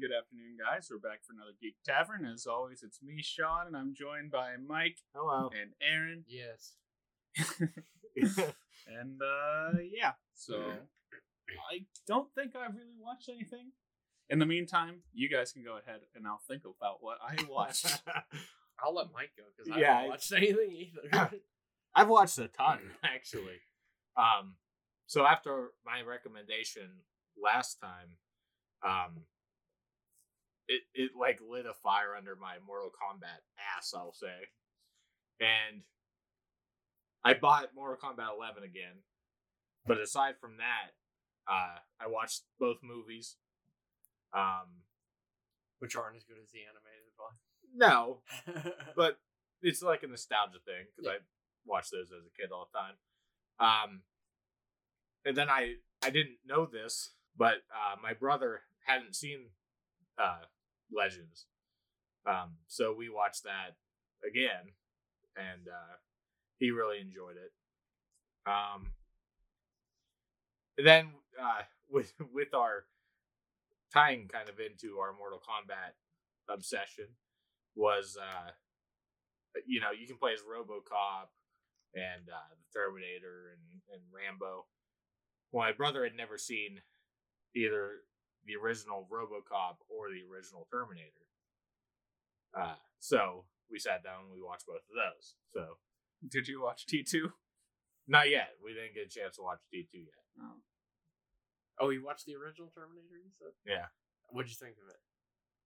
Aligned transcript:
morning, 0.00 0.08
good 0.08 0.16
afternoon, 0.16 0.56
guys. 0.58 0.88
We're 0.90 0.98
back 0.98 1.20
for 1.24 1.32
another 1.32 1.52
Geek 1.60 1.76
Tavern. 1.84 2.24
As 2.24 2.46
always, 2.46 2.82
it's 2.82 3.00
me, 3.02 3.22
Shawn, 3.22 3.66
and 3.66 3.76
I'm 3.76 3.94
joined 3.94 4.30
by 4.30 4.52
Mike 4.66 4.98
Hello. 5.14 5.50
and 5.60 5.72
Aaron. 5.82 6.24
Yes. 6.28 6.74
and 8.86 9.20
uh 9.22 9.78
yeah, 9.92 10.12
so 10.34 10.72
I 11.70 11.84
don't 12.06 12.28
think 12.34 12.56
I've 12.56 12.74
really 12.74 12.96
watched 12.98 13.28
anything. 13.28 13.72
In 14.28 14.38
the 14.38 14.46
meantime, 14.46 15.00
you 15.12 15.28
guys 15.28 15.52
can 15.52 15.62
go 15.64 15.76
ahead 15.78 16.00
and 16.14 16.26
I'll 16.26 16.40
think 16.48 16.62
about 16.64 16.98
what 17.00 17.18
I 17.22 17.36
watched. 17.50 18.02
I'll 18.82 18.94
let 18.94 19.06
Mike 19.12 19.30
go 19.36 19.44
because 19.56 19.70
I 19.70 19.80
Yeah, 19.80 19.90
I- 19.92 19.94
haven't 19.96 20.10
watched 20.10 20.32
anything 20.32 20.72
either. 21.12 21.30
I've 21.94 22.08
watched 22.08 22.38
a 22.38 22.48
ton 22.48 22.78
actually. 23.02 23.60
Um, 24.16 24.54
so 25.06 25.26
after 25.26 25.70
my 25.84 26.02
recommendation 26.02 26.88
last 27.42 27.78
time, 27.80 28.16
um, 28.84 29.22
it 30.70 30.82
it 30.94 31.10
like 31.18 31.40
lit 31.46 31.66
a 31.66 31.74
fire 31.74 32.14
under 32.16 32.36
my 32.36 32.54
Mortal 32.66 32.90
Kombat 32.90 33.42
ass, 33.76 33.92
I'll 33.94 34.12
say, 34.12 34.48
and 35.40 35.82
I 37.24 37.34
bought 37.34 37.74
Mortal 37.74 37.98
Kombat 38.00 38.34
11 38.36 38.62
again. 38.62 39.02
But 39.86 39.98
aside 40.00 40.34
from 40.40 40.56
that, 40.58 40.92
uh, 41.50 41.78
I 42.00 42.06
watched 42.06 42.42
both 42.58 42.78
movies. 42.82 43.36
Um, 44.32 44.84
Which 45.80 45.96
aren't 45.96 46.16
as 46.16 46.24
good 46.24 46.36
as 46.42 46.50
the 46.52 46.60
animated 46.60 47.12
one. 47.16 47.34
no, 47.74 48.20
but 48.96 49.18
it's 49.62 49.82
like 49.82 50.02
a 50.02 50.06
nostalgia 50.06 50.58
thing 50.64 50.86
because 50.94 51.06
Yeah. 51.06 51.18
I 51.18 51.24
watched 51.66 51.90
those 51.90 52.12
as 52.12 52.24
a 52.26 52.40
kid 52.40 52.52
all 52.52 52.68
the 52.72 52.78
time. 52.78 52.94
Um, 53.58 54.02
and 55.24 55.36
then 55.36 55.48
I 55.50 55.74
I 56.02 56.10
didn't 56.10 56.38
know 56.46 56.64
this, 56.66 57.12
but 57.36 57.62
uh, 57.74 57.96
my 58.02 58.14
brother 58.14 58.62
hadn't 58.86 59.14
seen 59.16 59.50
uh, 60.18 60.44
Legends, 60.92 61.46
um, 62.26 62.56
so 62.66 62.94
we 62.96 63.08
watched 63.08 63.44
that 63.44 63.76
again, 64.26 64.72
and 65.36 65.68
uh, 65.68 65.96
he 66.58 66.70
really 66.70 67.00
enjoyed 67.00 67.36
it. 67.36 67.52
Um, 68.46 68.92
then 70.76 71.10
uh, 71.40 71.62
with 71.90 72.12
with 72.32 72.54
our 72.54 72.84
tying 73.92 74.28
kind 74.28 74.48
of 74.48 74.60
into 74.60 74.98
our 74.98 75.12
Mortal 75.12 75.40
Kombat 75.40 75.94
obsession 76.48 77.06
was 77.76 78.16
uh 78.20 78.50
you 79.66 79.80
know 79.80 79.90
you 79.90 80.06
can 80.06 80.16
play 80.16 80.32
as 80.32 80.40
RoboCop 80.40 81.30
and 81.94 82.28
uh, 82.28 82.50
the 82.50 82.78
Terminator 82.78 83.54
and 83.54 83.80
and 83.92 84.02
Rambo. 84.12 84.66
Well, 85.52 85.66
my 85.66 85.72
brother 85.72 86.04
had 86.04 86.14
never 86.14 86.38
seen 86.38 86.80
either 87.56 88.02
the 88.46 88.56
original 88.56 89.06
RoboCop 89.10 89.76
or 89.88 90.08
the 90.10 90.22
original 90.26 90.66
Terminator. 90.70 91.26
Uh, 92.56 92.74
so 92.98 93.44
we 93.70 93.78
sat 93.78 94.02
down 94.02 94.24
and 94.26 94.32
we 94.32 94.42
watched 94.42 94.66
both 94.66 94.82
of 94.90 94.96
those. 94.96 95.34
So 95.54 95.78
Did 96.28 96.48
you 96.48 96.62
watch 96.62 96.86
T2? 96.86 97.30
not 98.08 98.28
yet. 98.28 98.56
We 98.64 98.74
didn't 98.74 98.94
get 98.94 99.06
a 99.06 99.08
chance 99.08 99.36
to 99.36 99.42
watch 99.42 99.60
T 99.70 99.86
two 99.90 99.98
yet. 99.98 100.24
Oh. 100.40 100.58
oh, 101.80 101.90
you 101.90 102.04
watched 102.04 102.26
the 102.26 102.34
original 102.34 102.72
Terminator? 102.74 103.18
You 103.22 103.30
said. 103.38 103.54
Yeah. 103.64 103.86
What'd 104.30 104.50
you 104.50 104.56
think 104.58 104.74
of 104.82 104.88
it? 104.90 105.00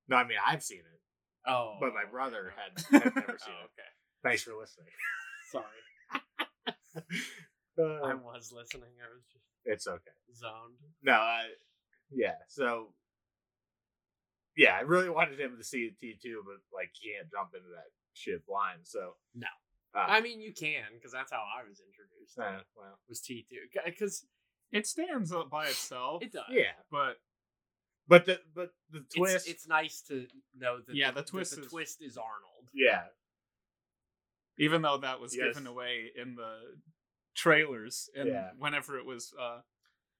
No, 0.08 0.16
I 0.16 0.24
mean 0.26 0.38
I've 0.44 0.62
seen 0.62 0.80
it. 0.84 1.00
Oh, 1.46 1.76
But 1.80 1.94
my 1.94 2.02
okay. 2.02 2.10
brother 2.10 2.52
had- 2.56 2.80
had 3.02 3.14
never 3.14 3.38
seen 3.38 3.54
oh, 3.56 3.64
it. 3.64 3.72
Okay, 3.72 3.90
Thanks 4.22 4.42
for 4.42 4.52
listening. 4.58 4.92
sorry. 5.52 7.04
Uh, 7.76 8.06
I 8.06 8.14
was 8.14 8.52
listening. 8.54 8.94
I 9.02 9.10
was 9.12 9.24
just 9.32 9.44
it's 9.64 9.86
okay. 9.88 10.14
zoned. 10.32 10.78
No, 11.02 11.14
I, 11.14 11.42
yeah. 12.10 12.34
So, 12.48 12.92
yeah, 14.56 14.76
I 14.76 14.80
really 14.82 15.10
wanted 15.10 15.38
him 15.40 15.56
to 15.58 15.64
see 15.64 15.90
T 16.00 16.16
two, 16.22 16.42
but 16.44 16.56
like 16.76 16.90
he 16.92 17.12
can't 17.12 17.30
jump 17.30 17.50
into 17.54 17.68
that 17.70 17.90
shit 18.12 18.46
blind. 18.46 18.80
So 18.84 19.16
No. 19.34 19.46
uh, 19.94 19.98
I 20.08 20.20
mean, 20.20 20.40
you 20.40 20.52
can 20.52 20.84
because 20.94 21.12
that's 21.12 21.32
how 21.32 21.42
I 21.42 21.68
was 21.68 21.80
introduced. 21.80 22.38
uh, 22.38 22.62
well, 22.76 22.98
Was 23.08 23.20
T 23.20 23.44
two 23.48 23.56
because 23.84 24.24
It 24.72 24.86
stands 24.86 25.32
up 25.32 25.50
by 25.50 25.66
itself. 25.66 26.22
it 26.22 26.32
does. 26.32 26.44
yeah, 26.50 26.72
but 26.90 27.16
but 28.06 28.26
the 28.26 28.40
but 28.54 28.70
the 28.90 29.04
twist, 29.16 29.48
it's 29.48 29.66
nice 29.66 30.02
to 30.08 30.26
know 30.56 30.78
that 30.86 30.94
Yeah, 30.94 31.10
the, 31.10 31.22
the 31.22 31.26
twist 31.28 31.50
that 31.52 31.56
the 31.60 31.66
is- 31.66 31.70
twist 31.72 32.02
is 32.02 32.16
Arnold. 32.16 32.68
yeah, 32.72 33.06
even 34.58 34.82
though 34.82 34.98
that 34.98 35.20
was 35.20 35.34
Yes. 35.36 35.48
given 35.48 35.66
away 35.66 36.10
in 36.14 36.36
the 36.36 36.76
trailers 37.34 38.08
and 38.14 38.28
Yeah. 38.28 38.50
whenever 38.58 38.98
it 38.98 39.04
was 39.04 39.34
uh 39.38 39.60
So- 39.60 39.64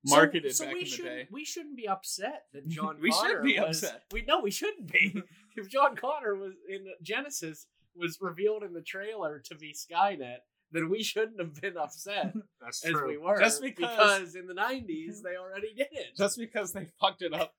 marketed 0.07 0.55
so, 0.55 0.65
back 0.65 0.75
we 0.75 0.81
in 0.81 0.85
the 0.85 0.91
shouldn't 0.91 1.15
day. 1.17 1.29
we 1.31 1.45
shouldn't 1.45 1.77
be 1.77 1.89
upset 1.89 2.45
that 2.53 2.69
John 2.69 2.97
We 3.01 3.11
should 3.11 3.21
Connor 3.21 3.43
be 3.43 3.59
was, 3.59 3.83
upset. 3.83 4.03
We 4.13 4.25
no, 4.27 4.41
we 4.41 4.51
shouldn't 4.51 4.91
be. 4.91 5.23
if 5.57 5.69
John 5.69 5.97
Connor 5.97 6.35
was 6.35 6.55
in 6.69 6.87
Genisys 7.03 7.67
was 7.97 8.19
revealed 8.21 8.63
in 8.63 8.73
the 8.73 8.83
trailer 8.83 9.41
to 9.47 9.55
be 9.55 9.73
Skynet, 9.73 10.39
then 10.73 10.91
we 10.91 11.03
shouldn't 11.03 11.39
have 11.39 11.61
been 11.61 11.77
upset 11.77 12.35
that's 12.61 12.85
as 12.85 12.93
true. 12.93 13.09
we 13.09 13.17
were. 13.19 13.39
Just 13.39 13.63
because- 13.63 14.35
in 14.35 14.47
the 14.47 14.55
'90s 14.55 15.23
they 15.23 15.37
already 15.37 15.73
did 15.75 15.89
it. 15.93 16.17
Just 16.17 16.39
because 16.39 16.73
they 16.73 16.87
fucked 17.01 17.23
it 17.23 17.33
up, 17.33 17.55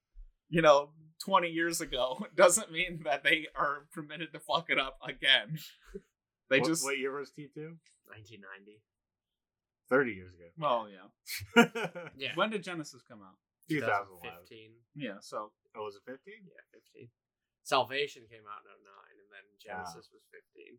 you 0.50 0.62
know, 0.62 0.90
20 1.24 1.48
years 1.50 1.82
ago 1.82 2.26
doesn't 2.36 2.72
mean 2.72 3.02
that 3.06 3.24
they 3.24 3.48
are 3.56 3.88
permitted 3.94 4.34
to 4.34 4.40
fuck 4.40 4.70
it 4.70 4.80
up 4.80 5.00
again. 5.08 5.58
They 6.50 6.60
what, 6.60 6.70
just 6.70 6.84
what 6.84 6.98
year 7.00 7.18
was 7.18 7.32
T 7.32 7.48
two? 7.54 7.78
1990. 8.08 8.82
Thirty 9.90 10.14
years 10.18 10.34
ago. 10.34 10.50
well, 10.58 10.88
yeah. 10.90 11.08
Yeah. 12.18 12.34
When 12.36 12.50
did 12.50 12.64
Genisys 12.66 13.06
come 13.08 13.22
out? 13.22 13.38
2011. 13.70 14.22
2015. 14.50 14.74
Yeah, 14.98 15.18
so 15.22 15.52
Oh, 15.76 15.84
was 15.86 15.96
it 16.00 16.06
fifteen? 16.06 16.42
Yeah, 16.48 16.62
15. 16.74 17.10
Salvation 17.66 18.24
came 18.30 18.46
out 18.46 18.62
in 18.66 18.78
09, 18.82 19.22
and 19.22 19.30
then 19.34 19.46
Yeah. 19.66 19.82
Genisys 19.84 20.10
was 20.14 20.26
15. 20.32 20.78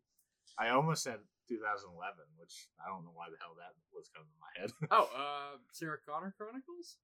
I 0.59 0.71
almost 0.71 1.03
said 1.03 1.21
2011, 1.51 1.93
which 2.41 2.71
I 2.81 2.89
don't 2.89 3.05
know 3.05 3.13
why 3.13 3.29
the 3.29 3.37
hell 3.43 3.55
that 3.61 3.75
was 3.93 4.09
coming 4.15 4.31
to 4.33 4.41
my 4.41 4.53
head. 4.57 4.71
Oh, 4.91 5.07
uh, 5.15 5.59
Sarah 5.75 5.99
Connor 6.07 6.33
Chronicles? 6.39 6.97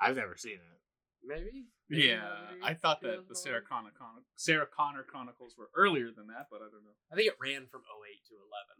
I've 0.00 0.16
never 0.16 0.36
seen 0.36 0.58
it. 0.58 0.80
Maybe? 1.24 1.66
Maybe 1.88 2.08
yeah, 2.08 2.52
maybe 2.52 2.62
I 2.62 2.74
thought 2.74 3.00
that 3.02 3.28
the 3.28 3.34
Sarah 3.34 3.62
Connor 3.62 3.90
Chron- 3.96 4.24
Sarah 4.36 4.66
Connor 4.68 5.02
Chronicles 5.02 5.56
were 5.56 5.70
earlier 5.74 6.10
than 6.14 6.28
that, 6.28 6.46
but 6.50 6.60
I 6.60 6.68
don't 6.70 6.84
know. 6.84 6.96
I 7.12 7.16
think 7.16 7.28
it 7.28 7.36
ran 7.40 7.66
from 7.66 7.82
08 7.82 8.22
to 8.28 8.34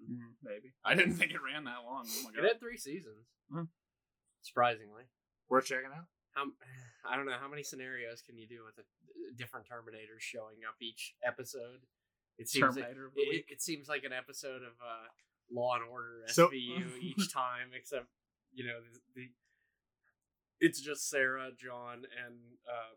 11. 0.08 0.22
Mm, 0.22 0.32
maybe 0.44 0.72
I 0.84 0.94
didn't 0.94 1.14
think 1.16 1.32
it 1.32 1.42
ran 1.42 1.64
that 1.64 1.82
long. 1.84 2.06
Oh 2.06 2.30
my 2.30 2.38
It 2.38 2.46
had 2.46 2.60
three 2.60 2.76
seasons. 2.76 3.26
Huh. 3.52 3.64
Surprisingly. 4.42 5.04
Worth 5.48 5.66
checking 5.66 5.90
out. 5.94 6.06
How, 6.34 6.44
I 7.08 7.16
don't 7.16 7.26
know 7.26 7.38
how 7.40 7.48
many 7.48 7.62
scenarios 7.62 8.22
can 8.22 8.36
you 8.36 8.46
do 8.46 8.62
with 8.64 8.78
a, 8.78 8.86
different 9.36 9.66
Terminators 9.66 10.20
showing 10.20 10.64
up 10.66 10.76
each 10.80 11.14
episode. 11.26 11.84
It 12.38 12.48
seems 12.48 12.76
like, 12.76 12.84
Terminator 12.86 13.06
of 13.06 13.14
the 13.14 13.22
it, 13.22 13.44
it 13.48 13.62
seems 13.62 13.88
like 13.88 14.04
an 14.04 14.12
episode 14.12 14.62
of 14.62 14.76
uh, 14.80 15.08
Law 15.50 15.74
and 15.74 15.84
Order 15.90 16.22
So- 16.28 16.48
SVU 16.48 16.98
each 17.00 17.32
time, 17.32 17.72
except 17.74 18.06
you 18.52 18.64
know 18.64 18.78
the, 18.80 18.98
the 19.14 19.28
it's 20.60 20.80
just 20.80 21.08
Sarah, 21.08 21.50
John, 21.56 22.04
and 22.24 22.34
um, 22.68 22.96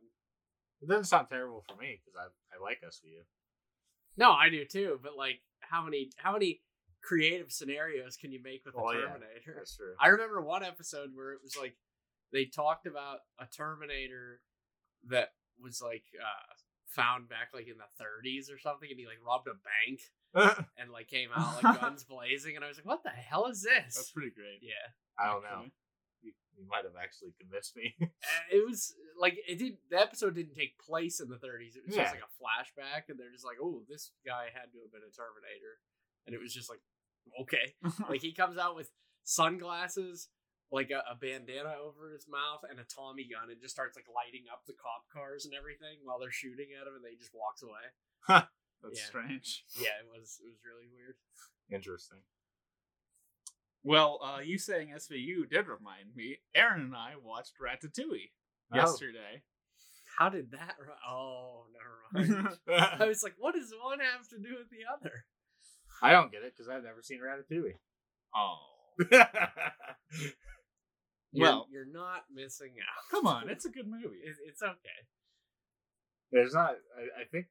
It 0.82 0.88
doesn't 0.88 1.06
sound 1.06 1.28
terrible 1.30 1.64
for 1.68 1.76
me 1.82 2.00
because 2.04 2.16
I 2.20 2.56
I 2.56 2.62
like 2.62 2.82
SVU. 2.86 3.24
no, 4.18 4.32
I 4.32 4.50
do 4.50 4.66
too. 4.66 5.00
But 5.02 5.16
like, 5.18 5.42
how 5.60 5.84
many 5.84 6.12
how 6.18 6.34
many 6.34 6.62
creative 7.04 7.52
scenarios 7.52 8.16
can 8.18 8.32
you 8.32 8.42
make 8.44 8.64
with 8.66 8.76
Oh, 8.78 8.92
the 8.92 9.00
yeah. 9.00 9.06
Terminator? 9.08 9.54
That's 9.58 9.76
true. 9.76 9.94
I 10.00 10.08
remember 10.10 10.42
one 10.42 10.64
episode 10.64 11.10
where 11.16 11.32
it 11.34 11.40
was 11.44 11.56
like 11.58 11.76
they 12.32 12.46
talked 12.46 12.86
about 12.88 13.20
a 13.40 13.46
Terminator 13.46 14.42
that 15.10 15.30
was 15.62 15.82
like 15.82 16.04
uh, 16.20 16.54
found 16.88 17.28
back 17.30 17.50
like 17.54 17.68
in 17.68 17.76
the 17.78 18.04
30s 18.04 18.54
or 18.54 18.60
something, 18.60 18.90
and 18.90 19.00
he 19.00 19.06
like 19.06 19.20
robbed 19.26 19.48
a 19.48 19.54
bank 19.54 20.00
and 20.78 20.92
like 20.92 21.08
came 21.08 21.30
out 21.36 21.64
like 21.64 21.82
guns 21.82 22.04
blazing, 22.04 22.56
and 22.56 22.64
I 22.66 22.68
was 22.68 22.78
like, 22.78 22.86
"What 22.86 23.04
the 23.04 23.10
hell 23.10 23.48
is 23.48 23.62
this?" 23.64 23.96
That's 23.96 24.12
pretty 24.12 24.32
great. 24.32 24.60
yeah, 24.62 24.92
I 25.20 25.32
don't 25.32 25.44
know. 25.44 25.66
You, 26.58 26.68
might 26.70 26.84
have 26.86 26.96
actually 27.02 27.34
convinced 27.40 27.76
me. 27.76 27.96
Uh, 28.02 28.06
it 28.52 28.66
was 28.68 28.94
like 29.20 29.38
it 29.48 29.58
did. 29.60 29.78
The 29.90 30.00
episode 30.00 30.36
didn't 30.36 30.56
take 30.56 30.78
place 30.80 31.20
in 31.20 31.30
the 31.30 31.36
30s. 31.42 31.76
It 31.76 31.86
was 31.86 31.96
Yeah. 31.96 32.04
just 32.04 32.16
like 32.16 32.24
a 32.28 32.34
flashback, 32.40 33.10
and 33.10 33.20
they're 33.20 33.32
just 33.32 33.46
like, 33.46 33.58
"Oh, 33.62 33.82
this 33.90 34.12
guy 34.26 34.46
had 34.54 34.72
to 34.74 34.80
have 34.84 34.92
been 34.92 35.02
a 35.08 35.12
Terminator," 35.12 35.80
and 36.26 36.36
it 36.36 36.42
was 36.42 36.54
just 36.54 36.70
like, 36.70 36.82
okay, 37.42 37.76
like 38.10 38.22
he 38.22 38.34
comes 38.34 38.58
out 38.58 38.76
with 38.76 38.92
sunglasses 39.24 40.30
like 40.72 40.90
a, 40.90 41.04
a 41.10 41.16
bandana 41.20 41.76
over 41.84 42.14
his 42.16 42.28
mouth 42.32 42.64
and 42.70 42.80
a 42.80 42.88
tommy 42.88 43.28
gun 43.28 43.52
and 43.52 43.60
just 43.60 43.76
starts 43.76 43.98
like 44.00 44.08
lighting 44.08 44.48
up 44.48 44.64
the 44.64 44.72
cop 44.80 45.04
cars 45.12 45.44
and 45.44 45.52
everything 45.54 46.00
while 46.08 46.16
they're 46.16 46.32
shooting 46.32 46.72
at 46.80 46.88
him 46.88 46.96
and 46.96 47.04
then 47.04 47.12
he 47.12 47.20
just 47.20 47.36
walks 47.36 47.60
away 47.60 47.84
That's 48.80 48.96
Yeah. 49.04 49.12
strange. 49.12 49.68
yeah 49.76 50.00
it 50.00 50.08
was 50.08 50.40
it 50.40 50.48
was 50.48 50.64
really 50.64 50.88
weird 50.88 51.20
Interesting. 51.72 52.24
Well, 53.84 54.20
uh, 54.24 54.40
you 54.42 54.58
saying 54.60 54.90
SVU 54.96 55.50
did 55.50 55.68
remind 55.68 56.16
me. 56.16 56.38
Aaron 56.54 56.82
and 56.82 56.96
I 56.96 57.14
watched 57.22 57.54
Ratatouille 57.62 58.30
Oh. 58.74 58.78
yesterday. 58.78 59.44
how 60.18 60.30
did 60.30 60.52
that 60.52 60.76
ru- 60.80 60.94
oh 61.10 61.66
never 61.76 62.30
mind 62.34 62.58
i 63.02 63.06
was 63.06 63.22
like 63.24 63.34
what 63.40 63.54
does 63.56 63.74
one 63.82 64.00
have 64.00 64.28
to 64.30 64.38
do 64.38 64.56
with 64.58 64.70
the 64.70 64.84
other 64.94 65.26
I 66.02 66.12
don't 66.12 66.32
get 66.32 66.44
it 66.44 66.54
because 66.56 66.68
I've 66.70 66.84
never 66.84 67.02
seen 67.02 67.20
Ratatouille. 67.20 67.78
oh, 68.36 68.58
You're- 71.32 71.48
Well- 71.50 71.68
you're 71.72 71.86
not 71.86 72.26
missing 72.34 72.76
out 72.80 73.04
come 73.10 73.26
on! 73.28 73.50
It's 73.54 73.66
a 73.66 73.70
good 73.70 73.88
movie. 73.88 74.20
It- 74.24 74.38
it's 74.48 74.62
okay 74.62 75.00
There's 76.32 76.54
not. 76.54 76.76
I, 76.98 77.22
I 77.22 77.26
think 77.32 77.48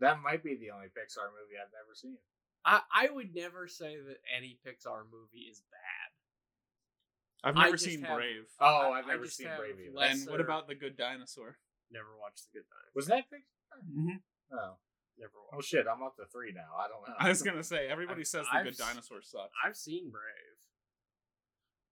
that 0.00 0.20
might 0.22 0.42
be 0.44 0.54
the 0.56 0.70
only 0.70 0.86
Pixar 0.88 1.26
movie 1.30 1.58
I've 1.58 1.72
never 1.72 1.94
seen. 1.94 2.18
I, 2.68 2.80
I 2.92 3.08
would 3.10 3.34
never 3.34 3.66
say 3.66 3.96
that 3.96 4.16
any 4.36 4.58
Pixar 4.66 5.04
movie 5.10 5.46
is 5.50 5.62
bad. 5.70 7.48
I've 7.48 7.54
never 7.54 7.76
seen 7.78 8.02
have- 8.02 8.16
Brave. 8.16 8.44
Oh, 8.60 8.92
I- 8.92 8.98
I've 8.98 9.06
never 9.06 9.26
seen 9.26 9.48
Brave 9.56 9.76
either. 9.80 9.94
less- 9.96 10.20
and 10.22 10.30
what 10.30 10.40
about 10.40 10.66
the 10.68 10.74
Good 10.74 10.96
Dinosaur? 10.96 11.58
Never 11.90 12.16
watched 12.20 12.42
The 12.52 12.58
Good 12.58 12.66
Dinosaur. 12.68 12.92
Was 12.94 13.06
that 13.06 13.24
Pixar? 13.32 13.80
Mm-hmm. 13.88 14.56
Oh, 14.58 14.76
Never 15.18 15.32
oh 15.52 15.56
watched. 15.56 15.68
shit! 15.68 15.86
I'm 15.90 16.02
up 16.02 16.16
to 16.16 16.26
three 16.30 16.52
now. 16.52 16.76
I 16.78 16.88
don't 16.88 17.06
know. 17.08 17.14
I 17.18 17.28
was 17.30 17.42
gonna 17.42 17.62
say 17.64 17.88
everybody 17.88 18.20
I've- 18.20 18.24
says 18.26 18.46
the 18.52 18.58
I've 18.58 18.64
Good 18.64 18.72
s- 18.74 18.78
Dinosaur 18.78 19.22
sucks. 19.22 19.52
I've 19.64 19.76
seen 19.76 20.10
Brave. 20.10 20.58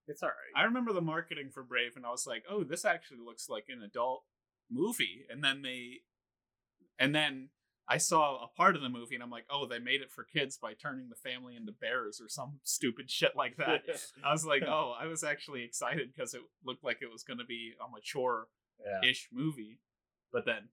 It's 0.08 0.22
alright. 0.22 0.36
I 0.54 0.64
remember 0.64 0.92
the 0.92 1.00
marketing 1.00 1.50
for 1.52 1.62
Brave, 1.64 1.96
and 1.96 2.04
I 2.06 2.10
was 2.10 2.26
like, 2.26 2.44
"Oh, 2.48 2.62
this 2.64 2.84
actually 2.84 3.18
looks 3.24 3.48
like 3.48 3.64
an 3.68 3.82
adult 3.82 4.24
movie." 4.70 5.26
And 5.30 5.42
then 5.42 5.62
they, 5.62 6.02
and 6.98 7.14
then 7.14 7.48
I 7.88 7.98
saw 7.98 8.42
a 8.44 8.48
part 8.56 8.74
of 8.74 8.82
the 8.82 8.88
movie, 8.88 9.14
and 9.14 9.22
I'm 9.22 9.30
like, 9.30 9.46
"Oh, 9.48 9.66
they 9.66 9.78
made 9.78 10.00
it 10.02 10.10
for 10.10 10.24
kids 10.24 10.58
by 10.58 10.74
turning 10.74 11.08
the 11.08 11.14
family 11.14 11.54
into 11.54 11.70
bears 11.72 12.20
or 12.20 12.28
some 12.28 12.58
stupid 12.64 13.10
shit 13.10 13.36
like 13.36 13.56
that." 13.58 13.82
I 14.24 14.32
was 14.32 14.44
like, 14.44 14.62
"Oh, 14.66 14.94
I 14.98 15.06
was 15.06 15.22
actually 15.22 15.62
excited 15.62 16.12
because 16.14 16.34
it 16.34 16.42
looked 16.64 16.82
like 16.82 16.98
it 17.00 17.10
was 17.12 17.22
going 17.22 17.38
to 17.38 17.44
be 17.44 17.74
a 17.80 17.88
mature-ish 17.88 19.28
yeah. 19.30 19.38
movie," 19.38 19.78
but 20.32 20.44
then, 20.46 20.68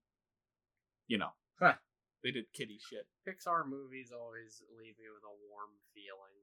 you 1.08 1.18
know, 1.20 1.34
Huh. 1.60 1.76
they 2.24 2.32
did 2.32 2.52
kiddie 2.54 2.80
shit. 2.80 3.08
Pixar 3.28 3.68
movies 3.68 4.12
always 4.12 4.64
leave 4.78 4.98
me 4.98 5.06
with 5.14 5.24
a 5.24 5.36
warm 5.50 5.70
feeling. 5.94 6.34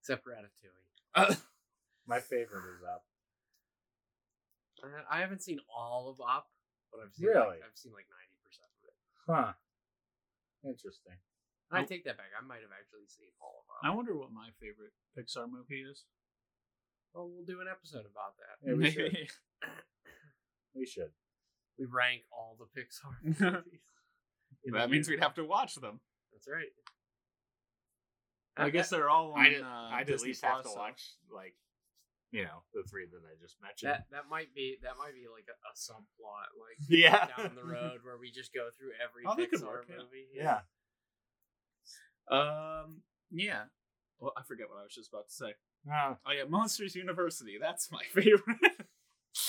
Except 0.00 0.26
Ratatouille. 0.26 1.36
My 2.06 2.18
favorite 2.18 2.64
is 2.76 2.82
Up. 2.82 3.04
Uh, 4.82 4.88
I 5.08 5.20
haven't 5.20 5.42
seen 5.42 5.60
all 5.72 6.08
of 6.10 6.20
Up, 6.20 6.48
but 6.90 7.00
I've 7.00 7.14
seen 7.14 7.28
Really? 7.28 7.46
like, 7.46 7.60
I've 7.64 7.76
seen 7.78 7.92
like 7.92 8.06
ninety 8.10 8.26
percent 8.26 8.31
of 8.60 8.70
it. 8.84 8.94
Huh. 9.28 9.52
Interesting. 10.64 11.16
I 11.72 11.84
take 11.84 12.04
that 12.04 12.18
back. 12.18 12.28
I 12.36 12.44
might 12.44 12.60
have 12.60 12.74
actually 12.76 13.08
seen 13.08 13.32
all 13.40 13.64
of 13.64 13.64
them. 13.64 13.80
I 13.90 13.94
wonder 13.96 14.12
what 14.16 14.28
my 14.30 14.50
favorite 14.60 14.92
Pixar 15.16 15.48
movie 15.48 15.80
is. 15.88 16.04
Well, 17.14 17.30
we'll 17.32 17.44
do 17.46 17.60
an 17.60 17.66
episode 17.70 18.04
about 18.04 18.36
that. 18.36 18.60
Yeah, 18.66 18.74
we 18.76 18.90
should. 18.90 19.16
We 20.74 20.86
should. 20.86 21.10
We 21.78 21.84
rank 21.84 22.22
all 22.32 22.56
the 22.58 22.64
Pixar 22.80 23.12
movies. 23.40 23.80
that 24.72 24.90
means 24.90 25.06
we'd 25.06 25.20
have 25.20 25.34
to 25.34 25.44
watch 25.44 25.74
them. 25.74 26.00
That's 26.32 26.48
right. 26.48 26.72
I 28.56 28.70
guess 28.70 28.88
they're 28.88 29.10
all 29.10 29.32
on. 29.32 29.40
I'd, 29.46 29.60
uh, 29.60 29.66
I'd 29.66 30.00
at 30.02 30.06
Disney 30.06 30.28
least 30.28 30.44
have 30.44 30.62
to 30.62 30.68
so- 30.70 30.74
watch 30.76 31.02
like, 31.34 31.54
you 32.32 32.42
know, 32.44 32.64
the 32.74 32.82
three 32.88 33.04
that 33.06 33.22
I 33.22 33.36
just 33.40 33.56
mentioned. 33.62 33.92
that 33.92 34.06
that 34.10 34.24
might 34.28 34.54
be 34.54 34.78
that 34.82 34.96
might 34.98 35.14
be 35.14 35.28
like 35.30 35.46
a, 35.46 35.56
a 35.68 35.72
subplot, 35.76 36.50
like 36.58 36.78
yeah. 36.88 37.28
down 37.36 37.54
the 37.54 37.62
road 37.62 38.00
where 38.02 38.16
we 38.18 38.30
just 38.32 38.52
go 38.52 38.68
through 38.76 38.90
every 38.98 39.22
Oh, 39.28 39.36
Pixar 39.38 39.66
work, 39.68 39.86
yeah. 39.88 39.96
movie. 40.00 40.26
yeah. 40.34 40.60
Um. 42.30 43.02
Yeah. 43.30 43.64
Well, 44.18 44.32
I 44.36 44.42
forget 44.42 44.66
what 44.68 44.78
I 44.80 44.84
was 44.84 44.94
just 44.94 45.10
about 45.12 45.28
to 45.28 45.34
say. 45.34 45.52
No. 45.84 46.16
Oh 46.26 46.32
yeah, 46.32 46.44
Monsters 46.48 46.94
University. 46.94 47.58
That's 47.60 47.90
my 47.90 48.02
favorite. 48.14 48.42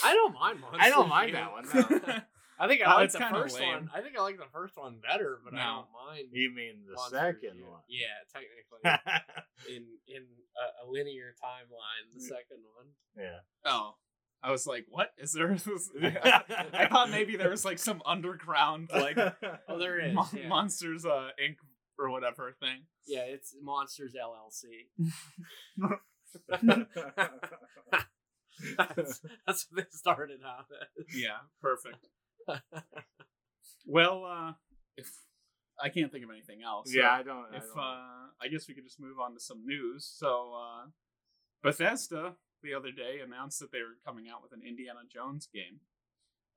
I 0.04 0.14
don't 0.14 0.34
mind 0.34 0.60
Monsters. 0.62 0.82
I 0.82 0.90
don't 0.90 1.10
mind 1.10 1.36
that 1.36 1.52
one. 1.52 1.66
No. 1.74 2.20
I 2.64 2.68
think 2.68 2.82
Oh, 2.86 2.90
I 2.90 2.96
like 2.96 3.12
the 3.12 3.20
first 3.20 3.60
lame. 3.60 3.68
one. 3.74 3.90
I 3.94 4.02
think 4.02 4.18
I 4.18 4.22
like 4.22 4.38
the 4.38 4.48
first 4.54 4.78
one 4.78 5.00
better, 5.06 5.40
but 5.44 5.54
I 5.54 5.66
don't 5.66 5.88
mind. 6.08 6.28
you 6.32 6.50
mean 6.56 6.84
the 6.88 6.94
Monsters 6.94 7.20
second 7.20 7.58
U. 7.58 7.66
one? 7.70 7.82
Yeah, 7.90 8.24
technically, 8.32 8.82
in 9.76 9.84
in 10.08 10.24
a, 10.56 10.86
a 10.86 10.90
linear 10.90 11.34
timeline, 11.44 12.14
the 12.14 12.22
second 12.22 12.62
one. 12.78 12.88
yeah. 13.18 13.40
oh, 13.66 13.96
I 14.42 14.52
was 14.52 14.66
like, 14.66 14.86
what 14.90 15.12
is 15.18 15.34
there? 15.34 15.52
I 16.74 16.88
thought 16.90 17.10
maybe 17.10 17.36
there 17.36 17.50
was 17.50 17.66
like 17.66 17.80
some 17.80 18.02
underground 18.06 18.90
like 18.94 19.18
Oh, 19.68 19.78
there 19.80 20.00
is. 20.00 20.14
Mon- 20.14 20.28
yeah. 20.34 20.48
Monsters 20.48 21.06
uh 21.06 21.30
Inc. 21.44 21.56
or 22.00 22.10
whatever 22.10 22.54
thing. 22.60 22.86
yeah, 23.08 23.22
it's 23.26 23.54
Monsters 23.62 24.14
LLC. 24.16 24.88
that's, 28.78 29.22
that's 29.46 29.68
what 29.70 29.84
they 29.84 29.90
started 29.92 30.40
out 30.46 30.66
as. 31.00 31.16
Yeah, 31.16 31.38
perfect. 31.62 32.08
Well, 33.86 34.26
uh 34.26 34.54
if 34.98 35.10
I 35.82 35.90
can't 35.90 36.12
think 36.12 36.24
of 36.24 36.30
anything 36.30 36.60
else. 36.64 36.92
so 36.92 37.00
yeah, 37.00 37.12
I 37.12 37.24
don't. 37.24 37.46
I 37.52 37.58
if 37.58 37.64
don't 37.64 37.80
uh 37.80 38.28
I 38.42 38.48
guess 38.52 38.68
we 38.68 38.74
could 38.74 38.84
just 38.84 39.00
move 39.00 39.20
on 39.20 39.34
to 39.34 39.40
some 39.40 39.66
news. 39.66 40.06
So 40.18 40.54
uh 40.54 40.88
Bethesda 41.62 42.36
the 42.62 42.74
other 42.74 42.92
day 42.92 43.20
announced 43.24 43.60
that 43.60 43.72
they 43.72 43.80
were 43.80 43.98
coming 44.06 44.26
out 44.34 44.42
with 44.42 44.54
an 44.54 44.62
Indiana 44.68 45.02
Jones 45.12 45.48
game. 45.54 45.80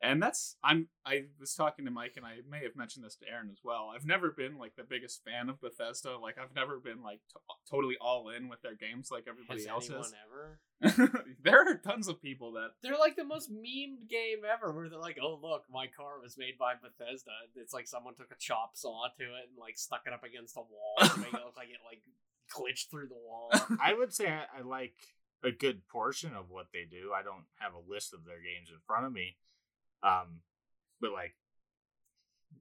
And 0.02 0.22
that's 0.22 0.56
I'm 0.62 0.88
I 1.06 1.24
was 1.40 1.54
talking 1.54 1.86
to 1.86 1.90
Mike 1.90 2.14
and 2.16 2.26
I 2.26 2.36
may 2.48 2.62
have 2.62 2.76
mentioned 2.76 3.04
this 3.04 3.16
to 3.16 3.24
Aaron 3.30 3.48
as 3.50 3.60
well. 3.64 3.90
I've 3.94 4.04
never 4.04 4.30
been 4.30 4.58
like 4.58 4.76
the 4.76 4.84
biggest 4.84 5.24
fan 5.24 5.48
of 5.48 5.60
Bethesda. 5.60 6.18
Like 6.18 6.36
I've 6.38 6.54
never 6.54 6.78
been 6.78 7.02
like 7.02 7.20
to- 7.32 7.40
totally 7.70 7.96
all 8.00 8.28
in 8.28 8.48
with 8.48 8.60
their 8.60 8.74
games 8.74 9.08
like 9.10 9.24
everybody 9.26 9.60
Has 9.60 9.68
else 9.68 9.88
anyone 9.88 10.06
is. 10.06 10.14
ever? 10.28 11.24
there 11.42 11.60
are 11.62 11.74
tons 11.76 12.08
of 12.08 12.20
people 12.20 12.52
that 12.52 12.72
They're 12.82 12.98
like 12.98 13.16
the 13.16 13.24
most 13.24 13.50
memed 13.50 14.10
game 14.10 14.44
ever, 14.44 14.70
where 14.70 14.90
they're 14.90 14.98
like, 15.00 15.16
"Oh 15.20 15.38
look, 15.42 15.64
my 15.72 15.86
car 15.86 16.20
was 16.22 16.36
made 16.36 16.58
by 16.58 16.74
Bethesda." 16.74 17.32
It's 17.56 17.72
like 17.72 17.88
someone 17.88 18.14
took 18.14 18.30
a 18.30 18.36
chop 18.38 18.72
saw 18.74 19.08
to 19.18 19.24
it 19.24 19.48
and 19.48 19.58
like 19.58 19.78
stuck 19.78 20.02
it 20.06 20.12
up 20.12 20.24
against 20.24 20.56
a 20.56 20.60
wall 20.60 20.96
to 21.00 21.20
make 21.20 21.32
it 21.32 21.40
look 21.44 21.56
like 21.56 21.68
it 21.68 21.80
like 21.84 22.02
glitched 22.52 22.90
through 22.90 23.08
the 23.08 23.14
wall. 23.14 23.50
I 23.82 23.94
would 23.94 24.12
say 24.12 24.28
I, 24.28 24.44
I 24.58 24.62
like 24.62 24.94
a 25.42 25.50
good 25.50 25.86
portion 25.88 26.34
of 26.34 26.50
what 26.50 26.66
they 26.72 26.84
do. 26.88 27.12
I 27.16 27.22
don't 27.22 27.44
have 27.56 27.72
a 27.72 27.90
list 27.90 28.12
of 28.12 28.24
their 28.24 28.38
games 28.38 28.68
in 28.70 28.78
front 28.86 29.06
of 29.06 29.12
me. 29.12 29.36
Um, 30.02 30.40
but 31.00 31.12
like, 31.12 31.34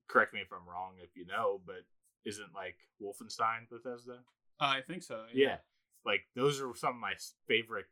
correct 0.07 0.33
me 0.33 0.41
if 0.41 0.51
I'm 0.51 0.67
wrong 0.67 0.93
if 1.01 1.15
you 1.15 1.25
know, 1.25 1.61
but 1.65 1.83
isn't 2.25 2.53
like 2.53 2.77
Wolfenstein 3.01 3.69
Bethesda? 3.69 4.19
I 4.59 4.81
think 4.81 5.03
so. 5.03 5.23
Yeah. 5.33 5.57
Like 6.05 6.21
those 6.35 6.61
are 6.61 6.75
some 6.75 6.95
of 6.95 6.99
my 6.99 7.13
favorite 7.47 7.85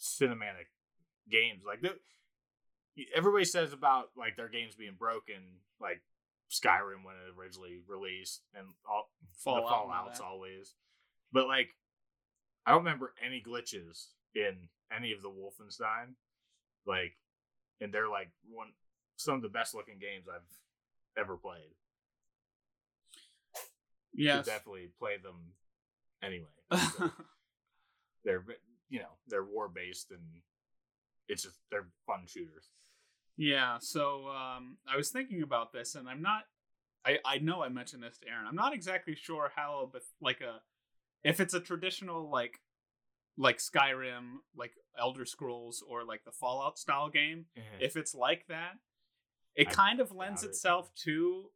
cinematic 0.00 0.68
games. 1.30 1.62
Like 1.66 1.82
the, 1.82 1.94
everybody 3.14 3.44
says 3.44 3.72
about 3.72 4.10
like 4.16 4.36
their 4.36 4.48
games 4.48 4.74
being 4.74 4.96
broken, 4.98 5.42
like 5.80 6.02
Skyrim 6.50 7.04
when 7.04 7.16
it 7.16 7.38
originally 7.38 7.80
released, 7.86 8.42
and 8.54 8.66
all 8.88 9.10
Fallout 9.36 9.68
Fallout's 9.68 10.20
always. 10.20 10.74
But 11.32 11.46
like, 11.46 11.70
I 12.66 12.70
don't 12.70 12.84
remember 12.84 13.12
any 13.24 13.42
glitches 13.46 14.06
in 14.34 14.68
any 14.94 15.12
of 15.12 15.22
the 15.22 15.28
Wolfenstein. 15.28 16.14
Like, 16.86 17.16
and 17.80 17.92
they're 17.92 18.08
like 18.08 18.30
one 18.50 18.68
some 19.16 19.34
of 19.34 19.42
the 19.42 19.48
best 19.48 19.74
looking 19.74 19.98
games 19.98 20.26
I've 20.28 21.22
ever 21.22 21.36
played. 21.36 21.74
Yeah, 24.12 24.42
definitely 24.42 24.90
play 24.98 25.16
them 25.22 25.52
anyway. 26.22 26.48
So 28.24 28.30
they're 28.30 28.44
you 28.88 29.00
know 29.00 29.18
they're 29.28 29.44
war 29.44 29.68
based 29.68 30.10
and 30.10 30.22
it's 31.28 31.42
just 31.42 31.56
they're 31.70 31.88
fun 32.06 32.24
shooters. 32.26 32.70
Yeah, 33.36 33.78
so 33.80 34.28
um, 34.28 34.76
I 34.86 34.96
was 34.96 35.10
thinking 35.10 35.42
about 35.42 35.72
this, 35.72 35.94
and 35.94 36.08
I'm 36.08 36.22
not. 36.22 36.44
I 37.04 37.18
I 37.24 37.38
know 37.38 37.62
I 37.62 37.68
mentioned 37.68 38.02
this 38.02 38.18
to 38.18 38.28
Aaron. 38.28 38.46
I'm 38.48 38.54
not 38.54 38.72
exactly 38.72 39.14
sure 39.14 39.50
how, 39.54 39.90
but 39.92 40.02
like 40.20 40.40
a, 40.40 40.60
if 41.28 41.40
it's 41.40 41.54
a 41.54 41.60
traditional 41.60 42.30
like, 42.30 42.60
like 43.36 43.58
Skyrim, 43.58 44.36
like 44.56 44.72
Elder 44.98 45.24
Scrolls, 45.24 45.82
or 45.88 46.04
like 46.04 46.24
the 46.24 46.30
Fallout 46.32 46.78
style 46.78 47.08
game. 47.10 47.46
Mm-hmm. 47.58 47.82
If 47.82 47.96
it's 47.96 48.14
like 48.14 48.46
that, 48.48 48.78
it 49.54 49.68
I 49.68 49.70
kind 49.72 50.00
of 50.00 50.12
lends 50.12 50.42
it. 50.44 50.48
itself 50.48 50.92
to 51.04 51.50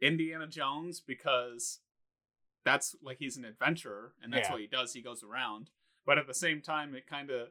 Indiana 0.00 0.46
Jones 0.46 1.00
because 1.00 1.80
that's 2.64 2.94
like 3.02 3.18
he's 3.18 3.36
an 3.36 3.44
adventurer, 3.44 4.12
and 4.22 4.32
that's 4.32 4.48
Yeah. 4.48 4.52
what 4.52 4.60
he 4.60 4.66
does. 4.66 4.92
He 4.92 5.02
goes 5.02 5.22
around, 5.22 5.70
but 6.06 6.18
at 6.18 6.26
the 6.26 6.34
same 6.34 6.60
time, 6.62 6.94
it 6.94 7.06
kind 7.06 7.30
of 7.30 7.48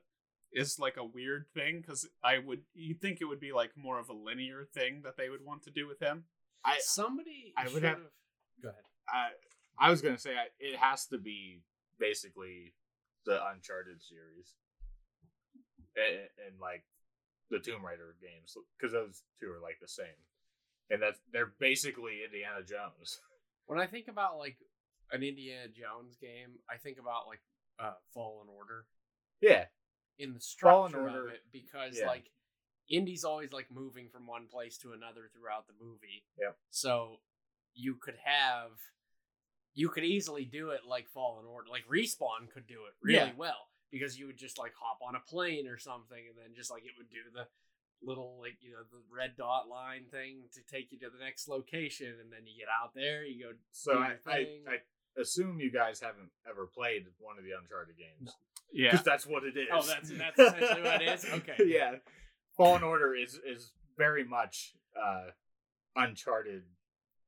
is 0.51 0.77
like 0.77 0.97
a 0.97 1.03
weird 1.03 1.47
thing 1.53 1.81
because 1.81 2.07
I 2.23 2.37
would 2.37 2.61
you 2.75 2.93
think 2.93 3.21
it 3.21 3.25
would 3.25 3.39
be 3.39 3.51
like 3.53 3.71
more 3.75 3.99
of 3.99 4.09
a 4.09 4.13
linear 4.13 4.65
thing 4.71 5.01
that 5.03 5.17
they 5.17 5.29
would 5.29 5.43
want 5.43 5.63
to 5.63 5.71
do 5.71 5.87
with 5.87 5.99
him. 5.99 6.25
I 6.63 6.77
Somebody 6.79 7.53
I 7.57 7.67
would 7.69 7.83
have- 7.83 7.97
Go 8.61 8.69
ahead. 8.69 8.83
I 9.09 9.29
I 9.79 9.89
was 9.89 10.01
gonna 10.03 10.19
say 10.19 10.35
I, 10.35 10.47
it 10.59 10.75
has 10.77 11.07
to 11.07 11.17
be 11.17 11.63
basically 11.99 12.73
the 13.25 13.39
Uncharted 13.47 14.01
series 14.01 14.55
and, 15.95 16.27
and 16.47 16.59
like 16.61 16.83
the 17.49 17.59
Tomb 17.59 17.85
Raider 17.85 18.15
games 18.21 18.57
because 18.77 18.91
those 18.93 19.21
two 19.39 19.51
are 19.51 19.61
like 19.61 19.77
the 19.81 19.87
same, 19.87 20.19
and 20.89 21.01
that's 21.01 21.19
they're 21.31 21.53
basically 21.59 22.23
Indiana 22.25 22.63
Jones. 22.65 23.19
When 23.65 23.79
I 23.79 23.87
think 23.87 24.09
about 24.09 24.37
like 24.37 24.57
an 25.13 25.23
Indiana 25.23 25.69
Jones 25.69 26.17
game, 26.19 26.59
I 26.69 26.75
think 26.75 26.99
about 26.99 27.27
like 27.27 27.39
uh, 27.79 27.93
Fallen 28.13 28.47
Order 28.53 28.83
Yeah, 29.39 29.65
in 30.19 30.33
the 30.33 30.41
Fallen 30.59 30.91
structure 30.91 31.07
of 31.07 31.15
Order, 31.15 31.29
it 31.29 31.43
because 31.53 31.97
yeah. 31.97 32.07
like 32.07 32.29
Indy's 32.89 33.23
always 33.23 33.53
like 33.53 33.67
moving 33.71 34.09
from 34.09 34.27
one 34.27 34.47
place 34.51 34.77
to 34.79 34.91
another 34.91 35.29
throughout 35.33 35.65
the 35.67 35.73
movie. 35.79 36.25
Yep. 36.41 36.57
So 36.71 37.19
you 37.73 37.95
could 37.95 38.17
have 38.25 38.71
you 39.73 39.89
could 39.89 40.03
easily 40.03 40.45
do 40.45 40.69
it 40.69 40.81
like 40.87 41.07
Fallen 41.09 41.45
Order. 41.45 41.67
Like 41.71 41.83
Respawn 41.87 42.49
could 42.53 42.67
do 42.67 42.81
it 42.87 42.93
really 43.01 43.17
Yeah. 43.17 43.31
well 43.37 43.69
because 43.91 44.17
you 44.19 44.27
would 44.27 44.37
just 44.37 44.57
like 44.57 44.73
hop 44.79 44.99
on 45.07 45.15
a 45.15 45.19
plane 45.19 45.67
or 45.67 45.77
something 45.77 46.23
and 46.29 46.37
then 46.37 46.53
just 46.55 46.69
like 46.71 46.83
it 46.83 46.91
would 46.97 47.09
do 47.09 47.17
the 47.33 47.45
little 48.05 48.37
like 48.41 48.57
you 48.61 48.71
know 48.71 48.83
the 48.91 49.01
red 49.15 49.31
dot 49.37 49.67
line 49.69 50.03
thing 50.11 50.43
to 50.53 50.61
take 50.71 50.91
you 50.91 50.99
to 50.99 51.09
the 51.09 51.23
next 51.23 51.47
location, 51.47 52.07
and 52.21 52.31
then 52.31 52.41
you 52.45 52.59
get 52.59 52.67
out 52.83 52.93
there, 52.93 53.23
you 53.25 53.43
go. 53.45 53.51
So 53.71 53.93
I, 53.97 54.15
I. 54.27 54.37
I 54.67 54.75
assume 55.15 55.59
you 55.59 55.71
guys 55.71 55.99
haven't 55.99 56.31
ever 56.49 56.65
played 56.65 57.05
one 57.19 57.37
of 57.37 57.43
the 57.43 57.51
Uncharted 57.51 57.95
games. 57.95 58.25
No. 58.25 58.31
Yeah. 58.73 58.89
Because 58.91 59.05
that's 59.05 59.27
what 59.27 59.43
it 59.43 59.55
is. 59.55 59.67
Oh, 59.71 59.85
that's- 59.85 60.09
that's 60.17 60.39
essentially 60.39 60.81
what 60.81 61.01
it 61.03 61.07
is? 61.07 61.25
Okay, 61.31 61.53
good. 61.55 61.69
yeah. 61.69 61.91
Fallen 62.57 62.81
Order 62.81 63.13
is 63.15 63.39
is 63.45 63.73
very 63.95 64.23
much 64.25 64.73
uh 64.99 65.27
Uncharted 65.95 66.63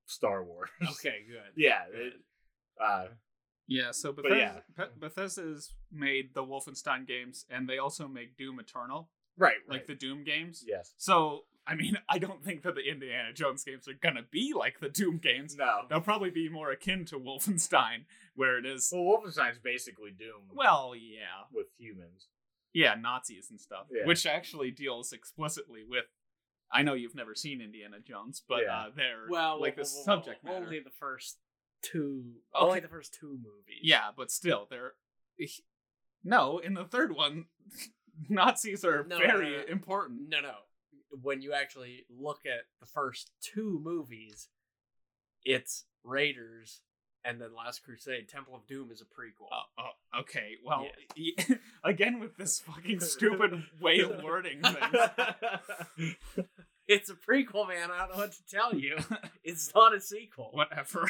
Star 0.07 0.43
Wars. 0.43 0.69
Okay, 0.81 1.25
good. 1.27 1.51
yeah. 1.55 1.81
Good. 1.91 2.07
It, 2.07 2.13
uh 2.83 3.07
Yeah, 3.67 3.91
so 3.91 4.11
But 4.13 4.25
Bethesda, 4.25 4.63
yeah. 4.77 4.85
Bethesda's 4.99 5.73
made 5.91 6.33
the 6.33 6.43
Wolfenstein 6.43 7.07
games, 7.07 7.45
and 7.49 7.67
they 7.67 7.77
also 7.77 8.07
make 8.07 8.37
Doom 8.37 8.59
Eternal, 8.59 9.09
right, 9.37 9.55
like 9.67 9.79
right. 9.79 9.87
the 9.87 9.95
Doom 9.95 10.23
games. 10.23 10.63
Yes. 10.67 10.93
So, 10.97 11.45
I 11.65 11.73
mean, 11.75 11.97
I 12.09 12.19
don't 12.19 12.43
think 12.43 12.61
that 12.63 12.75
the 12.75 12.87
Indiana 12.87 13.33
Jones 13.33 13.63
games 13.63 13.87
are 13.87 13.93
gonna 13.93 14.21
be 14.29 14.53
like 14.55 14.79
the 14.79 14.89
Doom 14.89 15.17
games. 15.17 15.55
No. 15.55 15.81
They'll 15.89 16.01
probably 16.01 16.29
be 16.29 16.47
more 16.49 16.71
akin 16.71 17.05
to 17.05 17.17
Wolfenstein, 17.19 18.05
where 18.35 18.57
it 18.59 18.65
is. 18.65 18.89
Well, 18.93 19.03
Wolfenstein's 19.03 19.57
basically 19.59 20.11
Doom 20.11 20.51
Well, 20.53 20.93
yeah, 20.95 21.45
with 21.51 21.67
humans. 21.77 22.27
yeah, 22.73 22.93
Nazis 22.95 23.49
and 23.49 23.59
stuff, 23.59 23.87
Yeah. 23.91 24.05
which 24.05 24.25
actually 24.27 24.69
deals 24.71 25.11
explicitly 25.11 25.83
with. 25.83 26.05
I 26.71 26.81
know 26.81 26.93
you've 26.93 27.15
never 27.15 27.35
seen 27.35 27.61
Indiana 27.61 27.99
Jones, 27.99 28.43
but 28.47 28.63
Yeah. 28.63 28.77
uh, 28.77 28.89
they're 28.95 29.25
Well, 29.29 29.61
like 29.61 29.77
well, 29.77 29.85
the 29.85 29.89
well, 29.91 29.95
well, 29.95 30.03
subject 30.05 30.43
well, 30.43 30.53
matter. 30.53 30.65
Only 30.65 30.79
the 30.81 30.89
first 30.91 31.39
two. 31.91 32.23
Okay. 32.55 32.65
Only 32.65 32.79
the 32.79 32.87
first 32.87 33.13
two 33.13 33.29
movies. 33.37 33.79
Yeah, 33.81 34.09
but 34.15 34.31
still, 34.31 34.67
they're 34.69 34.93
no. 36.23 36.57
In 36.59 36.73
the 36.73 36.85
third 36.85 37.15
one, 37.15 37.45
Nazis 38.29 38.83
are 38.85 39.05
No, 39.07 39.17
very 39.17 39.51
no, 39.51 39.57
no. 39.57 39.63
important. 39.69 40.29
No, 40.29 40.41
no. 40.41 40.53
When 41.21 41.41
you 41.41 41.53
actually 41.53 42.05
look 42.09 42.41
at 42.45 42.65
the 42.79 42.85
first 42.87 43.31
two 43.41 43.79
movies, 43.83 44.49
it's 45.43 45.85
Raiders 46.03 46.81
and 47.23 47.39
then 47.41 47.55
Last 47.55 47.83
Crusade. 47.83 48.27
Temple 48.29 48.55
of 48.55 48.67
Doom 48.67 48.91
is 48.91 49.01
a 49.01 49.05
prequel. 49.05 49.47
Oh, 49.51 49.61
oh, 49.79 50.19
okay. 50.21 50.53
Well, 50.63 50.87
y- 51.17 51.57
again 51.83 52.19
with 52.19 52.35
this 52.37 52.59
fucking 52.59 52.99
stupid 52.99 53.63
way 53.81 53.99
of 54.01 54.21
wording 54.23 54.61
things. 54.61 56.15
It's 56.87 57.09
a 57.09 57.15
prequel, 57.15 57.67
man. 57.67 57.89
I 57.91 57.99
don't 57.99 58.11
know 58.11 58.17
what 58.17 58.33
to 58.33 58.45
tell 58.45 58.75
you. 58.75 58.97
It's 59.43 59.73
not 59.73 59.95
a 59.95 59.99
sequel. 60.01 60.49
Whatever. 60.53 61.09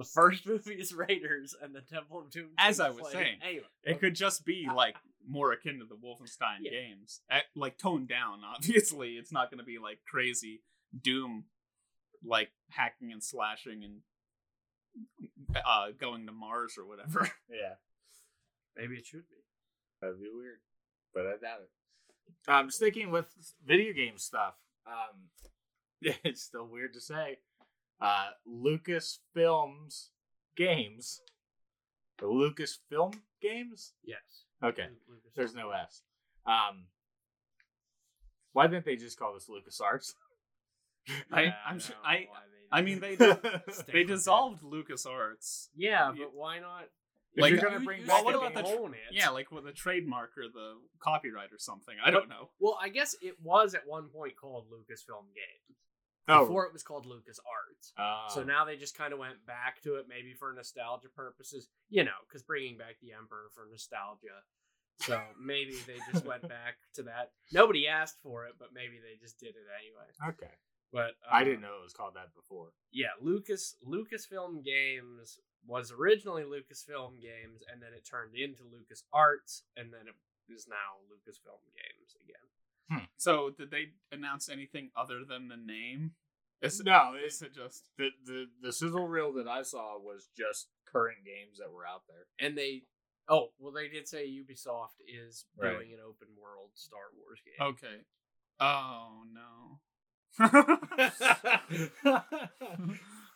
The 0.00 0.06
first 0.06 0.46
movie 0.46 0.76
is 0.76 0.94
Raiders, 0.94 1.54
and 1.62 1.74
the 1.74 1.82
Temple 1.82 2.20
of 2.20 2.30
Doom. 2.30 2.48
As 2.56 2.80
I 2.80 2.88
was 2.88 3.12
saying, 3.12 3.36
anyway, 3.46 3.66
It 3.84 4.00
could 4.00 4.14
just 4.14 4.46
be 4.46 4.66
like 4.74 4.96
more 5.28 5.52
akin 5.52 5.78
to 5.80 5.84
the 5.84 5.94
Wolfenstein 5.94 6.60
Yeah. 6.62 6.70
games, 6.70 7.20
Eh, 7.30 7.40
like 7.54 7.76
toned 7.76 8.08
down. 8.08 8.40
Obviously, 8.56 9.10
it's 9.18 9.30
not 9.30 9.50
going 9.50 9.58
to 9.58 9.64
be 9.64 9.78
like 9.78 9.98
crazy 10.10 10.62
Doom, 10.98 11.44
like 12.24 12.48
hacking 12.70 13.12
and 13.12 13.22
slashing 13.22 13.84
and 13.84 15.56
uh, 15.66 15.88
going 16.00 16.24
to 16.24 16.32
Mars 16.32 16.76
or 16.78 16.86
whatever. 16.86 17.30
yeah. 17.50 17.74
maybe 18.74 18.94
it 18.96 19.04
should 19.04 19.28
be. 19.28 19.36
That'd 20.00 20.18
be 20.18 20.30
weird, 20.34 20.60
but 21.12 21.26
I 21.26 21.32
doubt 21.32 21.60
it. 21.60 22.50
Um, 22.50 22.70
sticking 22.70 23.10
with 23.10 23.26
video 23.66 23.92
game 23.92 24.16
stuff. 24.16 24.54
Um, 24.86 25.28
it's 26.24 26.40
still 26.42 26.66
weird 26.66 26.94
to 26.94 27.02
say. 27.02 27.40
Uh, 28.00 28.30
Lucasfilms 28.48 30.08
games. 30.56 31.20
The 32.18 32.26
Lucasfilm 32.26 33.14
games. 33.42 33.92
Yes. 34.04 34.44
Okay, 34.62 34.88
Lucas- 35.08 35.32
there's 35.34 35.54
no 35.54 35.70
S. 35.70 36.02
Um, 36.46 36.86
why 38.52 38.66
didn't 38.66 38.84
they 38.84 38.96
just 38.96 39.18
call 39.18 39.34
this 39.34 39.48
LucasArts? 39.48 40.12
I- 41.32 41.42
Yeah, 41.44 41.54
I'm 41.66 41.74
don't 41.74 41.82
sure- 41.82 41.96
I- 42.04 42.28
I 42.72 42.82
mean, 42.82 43.00
they 43.00 43.16
Stick 43.16 43.86
they 43.92 44.04
dissolved 44.04 44.62
LucasArts. 44.62 45.68
Yeah, 45.74 46.12
Yeah. 46.12 46.24
but 46.24 46.34
why 46.34 46.60
not? 46.60 46.84
If 47.34 47.42
Like, 47.42 47.52
you're 47.52 47.60
gonna 47.62 47.78
You- 47.80 47.84
bring 47.84 48.00
you 48.02 48.06
back 48.06 48.24
what 48.24 48.34
about 48.34 48.54
the 48.54 48.62
game- 48.62 48.72
tr- 48.76 48.80
own 48.82 48.94
it. 48.94 49.00
Yeah, 49.12 49.30
like 49.30 49.50
with 49.50 49.64
the 49.64 49.72
trademark 49.72 50.36
or 50.38 50.44
the 50.52 50.80
copyright 51.00 51.52
or 51.52 51.58
something. 51.58 51.96
I 52.04 52.10
don't 52.10 52.28
know. 52.28 52.50
Well, 52.60 52.78
I 52.80 52.88
guess 52.88 53.14
it 53.22 53.40
was 53.40 53.74
at 53.74 53.86
one 53.86 54.08
point 54.08 54.36
called 54.36 54.66
Lucasfilm 54.70 55.26
Games. 55.34 55.78
Oh, 56.30 56.46
Before 56.46 56.66
it 56.66 56.72
was 56.72 56.82
called 56.82 57.06
LucasArts. 57.06 57.92
uh, 57.98 58.28
So 58.28 58.42
now 58.42 58.64
they 58.64 58.76
just 58.76 58.96
kind 58.96 59.12
of 59.12 59.18
went 59.18 59.44
back 59.46 59.82
to 59.82 59.96
it, 59.96 60.06
maybe 60.08 60.32
for 60.34 60.52
nostalgia 60.52 61.08
purposes, 61.08 61.68
you 61.88 62.04
know, 62.04 62.18
because 62.28 62.42
bringing 62.42 62.76
back 62.78 62.96
the 63.02 63.12
Emperor 63.12 63.50
for 63.54 63.66
nostalgia. 63.70 64.42
So 65.00 65.20
maybe 65.40 65.76
they 65.86 65.98
just 66.12 66.24
went 66.24 66.42
back 66.42 66.76
to 66.94 67.02
that. 67.04 67.32
Nobody 67.52 67.88
asked 67.88 68.20
for 68.22 68.46
it, 68.46 68.54
but 68.58 68.68
maybe 68.74 68.98
they 69.02 69.18
just 69.20 69.38
did 69.38 69.50
it 69.56 69.66
anyway. 69.80 70.34
okay. 70.34 70.52
But 70.92 71.12
I 71.30 71.42
uh, 71.42 71.44
didn't 71.44 71.60
know 71.60 71.78
it 71.78 71.84
was 71.84 71.92
called 71.92 72.14
that 72.14 72.34
before. 72.34 72.70
Yeah, 72.90 73.14
Lucas 73.20 73.76
Lucasfilm 73.86 74.64
Games 74.64 75.38
was 75.64 75.92
originally 75.92 76.42
Lucasfilm 76.42 77.20
Games, 77.22 77.62
and 77.70 77.80
then 77.80 77.90
it 77.94 78.04
turned 78.04 78.34
into 78.34 78.64
Lucas 78.64 79.04
Arts, 79.12 79.62
and 79.76 79.92
then 79.92 80.08
it 80.08 80.52
is 80.52 80.66
now 80.66 80.98
Lucasfilm 81.06 81.62
Games 81.74 82.16
again. 82.24 83.06
So 83.16 83.50
did 83.50 83.70
they 83.70 83.92
announce 84.10 84.48
anything 84.48 84.90
other 84.96 85.20
than 85.24 85.48
the 85.48 85.56
name? 85.56 86.12
Is, 86.62 86.80
No, 86.84 87.12
it's 87.16 87.40
it 87.42 87.54
just 87.54 87.88
the 87.96 88.08
the 88.26 88.46
the 88.62 88.72
sizzle 88.72 89.08
reel 89.08 89.32
that 89.34 89.48
I 89.48 89.62
saw 89.62 89.98
was 89.98 90.28
just 90.36 90.68
current 90.90 91.18
games 91.24 91.58
that 91.58 91.72
were 91.72 91.86
out 91.86 92.02
there. 92.08 92.26
And 92.46 92.56
they, 92.58 92.82
oh 93.28 93.48
well, 93.58 93.72
they 93.72 93.88
did 93.88 94.06
say 94.08 94.26
Ubisoft 94.28 95.00
is 95.08 95.46
Right. 95.56 95.72
doing 95.72 95.92
an 95.92 96.00
open 96.06 96.28
world 96.40 96.70
Star 96.74 97.00
Wars 97.16 97.40
game. 97.44 97.66
okay? 97.68 98.04
Oh 98.60 99.22
no. 99.32 99.80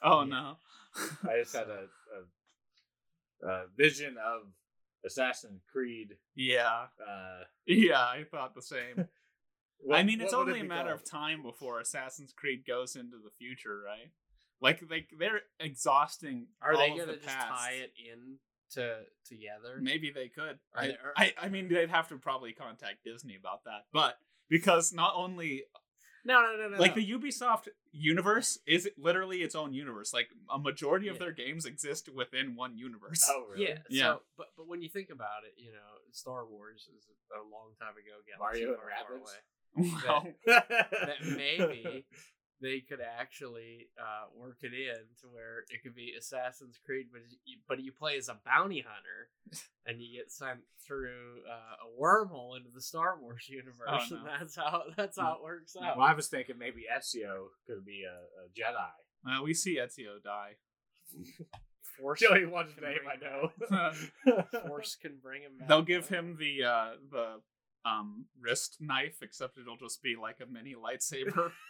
oh 0.02 0.22
Yeah. 0.22 0.24
no. 0.24 0.56
I 1.28 1.38
just 1.40 1.54
had 1.56 1.68
a, 1.68 1.86
a, 3.44 3.48
a 3.48 3.64
vision 3.76 4.16
of 4.24 4.42
Assassin's 5.04 5.62
Creed. 5.72 6.16
Yeah, 6.34 6.86
Uh, 7.00 7.44
yeah, 7.66 7.98
I 8.00 8.24
thought 8.30 8.54
the 8.54 8.62
same. 8.62 9.08
what- 9.84 9.98
I 9.98 10.02
mean, 10.02 10.20
it's 10.20 10.32
only 10.34 10.52
it 10.54 10.58
a 10.58 10.62
be 10.62 10.68
matter 10.68 10.92
of 10.92 11.04
time 11.04 11.42
before 11.42 11.80
Assassin's 11.80 12.32
Creed 12.32 12.64
goes 12.66 12.96
into 12.96 13.16
the 13.18 13.30
future, 13.38 13.80
right? 13.84 14.10
Like 14.60 14.80
they 14.88 15.06
they're 15.18 15.42
exhausting. 15.60 16.46
Are 16.62 16.72
all 16.74 16.78
they 16.78 16.90
gonna 16.90 17.06
the 17.06 17.12
just 17.14 17.26
past. 17.26 17.48
tie 17.48 17.72
it 17.82 17.92
in 17.98 18.38
to 18.72 19.02
together? 19.26 19.78
Maybe 19.80 20.10
they 20.10 20.28
could. 20.28 20.58
Are 20.74 20.82
I, 20.82 20.86
they- 20.86 20.92
are- 20.94 21.12
I 21.16 21.34
I 21.42 21.48
mean, 21.48 21.68
they'd 21.68 21.90
have 21.90 22.08
to 22.08 22.16
probably 22.18 22.52
contact 22.52 23.04
Disney 23.04 23.36
about 23.36 23.64
that, 23.64 23.86
but 23.92 24.18
because 24.48 24.92
not 24.92 25.14
only 25.16 25.64
No, 26.24 26.40
no, 26.40 26.56
no, 26.56 26.68
no. 26.70 26.78
like 26.78 26.96
no. 26.96 27.02
the 27.02 27.12
Ubisoft 27.12 27.68
universe 27.92 28.58
is 28.66 28.88
literally 28.96 29.42
its 29.42 29.54
own 29.54 29.74
universe. 29.74 30.14
Like 30.14 30.28
a 30.50 30.58
majority 30.58 31.08
of 31.08 31.16
Yeah. 31.16 31.20
their 31.24 31.32
games 31.32 31.66
exist 31.66 32.08
within 32.08 32.56
one 32.56 32.78
universe. 32.78 33.22
Oh, 33.28 33.44
really? 33.50 33.68
Yeah, 33.68 33.78
Yeah. 33.90 34.02
So, 34.14 34.22
but 34.38 34.46
but 34.56 34.66
when 34.66 34.80
you 34.80 34.88
think 34.88 35.10
about 35.10 35.44
it, 35.44 35.54
you 35.62 35.72
know, 35.72 35.98
Star 36.12 36.46
Wars 36.46 36.88
is 36.96 37.06
a 37.36 37.42
long 37.42 37.74
time 37.78 37.96
ago. 37.98 38.16
Mario 38.38 38.38
Galaxy 38.38 38.62
and 38.64 38.76
far, 38.76 38.90
far 38.90 39.16
Rabbids? 39.16 39.20
away. 39.20 39.38
Well, 40.06 40.26
that 40.46 41.16
maybe 41.24 42.06
they 42.60 42.80
could 42.80 43.00
actually 43.00 43.88
uh, 44.00 44.26
work 44.36 44.58
it 44.62 44.72
in 44.72 44.96
to 45.20 45.26
where 45.32 45.64
it 45.68 45.82
could 45.82 45.94
be 45.94 46.12
Assassin's 46.18 46.78
Creed, 46.84 47.06
but 47.12 47.22
you, 47.44 47.58
but 47.68 47.80
you 47.80 47.92
play 47.92 48.16
as 48.16 48.28
a 48.28 48.38
bounty 48.46 48.80
hunter, 48.86 49.60
and 49.86 50.00
you 50.00 50.16
get 50.18 50.30
sent 50.32 50.60
through 50.86 51.40
uh, 51.50 51.86
a 51.86 52.00
wormhole 52.02 52.56
into 52.56 52.70
the 52.74 52.80
Star 52.80 53.18
Wars 53.20 53.46
universe, 53.50 54.10
Oh, 54.12 54.16
and 54.16 54.26
that's 54.26 54.56
how 54.56 54.82
that's 54.96 55.18
how 55.18 55.34
it 55.34 55.42
works 55.42 55.74
out. 55.76 55.96
well, 55.96 56.06
I 56.06 56.14
was 56.14 56.28
thinking 56.28 56.56
maybe 56.58 56.84
Ezio 56.96 57.46
could 57.66 57.84
be 57.84 58.04
a, 58.04 58.14
a 58.44 58.48
Jedi. 58.56 59.38
uh, 59.38 59.42
we 59.42 59.52
see 59.54 59.78
Ezio 59.78 60.22
die. 60.22 60.52
Force, 62.00 62.20
Joey 62.20 62.44
one 62.46 62.66
can 62.72 62.82
name 62.82 62.98
I 63.08 63.16
know. 63.22 64.60
Force 64.66 64.96
can 65.00 65.18
bring 65.22 65.42
him 65.42 65.58
back. 65.58 65.68
They'll 65.68 65.82
give 65.82 66.08
him 66.08 66.36
the 66.38 66.64
uh 66.64 66.90
the 67.10 67.40
um 67.84 68.26
wrist 68.40 68.76
knife, 68.80 69.18
except 69.22 69.58
it'll 69.58 69.76
just 69.76 70.02
be 70.02 70.16
like 70.20 70.36
a 70.42 70.46
mini 70.50 70.74
lightsaber. 70.74 71.50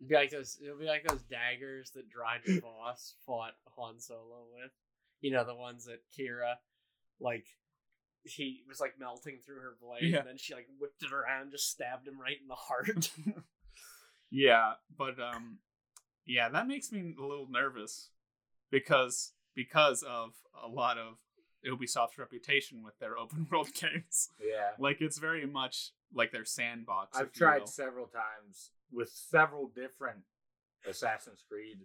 It'll 0.00 0.08
be 0.10 0.14
like 0.14 0.30
those. 0.30 0.58
It'll 0.62 0.78
be 0.78 0.86
like 0.86 1.04
those 1.08 1.22
daggers 1.22 1.90
that 1.96 2.08
Dryden 2.08 2.60
Voss 2.62 3.14
fought 3.26 3.54
Han 3.76 3.98
Solo 3.98 4.46
with. 4.54 4.70
You 5.20 5.32
know 5.32 5.44
the 5.44 5.56
ones 5.56 5.86
that 5.86 6.02
Qi'ra, 6.16 6.54
like, 7.18 7.46
he 8.22 8.62
was 8.68 8.78
like 8.78 8.94
melting 9.00 9.40
through 9.44 9.60
her 9.60 9.76
blade, 9.82 10.12
Yeah. 10.12 10.18
and 10.20 10.28
then 10.28 10.38
she 10.38 10.54
like 10.54 10.68
whipped 10.78 11.02
it 11.02 11.12
around, 11.12 11.42
and 11.42 11.50
just 11.50 11.68
stabbed 11.70 12.06
him 12.06 12.20
right 12.20 12.36
in 12.40 12.46
the 12.46 12.54
heart. 12.54 13.10
yeah, 14.30 14.74
but 14.96 15.18
um 15.18 15.58
yeah, 16.24 16.48
that 16.48 16.68
makes 16.68 16.92
me 16.92 17.14
a 17.18 17.22
little 17.26 17.48
nervous 17.50 18.10
because 18.70 19.32
because 19.56 20.04
of 20.04 20.30
a 20.62 20.68
lot 20.68 20.96
of 20.98 21.14
Ubisoft's 21.66 22.18
reputation 22.18 22.82
with 22.82 22.98
their 22.98 23.18
open 23.22 23.46
world 23.50 23.72
games. 23.74 24.30
yeah. 24.40 24.70
Like 24.78 25.00
it's 25.00 25.18
very 25.18 25.46
much 25.46 25.92
like 26.14 26.32
their 26.32 26.44
sandbox. 26.44 27.16
I've 27.16 27.32
tried 27.32 27.60
will. 27.60 27.66
several 27.66 28.06
times 28.06 28.70
with 28.92 29.10
several 29.10 29.68
different 29.68 30.20
Assassin's 30.88 31.44
Creed, 31.48 31.78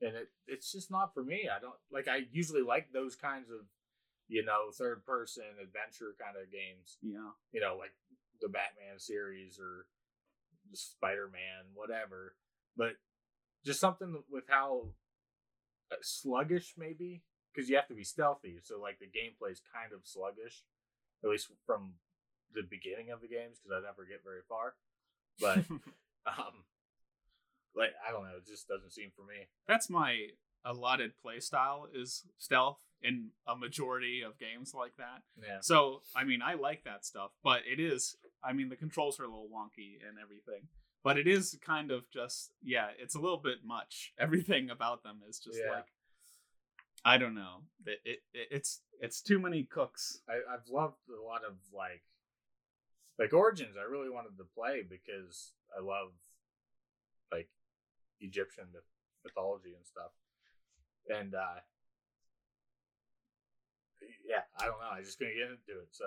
and 0.00 0.16
it 0.16 0.28
it's 0.46 0.72
just 0.72 0.90
not 0.90 1.14
for 1.14 1.22
me. 1.22 1.48
I 1.54 1.60
don't 1.60 1.74
like. 1.90 2.08
I 2.08 2.26
usually 2.32 2.62
like 2.62 2.92
those 2.92 3.14
kinds 3.14 3.50
of, 3.50 3.60
you 4.28 4.44
know, 4.44 4.70
third 4.72 5.04
person 5.06 5.44
adventure 5.62 6.14
kind 6.20 6.36
of 6.36 6.50
games. 6.50 6.98
Yeah. 7.02 7.30
You 7.52 7.60
know, 7.60 7.76
like 7.78 7.92
the 8.40 8.48
Batman 8.48 8.98
series 8.98 9.58
or 9.58 9.86
Spider 10.74 11.28
Man, 11.32 11.70
whatever. 11.74 12.34
But 12.76 12.92
just 13.64 13.80
something 13.80 14.22
with 14.30 14.44
how 14.48 14.88
uh, 15.90 15.96
sluggish, 16.02 16.74
maybe, 16.76 17.22
because 17.54 17.68
you 17.68 17.76
have 17.76 17.88
to 17.88 17.94
be 17.94 18.04
stealthy. 18.04 18.58
So 18.62 18.80
like 18.80 18.98
the 18.98 19.06
gameplay 19.06 19.52
is 19.52 19.60
kind 19.72 19.92
of 19.92 20.00
sluggish, 20.04 20.62
at 21.24 21.30
least 21.30 21.48
from 21.66 21.94
the 22.54 22.62
beginning 22.62 23.10
of 23.10 23.20
the 23.20 23.28
games, 23.28 23.58
because 23.58 23.82
I 23.82 23.86
never 23.86 24.04
get 24.04 24.22
very 24.24 24.42
far. 24.48 24.74
But 25.40 25.58
um, 26.26 26.64
like 27.74 27.92
I 28.06 28.12
don't 28.12 28.24
know, 28.24 28.36
it 28.36 28.46
just 28.46 28.68
doesn't 28.68 28.92
seem 28.92 29.10
for 29.14 29.22
me. 29.22 29.48
That's 29.66 29.88
my 29.90 30.28
allotted 30.64 31.12
play 31.20 31.40
style 31.40 31.88
is 31.92 32.24
stealth 32.38 32.78
in 33.02 33.30
a 33.48 33.56
majority 33.56 34.22
of 34.22 34.38
games 34.38 34.72
like 34.74 34.96
that. 34.96 35.22
Yeah. 35.36 35.58
So, 35.60 36.02
I 36.14 36.22
mean, 36.22 36.40
I 36.40 36.54
like 36.54 36.84
that 36.84 37.04
stuff, 37.04 37.32
but 37.42 37.62
it 37.66 37.80
is, 37.80 38.16
I 38.44 38.52
mean, 38.52 38.68
the 38.68 38.76
controls 38.76 39.18
are 39.18 39.24
a 39.24 39.28
little 39.28 39.48
wonky 39.52 39.94
and 40.08 40.18
everything, 40.22 40.68
but 41.02 41.18
it 41.18 41.26
is 41.26 41.58
kind 41.66 41.90
of 41.90 42.08
just, 42.12 42.52
yeah, 42.62 42.90
it's 42.96 43.16
a 43.16 43.18
little 43.18 43.38
bit 43.38 43.64
much. 43.64 44.12
Everything 44.20 44.70
about 44.70 45.02
them 45.02 45.18
is 45.28 45.40
just 45.40 45.58
Yeah. 45.58 45.72
like, 45.72 45.86
I 47.04 47.18
don't 47.18 47.34
know. 47.34 47.62
It, 47.86 48.00
it, 48.04 48.18
it 48.32 48.48
it's 48.50 48.80
it's 49.00 49.20
too 49.20 49.38
many 49.38 49.64
cooks. 49.64 50.20
I, 50.28 50.34
I've 50.52 50.68
loved 50.70 50.98
a 51.08 51.22
lot 51.22 51.42
of 51.46 51.54
like 51.74 52.02
like 53.18 53.32
Origins. 53.32 53.76
I 53.78 53.90
really 53.90 54.10
wanted 54.10 54.36
to 54.38 54.44
play 54.56 54.82
because 54.88 55.52
I 55.76 55.82
love 55.82 56.12
like 57.32 57.48
Egyptian 58.20 58.66
myth- 58.72 58.82
mythology 59.24 59.74
and 59.76 59.86
stuff. 59.86 60.12
And 61.08 61.34
uh 61.34 61.60
yeah, 64.26 64.42
I 64.58 64.66
don't 64.66 64.80
know. 64.80 64.90
I 64.92 65.02
just 65.02 65.18
couldn't 65.18 65.34
get 65.34 65.44
into 65.48 65.80
it. 65.80 65.88
So 65.92 66.06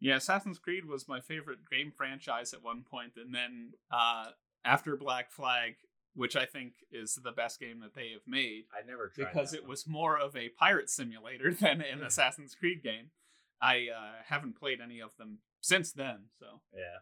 Yeah, 0.00 0.16
Assassin's 0.16 0.58
Creed 0.58 0.84
was 0.86 1.08
my 1.08 1.20
favorite 1.20 1.60
game 1.70 1.92
franchise 1.96 2.52
at 2.54 2.62
one 2.62 2.82
point, 2.82 3.12
and 3.16 3.34
then 3.34 3.72
uh, 3.90 4.26
after 4.64 4.96
Black 4.96 5.30
Flag, 5.32 5.76
which 6.14 6.36
I 6.36 6.46
think 6.46 6.74
is 6.92 7.18
the 7.22 7.32
best 7.32 7.58
game 7.58 7.80
that 7.80 7.94
they 7.94 8.10
have 8.12 8.22
made, 8.26 8.64
I 8.72 8.86
never 8.86 9.08
tried 9.08 9.32
because 9.32 9.52
it 9.52 9.62
one. 9.62 9.70
was 9.70 9.86
more 9.86 10.18
of 10.18 10.36
a 10.36 10.50
pirate 10.50 10.90
simulator 10.90 11.52
than 11.60 11.80
an. 11.80 12.02
Assassin's 12.02 12.54
Creed 12.54 12.82
game. 12.82 13.10
I 13.60 13.88
uh, 13.94 14.22
haven't 14.26 14.58
played 14.58 14.80
any 14.80 15.00
of 15.00 15.16
them 15.16 15.38
since 15.60 15.92
then. 15.92 16.26
So, 16.38 16.60
yeah. 16.74 16.98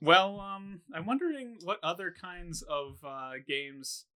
well, 0.00 0.40
um, 0.40 0.80
I'm 0.94 1.06
wondering 1.06 1.58
what 1.62 1.78
other 1.82 2.14
kinds 2.18 2.62
of 2.62 2.98
uh, 3.04 3.32
games. 3.46 4.06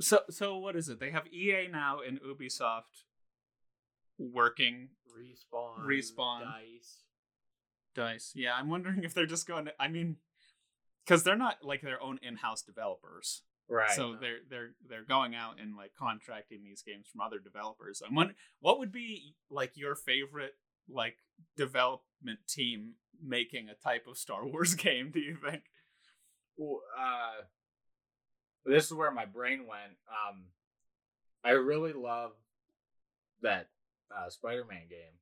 So, 0.00 0.20
so 0.30 0.56
what 0.56 0.76
is 0.76 0.88
it? 0.88 0.98
They 0.98 1.10
have 1.10 1.26
EA 1.32 1.68
now 1.70 1.98
and 2.06 2.18
Ubisoft 2.22 3.04
working 4.18 4.88
Respawn. 5.10 5.84
Respawn. 5.84 6.40
Dice. 6.40 7.02
dice. 7.94 8.32
Yeah, 8.34 8.54
I'm 8.54 8.68
wondering 8.68 9.04
if 9.04 9.14
they're 9.14 9.26
just 9.26 9.46
going 9.46 9.66
to. 9.66 9.72
I 9.78 9.88
mean, 9.88 10.16
because 11.10 11.24
they're 11.24 11.36
not 11.36 11.56
like 11.64 11.82
their 11.82 12.00
own 12.00 12.20
in-house 12.22 12.62
developers. 12.62 13.42
Right. 13.68 13.90
So 13.90 14.16
they're 14.20 14.38
they're 14.48 14.70
they're 14.88 15.04
going 15.04 15.34
out 15.34 15.54
and 15.60 15.76
like 15.76 15.92
contracting 15.98 16.62
these 16.62 16.82
games 16.82 17.06
from 17.10 17.20
other 17.20 17.38
developers. 17.38 18.00
I'm 18.06 18.14
wondering 18.14 18.36
what 18.60 18.78
would 18.78 18.92
be 18.92 19.34
like 19.50 19.72
your 19.74 19.96
favorite 19.96 20.54
like 20.88 21.16
development 21.56 22.38
team 22.48 22.94
making 23.22 23.68
a 23.68 23.74
type 23.74 24.06
of 24.08 24.18
Star 24.18 24.46
Wars 24.46 24.74
game? 24.76 25.10
Do 25.12 25.20
you 25.20 25.36
think? 25.36 25.62
Well, 26.56 26.80
uh, 26.98 27.42
this 28.64 28.86
is 28.86 28.92
where 28.92 29.10
my 29.10 29.24
brain 29.24 29.66
went. 29.68 29.96
Um, 30.08 30.44
I 31.44 31.50
really 31.50 31.92
love 31.92 32.32
that 33.42 33.68
uh, 34.14 34.28
Spider-Man 34.28 34.88
game. 34.88 35.16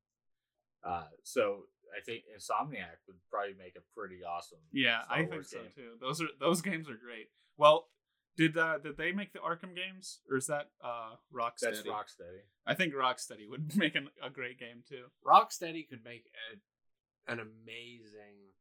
Uh, 0.85 1.05
so 1.22 1.64
I 1.96 2.01
think 2.05 2.24
Insomniac 2.37 2.98
would 3.07 3.16
probably 3.31 3.55
make 3.59 3.77
a 3.77 3.83
pretty 3.98 4.20
awesome. 4.24 4.59
Yeah, 4.72 5.03
Star 5.05 5.16
I 5.16 5.24
think 5.27 5.44
so 5.44 5.59
game. 5.59 5.70
too. 5.74 5.90
Those 6.01 6.20
are 6.22 6.29
those 6.40 6.62
games 6.62 6.88
are 6.88 6.96
great. 6.96 7.29
Well, 7.57 7.88
did 8.37 8.57
uh, 8.57 8.79
did 8.79 8.96
they 8.96 9.12
make 9.12 9.33
the 9.33 9.40
Arkham 9.40 9.74
games, 9.74 10.20
or 10.31 10.37
is 10.37 10.46
that 10.46 10.70
uh, 10.85 11.16
Rocksteady? 11.35 11.61
That's 11.62 11.83
Rocksteady. 11.83 12.42
I 12.66 12.74
think 12.74 12.94
Rocksteady 12.94 13.48
would 13.48 13.77
make 13.77 13.94
an, 13.94 14.09
a 14.22 14.31
great 14.31 14.59
game 14.59 14.83
too. 14.88 15.05
Rocksteady 15.27 15.88
could 15.88 16.05
make 16.05 16.24
a, 16.53 17.33
an 17.33 17.40
amazing. 17.40 18.53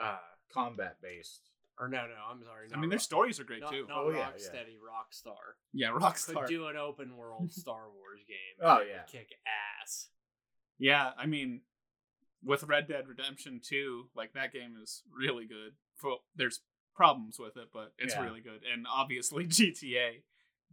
Uh, 0.00 0.16
Combat 0.54 0.96
based. 1.02 1.50
or 1.78 1.88
no, 1.88 1.98
no, 2.06 2.14
I'm 2.30 2.42
sorry. 2.42 2.68
I 2.72 2.78
mean, 2.80 2.88
their 2.88 2.96
Rock- 2.96 3.02
stories 3.02 3.38
are 3.40 3.44
great 3.44 3.60
not, 3.60 3.70
too. 3.72 3.84
Not 3.88 3.98
Oh, 3.98 4.10
yeah, 4.10 4.16
yeah. 4.18 4.24
Rocksteady, 4.30 4.76
Rockstar. 4.78 5.34
yeah, 5.74 5.90
Could 5.92 6.02
Rockstar. 6.02 6.46
do 6.48 6.66
an 6.68 6.76
open 6.76 7.16
world 7.16 7.52
Star 7.52 7.90
Wars 7.94 8.20
game. 8.26 8.36
Oh, 8.62 8.80
yeah. 8.80 9.02
kick 9.10 9.28
ass. 9.82 10.08
Yeah, 10.78 11.10
I 11.18 11.26
mean, 11.26 11.60
with 12.42 12.62
Red 12.64 12.88
Dead 12.88 13.08
Redemption 13.08 13.60
2, 13.62 14.10
like 14.14 14.32
that 14.34 14.52
game 14.52 14.76
is 14.82 15.02
really 15.16 15.46
good. 15.46 15.72
For 15.96 16.18
there's 16.36 16.60
problems 16.94 17.38
with 17.38 17.56
it, 17.56 17.68
but 17.72 17.92
it's 17.98 18.14
Yeah. 18.14 18.22
really 18.24 18.40
good. 18.40 18.60
And 18.72 18.86
obviously 18.92 19.44
GTA. 19.46 20.22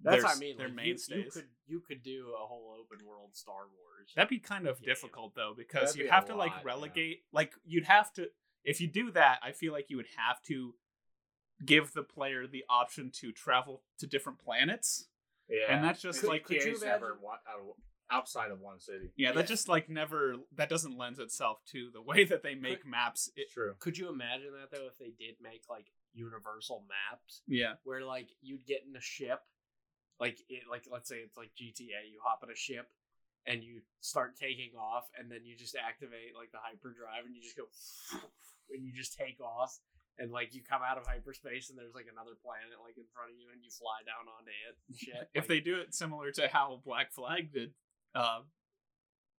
That's 0.03 0.23
what 0.23 0.35
I 0.35 0.39
mean. 0.39 0.57
Their 0.57 0.67
like, 0.67 0.75
mainstays. 0.75 1.23
You, 1.25 1.31
could 1.31 1.47
you 1.67 1.79
could 1.87 2.03
do 2.03 2.33
a 2.41 2.45
whole 2.45 2.75
open 2.79 3.05
world 3.07 3.29
Star 3.33 3.61
Wars. 3.61 4.11
That'd 4.15 4.29
be 4.29 4.39
kind 4.39 4.67
of 4.67 4.79
game. 4.81 4.87
difficult 4.87 5.33
though, 5.35 5.53
because 5.55 5.89
That'd 5.93 5.97
you 5.97 6.03
be 6.03 6.09
have 6.09 6.25
a 6.25 6.27
to 6.27 6.35
like 6.35 6.51
lot, 6.51 6.61
yeah. 6.65 6.71
relegate. 6.73 7.17
Like 7.31 7.53
you'd 7.65 7.85
have 7.85 8.11
to, 8.13 8.27
if 8.65 8.81
you 8.81 8.87
do 8.87 9.11
that, 9.11 9.39
I 9.41 9.51
feel 9.53 9.71
like 9.71 9.85
you 9.89 9.95
would 9.97 10.07
have 10.17 10.41
to 10.47 10.73
give 11.65 11.93
the 11.93 12.03
player 12.03 12.45
the 12.45 12.65
option 12.69 13.09
to 13.21 13.31
travel 13.31 13.83
to 13.99 14.05
different 14.07 14.39
planets. 14.39 15.07
Yeah, 15.47 15.73
And 15.73 15.83
that's 15.85 16.01
just 16.01 16.19
Could- 16.21 16.29
like- 16.29 16.43
could 16.43 16.57
could 16.57 16.65
you 16.65 16.73
you 16.73 16.79
never 16.85 17.17
wa- 17.21 17.37
out- 17.47 17.77
outside 18.11 18.51
of 18.51 18.59
one 18.59 18.79
city. 18.79 19.11
Yeah, 19.15 19.29
Yeah. 19.29 19.35
that 19.35 19.47
just 19.47 19.67
like 19.67 19.89
never. 19.89 20.35
That 20.55 20.69
doesn't 20.69 20.97
lend 20.97 21.19
itself 21.19 21.59
to 21.71 21.89
the 21.93 22.01
way 22.01 22.23
that 22.25 22.43
they 22.43 22.55
make 22.55 22.81
Could- 22.81 22.91
maps. 22.91 23.29
It, 23.35 23.51
True. 23.51 23.75
Could 23.79 23.97
you 23.97 24.09
imagine 24.09 24.51
that 24.59 24.71
though 24.75 24.87
if 24.87 24.97
they 24.97 25.11
did 25.17 25.35
make 25.41 25.63
like 25.69 25.87
universal 26.13 26.85
maps 26.87 27.41
yeah, 27.47 27.73
where 27.83 28.03
like 28.05 28.29
you'd 28.41 28.65
get 28.65 28.83
in 28.87 28.95
a 28.95 29.01
ship, 29.01 29.39
like 30.19 30.39
it 30.49 30.63
like 30.69 30.85
let's 30.91 31.09
say 31.09 31.17
it's 31.17 31.37
like 31.37 31.51
GTA, 31.59 32.07
you 32.11 32.19
hop 32.23 32.41
in 32.43 32.49
a 32.49 32.55
ship 32.55 32.87
and 33.47 33.63
you 33.63 33.81
start 34.01 34.35
taking 34.35 34.71
off, 34.79 35.05
and 35.19 35.29
then 35.31 35.41
you 35.45 35.55
just 35.55 35.75
activate 35.75 36.33
like 36.35 36.51
the 36.51 36.57
hyperdrive 36.63 37.25
and 37.25 37.35
you 37.35 37.41
just 37.43 37.57
go 37.57 37.65
and 38.71 38.83
you 38.85 38.93
just 38.93 39.17
take 39.17 39.39
off. 39.41 39.77
And 40.17 40.31
like 40.31 40.55
you 40.55 40.63
come 40.63 40.79
out 40.79 40.97
of 40.97 41.05
hyperspace 41.05 41.69
and 41.69 41.77
there's 41.77 41.93
like 41.93 42.07
another 42.09 42.39
planet 42.39 42.79
like 42.81 42.95
in 42.95 43.03
front 43.11 43.31
of 43.31 43.35
you 43.35 43.51
and 43.51 43.59
you 43.61 43.67
fly 43.69 43.99
down 44.07 44.31
onto 44.31 44.47
it 44.47 44.75
and 44.87 44.95
shit. 44.95 45.27
if 45.35 45.43
Like, 45.43 45.47
they 45.49 45.59
do 45.59 45.75
it 45.75 45.93
similar 45.93 46.31
to 46.39 46.47
how 46.47 46.79
Black 46.85 47.11
Flag 47.11 47.51
did 47.51 47.73
uh, 48.15 48.39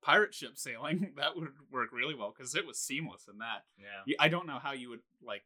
pirate 0.02 0.34
ship 0.34 0.52
sailing, 0.54 1.12
that 1.16 1.36
would 1.36 1.48
work 1.70 1.90
really 1.92 2.14
well 2.14 2.32
because 2.36 2.54
it 2.54 2.66
was 2.66 2.78
seamless 2.78 3.26
in 3.30 3.38
that. 3.38 3.64
Yeah. 3.78 4.14
I 4.20 4.28
don't 4.28 4.46
know 4.46 4.58
how 4.62 4.72
you 4.72 4.90
would 4.90 5.00
like 5.24 5.42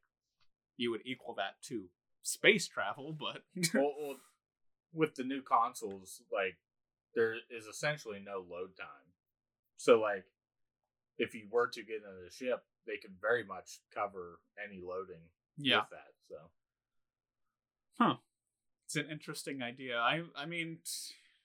you 0.76 0.90
would 0.90 1.02
equal 1.04 1.34
that 1.34 1.60
to 1.68 1.84
space 2.22 2.68
travel, 2.68 3.16
but 3.18 3.42
well, 3.74 3.94
well, 4.00 4.16
with 4.92 5.14
the 5.14 5.24
new 5.24 5.42
consoles, 5.42 6.22
like 6.32 6.56
there 7.14 7.34
is 7.50 7.66
essentially 7.66 8.20
no 8.24 8.44
load 8.50 8.76
time. 8.76 8.86
So, 9.76 10.00
like, 10.00 10.24
if 11.18 11.34
you 11.34 11.46
were 11.50 11.68
to 11.68 11.82
get 11.82 11.96
into 11.96 12.24
the 12.24 12.30
ship, 12.30 12.62
they 12.86 12.96
could 12.96 13.14
very 13.20 13.44
much 13.44 13.80
cover 13.94 14.40
any 14.62 14.82
loading 14.82 15.22
yeah, 15.56 15.80
with 15.80 15.90
that. 15.90 16.12
So, 16.28 16.36
Huh. 17.98 18.16
it's 18.86 18.96
an 18.96 19.06
interesting 19.10 19.62
idea. 19.62 19.98
I 19.98 20.22
I 20.36 20.46
mean, 20.46 20.78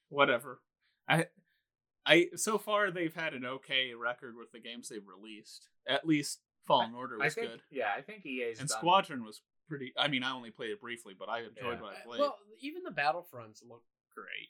whatever. 0.10 0.62
I 1.08 1.28
I 2.06 2.28
so 2.36 2.58
far 2.58 2.92
they've 2.92 3.14
had 3.14 3.34
an 3.34 3.46
okay 3.46 3.94
record 3.94 4.36
with 4.38 4.52
the 4.52 4.60
games 4.60 4.90
they've 4.90 5.02
released. 5.08 5.70
At 5.88 6.06
least 6.08 6.42
Fallen 6.66 6.94
Order 6.96 7.18
I 7.22 7.26
was 7.26 7.36
think, 7.36 7.50
good, 7.52 7.62
yeah, 7.72 7.90
I 7.96 8.02
think 8.02 8.26
EA's 8.26 8.60
and 8.60 8.70
done, 8.70 8.78
Squadron 8.78 9.24
was 9.24 9.42
pretty. 9.68 9.94
I 9.98 10.08
mean, 10.08 10.24
I 10.24 10.32
only 10.32 10.52
played 10.52 10.72
it 10.72 10.82
briefly, 10.82 11.14
but 11.18 11.30
I 11.30 11.40
enjoyed 11.40 11.78
Yeah. 11.78 11.82
what 11.82 11.96
I 11.96 12.02
played. 12.06 12.20
Well, 12.20 12.38
even 12.60 12.84
the 12.84 12.92
Battlefronts 12.92 13.64
look 13.68 13.84
great. 14.14 14.50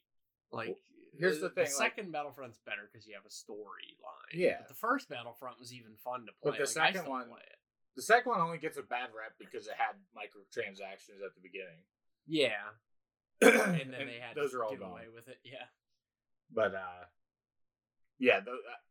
Like, 0.52 0.78
here's 1.18 1.39
the 1.39 1.50
thing, 1.50 1.63
like- 1.65 1.72
second 1.74 2.12
Battlefront's 2.13 2.60
better 2.65 2.89
because 2.91 3.08
you 3.08 3.15
have 3.15 3.26
a 3.26 3.30
storyline. 3.30 4.34
Yeah. 4.34 4.58
But 4.60 4.68
the 4.70 4.74
first 4.76 5.10
Battlefront 5.10 5.60
was 5.60 5.74
even 5.74 5.96
fun 5.98 6.26
to 6.28 6.32
play. 6.34 6.52
But 6.52 6.54
the 6.58 6.60
Like, 6.80 6.94
second 6.96 7.08
one-. 7.10 7.30
The 7.96 8.02
second 8.02 8.30
one 8.32 8.41
only 8.41 8.58
gets 8.58 8.78
a 8.78 8.84
bad 8.84 9.10
rep 9.18 9.38
because 9.39 9.68
it 9.68 9.74
had 9.78 9.96
microtransactions 10.15 11.24
at 11.26 11.34
the 11.36 11.41
beginning. 11.41 11.84
Yeah, 12.28 12.72
and 13.41 13.94
then 13.94 14.08
they 14.08 14.20
had 14.20 14.36
those 14.36 14.52
to 14.52 14.58
are 14.60 14.65
all 14.65 14.76
gone. 14.76 14.91
away 14.91 15.08
with 15.13 15.28
it. 15.30 15.39
Yeah. 15.44 15.65
But 16.52 16.76
uh, 16.76 17.06
yeah, 18.19 18.36
th- 18.36 18.45
that, 18.45 18.82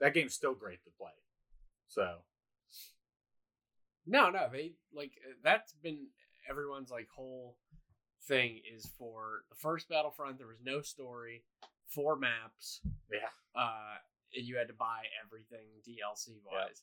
that 0.00 0.14
game's 0.14 0.34
still 0.34 0.54
great 0.54 0.82
to 0.84 0.90
play. 0.98 1.12
So 1.88 2.16
No, 4.06 4.30
no, 4.30 4.48
they 4.50 4.72
like 4.94 5.12
uh, 5.28 5.34
that's 5.42 5.72
been 5.74 6.06
everyone's 6.48 6.90
like 6.90 7.08
whole 7.14 7.56
thing 8.26 8.60
is 8.74 8.86
for 8.98 9.42
the 9.50 9.56
first 9.56 9.88
Battlefront. 9.88 10.38
There 10.38 10.46
was 10.46 10.60
no 10.64 10.80
story, 10.80 11.44
four 11.88 12.16
maps. 12.16 12.80
yeah, 13.12 13.28
Uh, 13.54 13.96
and 14.36 14.46
you 14.46 14.56
had 14.56 14.68
to 14.68 14.74
buy 14.74 15.02
everything 15.24 15.66
DLC 15.86 16.36
wise. 16.44 16.82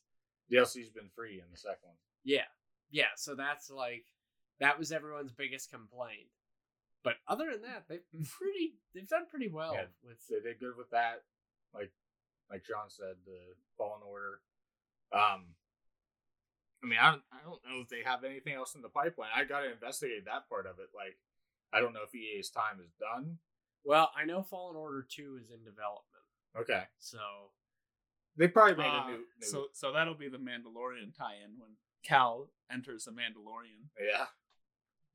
DLC's 0.50 0.90
been 0.90 1.08
free 1.14 1.34
in 1.40 1.50
the 1.50 1.56
second 1.56 1.82
one. 1.84 1.96
Yeah. 2.24 2.44
Yeah. 2.90 3.12
So 3.16 3.34
that's 3.34 3.70
like 3.70 4.04
that 4.60 4.78
was 4.78 4.92
everyone's 4.92 5.32
biggest 5.32 5.70
complaint. 5.70 6.28
But 7.04 7.14
other 7.28 7.50
than 7.52 7.62
that, 7.62 7.84
they've 7.88 8.00
pretty 8.38 8.74
they've 8.94 9.08
done 9.08 9.26
pretty 9.30 9.48
well 9.48 9.72
Yeah. 9.74 9.84
with 10.02 10.18
They 10.28 10.40
did 10.40 10.60
good 10.60 10.76
with 10.76 10.90
that. 10.90 11.22
Like 11.74 11.90
like 12.50 12.64
John 12.64 12.88
said, 12.88 13.16
the 13.26 13.38
Fallen 13.76 14.00
Order. 14.08 14.40
Um, 15.12 15.54
I 16.82 16.86
mean, 16.86 16.98
I 17.00 17.10
don't, 17.10 17.22
I 17.32 17.38
don't 17.44 17.60
know 17.68 17.80
if 17.82 17.88
they 17.88 18.02
have 18.04 18.24
anything 18.24 18.54
else 18.54 18.74
in 18.74 18.82
the 18.82 18.88
pipeline. 18.88 19.30
I 19.34 19.44
got 19.44 19.60
to 19.60 19.72
investigate 19.72 20.24
that 20.26 20.48
part 20.48 20.66
of 20.66 20.78
it. 20.78 20.88
Like, 20.94 21.16
I 21.72 21.80
don't 21.80 21.92
know 21.92 22.04
if 22.06 22.14
EA's 22.14 22.50
time 22.50 22.78
is 22.84 22.92
done. 23.00 23.38
Well, 23.84 24.10
I 24.16 24.24
know 24.24 24.42
Fallen 24.42 24.76
Order 24.76 25.06
Two 25.08 25.38
is 25.42 25.50
in 25.50 25.64
development, 25.64 26.24
Okay, 26.58 26.84
so 26.98 27.18
they 28.36 28.48
probably 28.48 28.76
made 28.76 28.88
Uh, 28.88 29.04
a 29.06 29.10
new, 29.10 29.16
new 29.18 29.46
So 29.46 29.66
so 29.72 29.92
that'll 29.92 30.14
be 30.14 30.28
the 30.28 30.38
Mandalorian 30.38 31.14
tie-in 31.16 31.58
when 31.58 31.70
Cal 32.04 32.48
enters 32.70 33.04
the 33.04 33.10
Mandalorian. 33.12 33.88
yeah. 34.00 34.26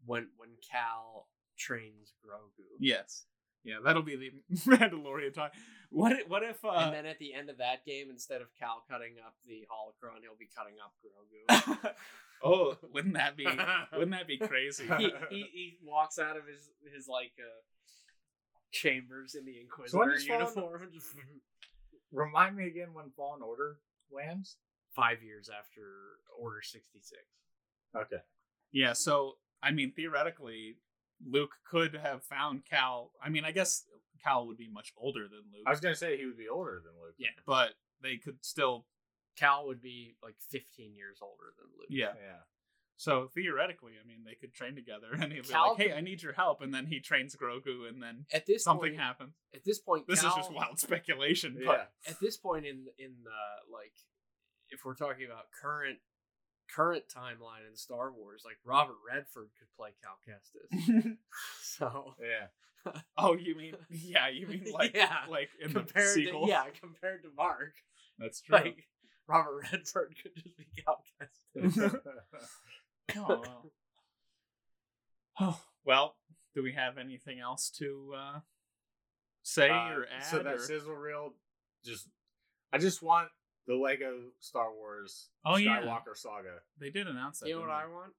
when 0.05 0.29
when 0.37 0.49
Cal 0.69 1.29
trains 1.57 2.13
Grogu, 2.25 2.65
Yes. 2.79 3.25
Yeah, 3.63 3.75
that'll 3.83 4.01
be 4.03 4.15
the 4.15 4.31
Mandalorian 4.69 5.33
time. 5.33 5.51
What 5.89 6.11
if, 6.13 6.27
what 6.27 6.43
if 6.43 6.63
uh 6.65 6.69
and 6.71 6.93
then 6.93 7.05
at 7.05 7.19
the 7.19 7.33
end 7.33 7.49
of 7.49 7.57
that 7.59 7.85
game, 7.85 8.07
instead 8.09 8.41
of 8.41 8.47
Cal 8.59 8.83
cutting 8.89 9.13
up 9.25 9.35
the 9.47 9.65
holocron, 9.71 10.21
he'll 10.21 10.37
be 10.37 10.49
cutting 10.55 10.75
up 10.83 10.93
Grogu. 11.03 11.91
Oh, 12.45 12.75
wouldn't 12.93 13.13
that 13.13 13.37
be 13.37 13.45
wouldn't 13.93 14.11
that 14.11 14.27
be 14.27 14.37
crazy? 14.37 14.83
he, 14.97 15.13
he 15.29 15.41
he 15.53 15.77
walks 15.81 16.19
out 16.19 16.35
of 16.35 16.43
his 16.45 16.69
his 16.93 17.07
like 17.07 17.31
uh, 17.39 17.61
chambers 18.71 19.35
in 19.35 19.45
the 19.45 19.53
So 19.53 20.01
Inquisitor 20.01 20.39
does 20.39 20.53
Fallen- 20.53 20.71
uniform. 20.71 20.89
just 20.93 21.07
Remind 22.11 22.55
me 22.57 22.67
again 22.67 22.93
when 22.93 23.11
Fallen 23.15 23.41
Order 23.41 23.77
lands. 24.11 24.57
Five 24.95 25.23
years 25.23 25.49
after 25.49 25.81
Order 26.37 26.61
sixty 26.61 26.99
six. 27.01 27.21
Okay. 27.95 28.21
Yeah, 28.71 28.93
so 28.93 29.37
I 29.63 29.71
mean 29.71 29.93
theoretically 29.95 30.75
Luke 31.25 31.51
could 31.69 31.95
have 31.95 32.23
found 32.23 32.63
Cal. 32.65 33.11
I 33.23 33.29
mean, 33.29 33.45
I 33.45 33.51
guess 33.51 33.85
Cal 34.23 34.47
would 34.47 34.57
be 34.57 34.69
much 34.69 34.93
older 34.97 35.23
than 35.27 35.41
Luke, 35.51 35.63
I 35.67 35.69
was 35.71 35.79
gonna 35.79 35.95
say 35.95 36.17
he 36.17 36.25
would 36.25 36.37
be 36.37 36.49
older 36.49 36.81
than 36.83 36.93
Luke. 37.01 37.15
Yeah, 37.17 37.29
but 37.45 37.71
they 38.01 38.17
could 38.17 38.43
still 38.43 38.85
Cal 39.37 39.65
would 39.67 39.81
be 39.81 40.15
like 40.23 40.35
fifteen 40.39 40.95
years 40.95 41.19
older 41.21 41.53
than 41.57 41.67
Luke. 41.77 41.87
yeah. 41.89 42.13
Yeah. 42.21 42.39
So 42.95 43.27
theoretically, 43.33 43.93
I 44.01 44.07
mean, 44.07 44.23
they 44.23 44.35
could 44.35 44.53
train 44.53 44.75
together, 44.75 45.07
and 45.19 45.33
he'd 45.33 45.47
be 45.47 45.51
like, 45.53 45.77
"Hey, 45.77 45.87
could- 45.89 45.97
I 45.97 46.01
need 46.01 46.21
your 46.21 46.33
help," 46.33 46.61
and 46.61 46.73
then 46.73 46.85
he 46.85 46.99
trains 46.99 47.35
Grogu, 47.35 47.89
and 47.89 48.01
then 48.01 48.25
At 48.31 48.45
this 48.45 48.63
something 48.63 48.91
point, 48.91 48.99
happens. 49.01 49.33
At 49.53 49.63
this 49.65 49.79
point, 49.79 50.07
This 50.07 50.21
Cal, 50.21 50.29
is 50.29 50.35
just 50.35 50.53
wild 50.53 50.79
speculation, 50.87 51.57
Yeah. 51.59 51.65
but 51.65 51.91
At 52.07 52.19
this 52.21 52.37
point 52.37 52.65
in 52.65 52.85
in 52.99 53.15
the 53.23 53.71
like, 53.73 53.93
if 54.69 54.85
we're 54.85 54.95
talking 54.95 55.25
about 55.25 55.45
current 55.61 55.99
current 56.75 57.03
timeline 57.13 57.67
in 57.69 57.75
Star 57.75 58.11
Wars, 58.11 58.43
like 58.45 58.57
Robert 58.65 58.95
Redford 59.09 59.49
could 59.59 59.67
play 59.77 59.91
Cal 60.01 60.17
Kestis. 60.27 61.17
so 61.61 62.13
Yeah. 62.21 62.91
oh, 63.17 63.33
you 63.35 63.55
mean 63.55 63.75
yeah, 63.89 64.27
you 64.27 64.47
mean 64.47 64.65
like 64.73 64.91
Yeah, 64.95 65.15
like 65.29 65.49
in 65.61 65.71
the 65.73 65.79
compared 65.81 66.09
sequel? 66.09 66.45
to 66.45 66.49
yeah, 66.51 66.65
compared 66.81 67.23
to 67.23 67.29
Mark, 67.35 67.73
that's 68.19 68.41
true. 68.41 68.57
like 68.57 68.83
Robert 69.27 69.63
Redford 69.71 70.15
could 70.21 70.33
just 70.35 70.57
be 70.57 70.67
Cal 70.83 71.01
Kestis. 71.21 71.99
oh, 73.17 73.25
well. 73.27 73.71
oh 75.39 75.59
well. 75.85 76.15
Do 76.55 76.61
we 76.61 76.73
have 76.73 76.99
anything 76.99 77.39
else 77.39 77.71
to 77.79 78.13
uh, 78.15 78.39
say 79.41 79.69
Uh, 79.71 79.89
or 79.89 80.05
add? 80.15 80.23
so 80.25 80.37
that 80.43 80.53
or- 80.55 80.59
sizzle 80.59 80.93
reel, 80.93 81.33
just 81.83 82.07
I 82.71 82.77
just 82.77 83.01
want 83.01 83.29
the 83.67 83.75
Lego 83.75 84.19
Star 84.39 84.73
Wars 84.73 85.29
Oh, 85.45 85.57
yeah. 85.57 85.81
Skywalker 85.81 86.15
saga. 86.15 86.59
They 86.79 86.89
did 86.89 87.07
announce 87.07 87.39
that. 87.39 87.47
you 87.49 87.55
know 87.55 87.61
what 87.61 87.67
didn't 87.67 87.91
I 87.91 87.93
want? 87.93 88.13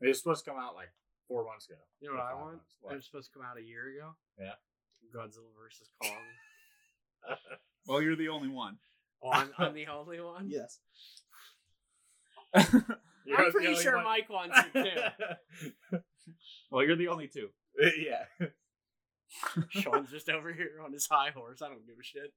It 0.00 0.08
was 0.08 0.18
supposed 0.18 0.44
to 0.44 0.50
come 0.50 0.58
out 0.60 0.74
like 0.74 0.88
four 1.28 1.44
months 1.44 1.68
ago. 1.68 1.78
You 2.00 2.08
know 2.10 2.16
what 2.16 2.24
I 2.24 2.34
want? 2.34 2.46
months. 2.54 2.76
It 2.90 2.94
was 2.94 3.06
supposed 3.06 3.32
to 3.32 3.38
come 3.38 3.46
out 3.48 3.56
a 3.58 3.62
year 3.62 3.88
ago. 3.96 4.14
Yeah. 4.38 4.54
Godzilla 5.14 5.52
versus 5.60 5.88
Kong. 6.02 6.16
Well, 7.86 8.00
you're 8.00 8.16
the 8.16 8.28
only 8.30 8.48
one. 8.48 8.78
oh, 9.22 9.30
I'm, 9.30 9.50
I'm 9.58 9.74
the 9.74 9.86
only 9.88 10.18
one. 10.20 10.48
Yes. 10.48 10.78
You're 13.26 13.40
I'm 13.46 13.52
pretty 13.52 13.74
sure 13.76 13.96
one- 13.96 14.04
Mike 14.04 14.28
wants 14.30 14.58
it 14.74 15.20
too. 15.90 15.98
well, 16.70 16.82
you're 16.84 16.96
the 16.96 17.08
only 17.08 17.26
two. 17.28 17.48
yeah. 17.98 18.24
Shawn's 19.70 20.10
just 20.10 20.28
over 20.28 20.52
here 20.52 20.80
on 20.84 20.92
his 20.92 21.06
high 21.06 21.30
horse. 21.30 21.62
I 21.62 21.68
don't 21.68 21.86
give 21.86 21.96
a 21.98 22.02
shit. 22.04 22.32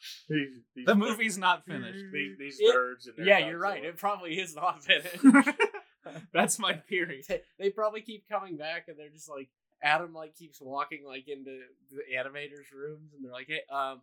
These, 0.28 0.48
these, 0.76 0.86
The 0.86 0.94
movie's 0.94 1.38
not 1.38 1.64
finished. 1.66 2.04
These, 2.12 2.38
these 2.38 2.56
It- 2.60 2.74
nerds 2.74 3.08
and 3.16 3.26
Yeah, 3.26 3.38
you're 3.48 3.58
right. 3.58 3.82
Godzilla. 3.82 3.88
It 3.88 3.96
probably 3.96 4.38
is 4.38 4.54
not 4.54 4.84
finished. 4.84 5.24
That's 6.32 6.58
my 6.58 6.74
theory. 6.74 7.22
they, 7.28 7.40
they 7.58 7.70
probably 7.70 8.00
keep 8.02 8.28
coming 8.28 8.56
back, 8.56 8.84
and 8.88 8.98
they're 8.98 9.10
just 9.10 9.28
like 9.28 9.48
Adam 9.82 10.14
like 10.14 10.34
keeps 10.36 10.60
walking 10.60 11.04
like 11.06 11.28
into 11.28 11.58
the 11.90 12.16
animators' 12.16 12.72
rooms, 12.74 13.12
and 13.14 13.24
they're 13.24 13.32
like, 13.32 13.48
"Hey, 13.48 13.60
um, 13.74 14.00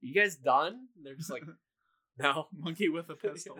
you 0.00 0.14
guys 0.14 0.36
done?" 0.36 0.86
And 0.96 1.04
they're 1.04 1.14
just 1.16 1.30
like, 1.30 1.42
"No." 2.18 2.46
Monkey 2.56 2.88
with 2.88 3.10
a 3.10 3.14
pistol. 3.16 3.58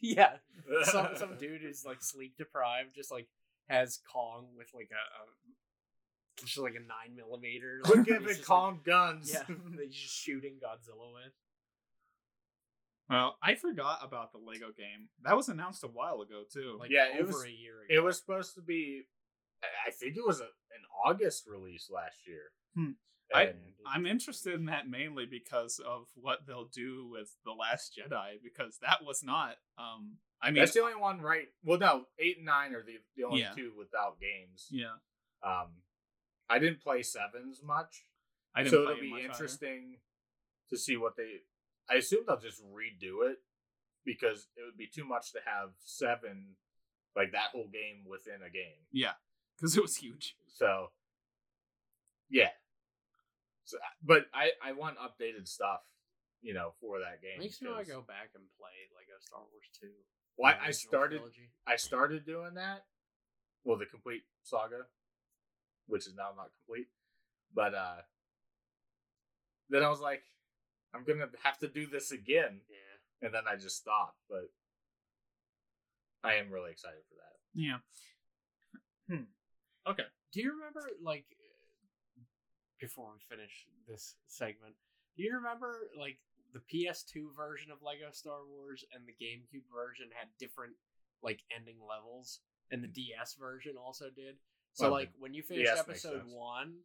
yeah, 0.00 0.36
some 0.84 1.08
some 1.16 1.36
dude 1.38 1.60
who's 1.62 1.84
like 1.84 2.02
sleep 2.02 2.34
deprived 2.38 2.94
just 2.94 3.10
like 3.12 3.28
has 3.68 4.00
Kong 4.10 4.46
with 4.56 4.68
like 4.74 4.88
a, 4.90 4.94
a 4.94 5.24
just 6.36 6.58
like 6.58 6.74
a 6.74 6.80
nine 6.80 7.16
millimeter. 7.16 7.80
Look 7.84 7.96
like, 7.96 8.06
giving 8.06 8.28
he's 8.28 8.36
just, 8.38 8.48
Kong 8.48 8.80
guns. 8.84 9.30
Yeah, 9.32 9.42
they're 9.76 9.86
just 9.86 10.14
shooting 10.14 10.54
Godzilla 10.54 11.12
with. 11.12 11.32
Well, 13.10 13.36
I 13.42 13.54
forgot 13.56 13.98
about 14.02 14.32
the 14.32 14.38
Lego 14.38 14.68
game. 14.76 15.08
That 15.24 15.36
was 15.36 15.48
announced 15.48 15.84
a 15.84 15.88
while 15.88 16.22
ago 16.22 16.42
too. 16.50 16.76
Like 16.80 16.90
Yeah, 16.90 17.06
it 17.14 17.20
over 17.20 17.32
was- 17.32 17.44
a 17.44 17.50
year 17.50 17.74
ago. 17.84 17.94
It 17.94 18.02
was 18.02 18.16
supposed 18.18 18.54
to 18.54 18.62
be, 18.62 19.02
I- 19.62 19.88
I 19.88 19.90
think 19.90 20.16
it 20.16 20.24
was 20.26 20.40
a, 20.40 20.44
an 20.44 20.84
August 21.04 21.46
release 21.46 21.90
last 21.92 22.26
year. 22.26 22.42
Hmm. 22.74 22.92
I, 23.34 23.54
I'm 23.86 24.04
interested 24.04 24.52
in 24.52 24.66
that 24.66 24.88
mainly 24.88 25.24
because 25.24 25.78
of 25.86 26.06
what 26.14 26.40
they'll 26.46 26.66
do 26.66 27.08
with 27.10 27.34
the 27.46 27.52
Last 27.52 27.98
Jedi 27.98 28.32
because 28.44 28.76
that 28.82 28.98
was 29.06 29.22
not. 29.24 29.54
Um, 29.78 30.16
I 30.42 30.50
mean, 30.50 30.60
that's 30.60 30.72
the 30.74 30.82
only 30.82 30.96
one, 30.96 31.22
right? 31.22 31.46
Well, 31.64 31.78
no, 31.78 32.04
eight 32.18 32.36
and 32.36 32.44
nine 32.44 32.74
are 32.74 32.82
the, 32.82 32.96
the 33.16 33.24
only 33.24 33.40
Yeah. 33.40 33.52
two 33.56 33.72
without 33.78 34.18
games. 34.20 34.66
yeah, 34.70 34.96
Um, 35.42 35.68
I 36.52 36.58
didn't 36.58 36.80
play 36.82 37.02
sevens 37.02 37.60
much, 37.64 38.04
I 38.54 38.62
didn't 38.62 38.72
so 38.72 38.84
play 38.84 38.92
it'll 38.92 39.00
be 39.02 39.10
much 39.10 39.18
either. 39.20 39.28
interesting 39.32 39.96
to 40.70 40.76
see 40.76 40.96
what 40.96 41.16
they. 41.16 41.40
I 41.90 41.94
assume 41.96 42.24
they'll 42.26 42.38
just 42.38 42.62
redo 42.62 43.28
it 43.30 43.38
because 44.04 44.48
it 44.56 44.62
would 44.64 44.76
be 44.76 44.86
too 44.86 45.04
much 45.04 45.32
to 45.32 45.38
have 45.44 45.70
seven, 45.78 46.56
like 47.16 47.32
that 47.32 47.50
whole 47.52 47.68
game 47.72 48.04
within 48.08 48.40
a 48.46 48.50
game. 48.50 48.84
Yeah, 48.92 49.12
because 49.56 49.76
it 49.76 49.82
was 49.82 49.96
huge. 49.96 50.36
So, 50.48 50.88
yeah. 52.30 52.50
So, 53.64 53.78
but 54.02 54.26
I 54.34 54.50
I 54.62 54.72
want 54.72 54.96
updated 54.98 55.46
stuff, 55.48 55.80
you 56.40 56.52
know, 56.54 56.72
for 56.80 56.98
that 57.00 57.22
game. 57.22 57.38
Makes 57.38 57.62
me 57.62 57.68
want 57.68 57.80
'cause- 57.80 57.86
to 57.88 57.92
go 57.94 58.02
back 58.02 58.30
and 58.34 58.44
play 58.58 58.76
like 58.94 59.06
a 59.16 59.20
Star 59.22 59.40
Wars 59.40 59.68
2. 59.80 59.88
Well, 60.38 60.52
I, 60.60 60.68
I 60.68 60.70
started 60.72 61.16
trilogy. 61.18 61.50
I 61.66 61.76
started 61.76 62.24
doing 62.26 62.54
that. 62.54 62.84
Well, 63.64 63.78
the 63.78 63.86
complete 63.86 64.22
saga, 64.42 64.86
which 65.86 66.06
is 66.06 66.14
now 66.14 66.30
not 66.36 66.50
complete, 66.64 66.88
but 67.54 67.74
uh 67.74 67.96
then 69.70 69.82
I 69.82 69.88
was 69.88 70.00
like, 70.00 70.22
I'm 70.94 71.04
gonna 71.04 71.28
have 71.42 71.58
to 71.58 71.68
do 71.68 71.86
this 71.86 72.12
again, 72.12 72.60
Yeah. 72.68 73.26
and 73.26 73.34
then 73.34 73.44
I 73.48 73.56
just 73.56 73.76
stopped. 73.78 74.18
But 74.28 74.50
I 76.22 76.34
am 76.34 76.50
really 76.52 76.70
excited 76.70 77.00
for 77.08 77.14
that. 77.16 77.38
Yeah. 77.54 77.78
Hmm. 79.08 79.24
Okay. 79.86 80.04
Do 80.32 80.40
you 80.42 80.52
remember, 80.52 80.88
like, 81.02 81.24
before 82.80 83.12
we 83.12 83.18
finish 83.34 83.66
this 83.88 84.16
segment, 84.26 84.74
do 85.16 85.22
you 85.22 85.34
remember, 85.34 85.88
like, 85.98 86.18
the 86.52 86.60
PS2 86.60 87.34
version 87.34 87.70
of 87.70 87.82
Lego 87.82 88.10
Star 88.12 88.44
Wars 88.46 88.84
and 88.94 89.04
the 89.06 89.12
GameCube 89.24 89.64
version 89.72 90.08
had 90.14 90.28
different, 90.38 90.74
like, 91.22 91.40
ending 91.54 91.78
levels? 91.80 92.40
And 92.70 92.82
the 92.82 92.88
DS 92.88 93.34
version 93.34 93.74
also 93.76 94.06
did? 94.14 94.36
So, 94.74 94.84
Well, 94.84 94.92
like, 94.92 95.10
when 95.18 95.34
you 95.34 95.42
finished 95.42 95.70
makes 95.70 95.80
episode 95.80 96.24
one, 96.26 96.80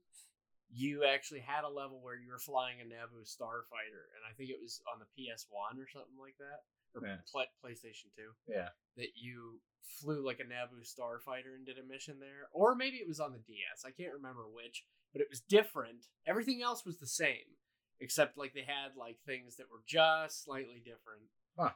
you 0.70 1.06
actually 1.06 1.40
had 1.40 1.64
a 1.64 1.70
level 1.70 2.02
where 2.02 2.16
you 2.16 2.30
were 2.30 2.40
flying 2.40 2.82
a 2.82 2.84
Naboo 2.84 3.24
starfighter, 3.24 4.12
and 4.16 4.24
I 4.30 4.34
think 4.36 4.50
it 4.50 4.60
was 4.62 4.82
on 4.92 5.00
the 5.00 5.08
PS1 5.16 5.80
or 5.80 5.88
something 5.88 6.18
like 6.20 6.36
that, 6.40 6.64
or 6.94 7.08
Yeah. 7.08 7.18
Pla- 7.32 7.46
PlayStation 7.64 8.14
2 8.16 8.36
Yeah, 8.48 8.70
that 8.96 9.16
you 9.16 9.62
flew 9.82 10.22
like 10.26 10.42
a 10.42 10.44
Naboo 10.44 10.82
starfighter 10.84 11.56
and 11.56 11.66
did 11.66 11.78
a 11.80 11.84
mission 11.84 12.20
there, 12.20 12.50
or 12.52 12.76
maybe 12.76 12.98
it 12.98 13.08
was 13.08 13.22
on 13.22 13.32
the 13.32 13.40
DS. 13.40 13.86
I 13.86 13.92
can't 13.92 14.14
remember 14.14 14.50
which, 14.50 14.86
but 15.14 15.22
it 15.22 15.30
was 15.30 15.40
different. 15.40 16.08
Everything 16.26 16.62
else 16.62 16.84
was 16.86 16.98
the 17.00 17.08
same, 17.08 17.56
except 18.02 18.38
like 18.38 18.54
they 18.54 18.64
had 18.64 18.98
like 18.98 19.20
things 19.26 19.56
that 19.56 19.72
were 19.72 19.82
just 19.86 20.44
slightly 20.44 20.80
different, 20.84 21.30
Huh. 21.58 21.74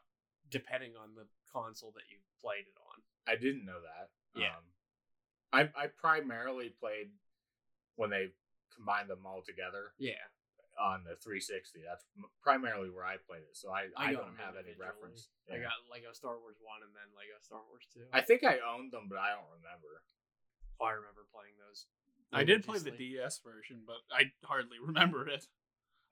depending 0.49 0.97
on 0.97 1.15
the 1.15 1.27
console 1.53 1.91
that 1.91 2.09
you 2.09 2.19
played 2.41 2.67
it 2.67 2.75
on. 2.77 3.01
I 3.25 3.37
didn't 3.37 3.63
know 3.65 3.79
that. 3.81 4.11
Yeah. 4.35 4.57
Um, 4.57 4.70
I 5.53 5.69
I 5.75 5.87
primarily 5.87 6.69
played 6.79 7.11
when 7.95 8.09
they 8.09 8.31
combined 8.75 9.09
them 9.09 9.25
all 9.27 9.41
together 9.43 9.91
Yeah, 9.99 10.21
on 10.79 11.03
the 11.03 11.19
360. 11.19 11.83
That's 11.83 12.05
primarily 12.41 12.89
where 12.89 13.03
I 13.05 13.17
played 13.19 13.43
it, 13.43 13.53
so 13.59 13.69
I, 13.69 13.91
I 13.99 14.09
I, 14.09 14.13
don't 14.15 14.39
have 14.39 14.55
any 14.55 14.71
individually. 14.73 14.79
reference. 14.79 15.27
I 15.51 15.59
Yeah. 15.59 15.67
got 15.67 15.83
Lego 15.91 16.11
Star 16.15 16.39
Wars 16.39 16.55
one 16.63 16.79
and 16.81 16.95
then 16.95 17.11
Lego 17.13 17.35
Star 17.43 17.59
Wars 17.67 17.83
two. 17.91 18.07
I 18.15 18.21
think 18.23 18.43
I 18.47 18.63
owned 18.63 18.91
them, 18.95 19.11
but 19.11 19.19
I 19.19 19.35
don't 19.35 19.51
remember. 19.59 20.01
Oh, 20.79 20.85
I 20.87 20.95
remember 20.95 21.27
playing 21.29 21.59
those. 21.59 21.85
I 22.31 22.47
did 22.47 22.63
play 22.63 22.79
the. 22.79 22.95
DS 22.95 23.43
version, 23.43 23.83
but 23.85 23.99
I 24.07 24.31
hardly 24.47 24.79
remember 24.79 25.27
it. 25.27 25.45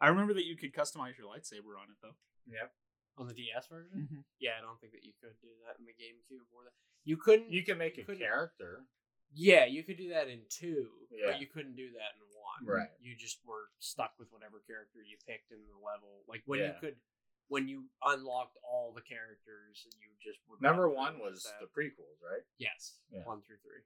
I 0.04 0.08
remember 0.12 0.34
that 0.36 0.45
you 0.45 0.56
could 0.60 0.75
customize 0.75 1.15
your 1.17 1.32
lightsaber 1.32 1.80
on 1.80 1.88
it 1.91 1.97
though. 2.04 2.15
Yep. 2.52 2.71
on 3.17 3.28
the 3.28 3.34
DS 3.34 3.67
version. 3.67 4.08
Mhm. 4.12 4.23
Yeah, 4.39 4.60
I 4.60 4.62
don't 4.62 4.80
think 4.80 4.91
that 4.93 5.04
you 5.04 5.12
could 5.19 5.36
do 5.41 5.47
that 5.67 5.80
in 5.80 5.86
the 5.88 5.95
GameCube 5.95 6.47
or 6.56 6.63
the. 6.67 6.71
You 7.04 7.15
couldn't. 7.17 7.52
You 7.52 7.63
can 7.63 7.78
make 7.78 7.97
a 7.97 8.04
character. 8.04 8.84
Yeah, 9.32 9.65
you 9.65 9.84
could 9.84 9.98
do 9.98 10.10
that 10.10 10.28
in 10.28 10.42
two, 10.50 10.89
Yeah. 11.12 11.32
but 11.32 11.39
you 11.42 11.48
couldn't 11.48 11.76
do 11.76 11.92
that 11.92 12.15
in 12.18 12.26
one. 12.38 12.65
Right. 12.65 12.89
You 13.00 13.15
just 13.15 13.46
were 13.46 13.70
stuck 13.80 14.13
with 14.18 14.32
whatever 14.32 14.60
character 14.65 15.00
you 15.06 15.18
picked 15.28 15.52
in 15.52 15.60
the 15.68 15.78
level. 15.78 16.24
Like 16.28 16.42
when 16.46 16.60
Yeah. 16.60 16.74
you 16.74 16.80
could, 16.80 17.00
when 17.48 17.68
you 17.68 17.89
unlocked 18.04 18.58
all 18.63 18.92
the 18.94 19.02
characters, 19.02 19.86
and 19.86 19.94
you 20.02 20.10
just 20.20 20.39
would. 20.48 20.62
Number 20.62 20.89
one 20.89 21.20
was 21.20 21.44
the 21.60 21.68
prequels, 21.68 22.22
right? 22.22 22.44
yes, 22.58 23.00
Yeah. 23.12 23.24
one 23.24 23.42
through 23.44 23.58
three, 23.60 23.84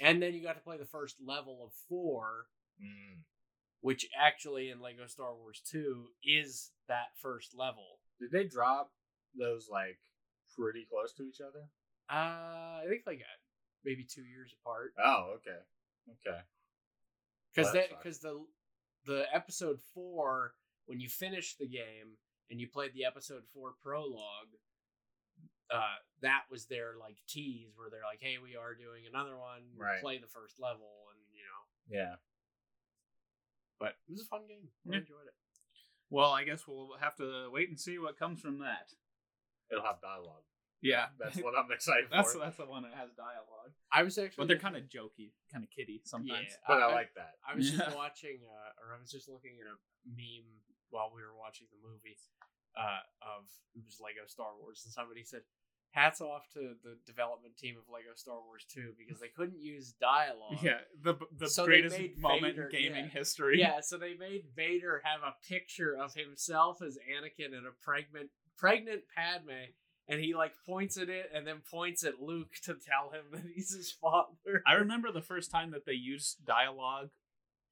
and 0.00 0.22
then 0.22 0.34
you 0.34 0.42
got 0.42 0.54
to 0.54 0.60
play 0.60 0.76
the 0.78 0.86
first 0.86 1.20
level 1.20 1.62
of 1.62 1.74
four, 1.88 2.48
Mm. 2.80 3.24
which 3.80 4.08
actually 4.14 4.70
in 4.70 4.80
Lego 4.80 5.06
Star 5.06 5.34
Wars 5.34 5.60
Two 5.60 6.14
is 6.22 6.72
that 6.88 7.16
first 7.18 7.54
level. 7.54 8.00
Did 8.18 8.30
they 8.32 8.44
drop 8.44 8.94
those 9.34 9.68
like 9.68 10.00
pretty 10.56 10.84
close 10.86 11.12
to 11.14 11.22
each 11.24 11.40
other? 11.40 11.68
Uh, 12.08 12.82
I 12.82 12.86
think 12.88 13.06
like 13.06 13.22
maybe 13.84 14.04
two 14.04 14.22
years 14.24 14.54
apart. 14.60 14.92
Oh, 15.02 15.34
okay, 15.36 15.58
okay. 16.26 16.40
because 17.54 17.72
Well, 17.72 17.82
that 17.82 17.88
because 18.02 18.18
the 18.20 18.44
the 19.06 19.24
episode 19.32 19.80
four 19.94 20.52
when 20.86 21.00
you 21.00 21.08
finish 21.08 21.56
the 21.56 21.66
game 21.68 22.18
and 22.50 22.60
you 22.60 22.68
played 22.68 22.92
the 22.94 23.04
episode 23.04 23.42
four 23.54 23.72
prologue 23.82 24.52
uh 25.72 25.96
that 26.20 26.42
was 26.50 26.66
their 26.66 26.94
like 26.98 27.16
tease 27.28 27.70
where 27.76 27.88
they're 27.90 28.04
like 28.10 28.18
hey 28.20 28.36
we 28.42 28.56
are 28.56 28.74
doing 28.74 29.04
another 29.08 29.38
one 29.38 29.62
Right. 29.78 30.00
play 30.02 30.18
the 30.18 30.26
first 30.26 30.58
level 30.60 30.90
and 31.14 31.20
you 31.32 31.42
know 31.46 31.96
Yeah. 32.02 32.14
but 33.78 33.94
it 34.08 34.10
was 34.12 34.20
a 34.22 34.24
fun 34.26 34.46
game 34.48 34.68
i 34.86 34.92
Yeah. 34.94 34.98
enjoyed 34.98 35.26
it 35.26 35.34
Well, 36.10 36.32
I 36.32 36.42
guess 36.44 36.66
we'll 36.66 36.96
have 37.00 37.14
to 37.16 37.48
wait 37.52 37.68
and 37.68 37.78
see 37.78 37.98
what 37.98 38.18
comes 38.18 38.40
from 38.40 38.58
that. 38.58 38.92
It'll 39.70 39.84
have 39.84 40.00
dialogue. 40.02 40.42
Yeah, 40.82 41.06
That's 41.20 41.36
what 41.38 41.54
I'm 41.58 41.70
excited 41.70 42.06
that's 42.12 42.32
for. 42.32 42.38
that's 42.40 42.56
the 42.56 42.66
one 42.66 42.82
that 42.84 42.94
has 42.94 43.10
dialogue. 43.12 43.72
i 43.92 44.02
was 44.02 44.16
actually 44.18 44.40
But 44.42 44.48
they're 44.48 44.58
kind 44.58 44.76
of 44.76 44.84
jokey, 44.84 45.32
kind 45.52 45.62
of 45.64 45.70
kiddy 45.70 46.00
sometimes. 46.04 46.48
Yeah. 46.50 46.64
But 46.68 46.78
I, 46.82 46.88
I- 46.88 46.92
like 46.94 47.14
that. 47.16 47.34
I 47.46 47.54
was 47.54 47.70
just 47.70 47.96
watching, 48.02 48.40
uh, 48.48 48.80
or 48.84 48.96
I 48.96 49.00
was 49.00 49.10
just 49.10 49.28
looking 49.28 49.56
at 49.60 49.66
a 49.68 49.76
meme 50.08 50.48
while 50.90 51.12
we 51.14 51.22
were 51.22 51.36
watching 51.38 51.66
the 51.70 51.78
movie 51.86 52.16
uh, 52.76 53.02
of 53.22 53.44
it 53.74 53.82
was 53.84 54.00
Lego 54.00 54.26
Star 54.26 54.50
Wars, 54.60 54.82
and 54.84 54.92
somebody 54.92 55.22
said, 55.22 55.42
"Hats 55.90 56.20
off 56.20 56.48
to 56.54 56.74
the 56.82 56.96
development 57.06 57.56
team 57.56 57.74
of 57.76 57.84
Lego 57.92 58.14
Star 58.14 58.38
Wars 58.46 58.64
2 58.72 58.94
because 58.98 59.20
they 59.20 59.28
couldn't 59.28 59.60
use 59.60 59.92
dialogue." 60.00 60.58
Yeah, 60.62 60.78
the 61.02 61.14
the 61.36 61.48
So 61.48 61.64
greatest 61.66 61.98
moment 62.16 62.54
Vader- 62.56 62.68
in 62.68 62.70
gaming 62.72 63.04
yeah. 63.06 63.18
history. 63.18 63.58
Yeah, 63.60 63.80
so 63.82 63.98
they 63.98 64.14
made 64.14 64.44
Vader 64.56 65.02
have 65.04 65.20
a 65.22 65.34
picture 65.46 65.94
of 65.96 66.14
himself 66.14 66.80
as 66.80 66.96
Anakin 66.96 67.54
and 67.56 67.66
a 67.66 67.74
pregnant 67.82 68.30
pregnant 68.56 69.02
Padme, 69.14 69.70
and 70.10 70.20
he 70.20 70.34
like 70.34 70.52
points 70.66 70.96
at 70.98 71.08
it 71.08 71.30
and 71.32 71.46
then 71.46 71.62
points 71.70 72.04
at 72.04 72.20
Luke 72.20 72.52
to 72.64 72.74
tell 72.74 73.10
him 73.12 73.24
that 73.32 73.44
he's 73.54 73.74
his 73.74 73.90
father. 73.92 74.62
I 74.66 74.74
remember 74.74 75.10
the 75.12 75.22
first 75.22 75.50
time 75.50 75.70
that 75.70 75.86
they 75.86 75.92
used 75.92 76.44
dialogue 76.44 77.10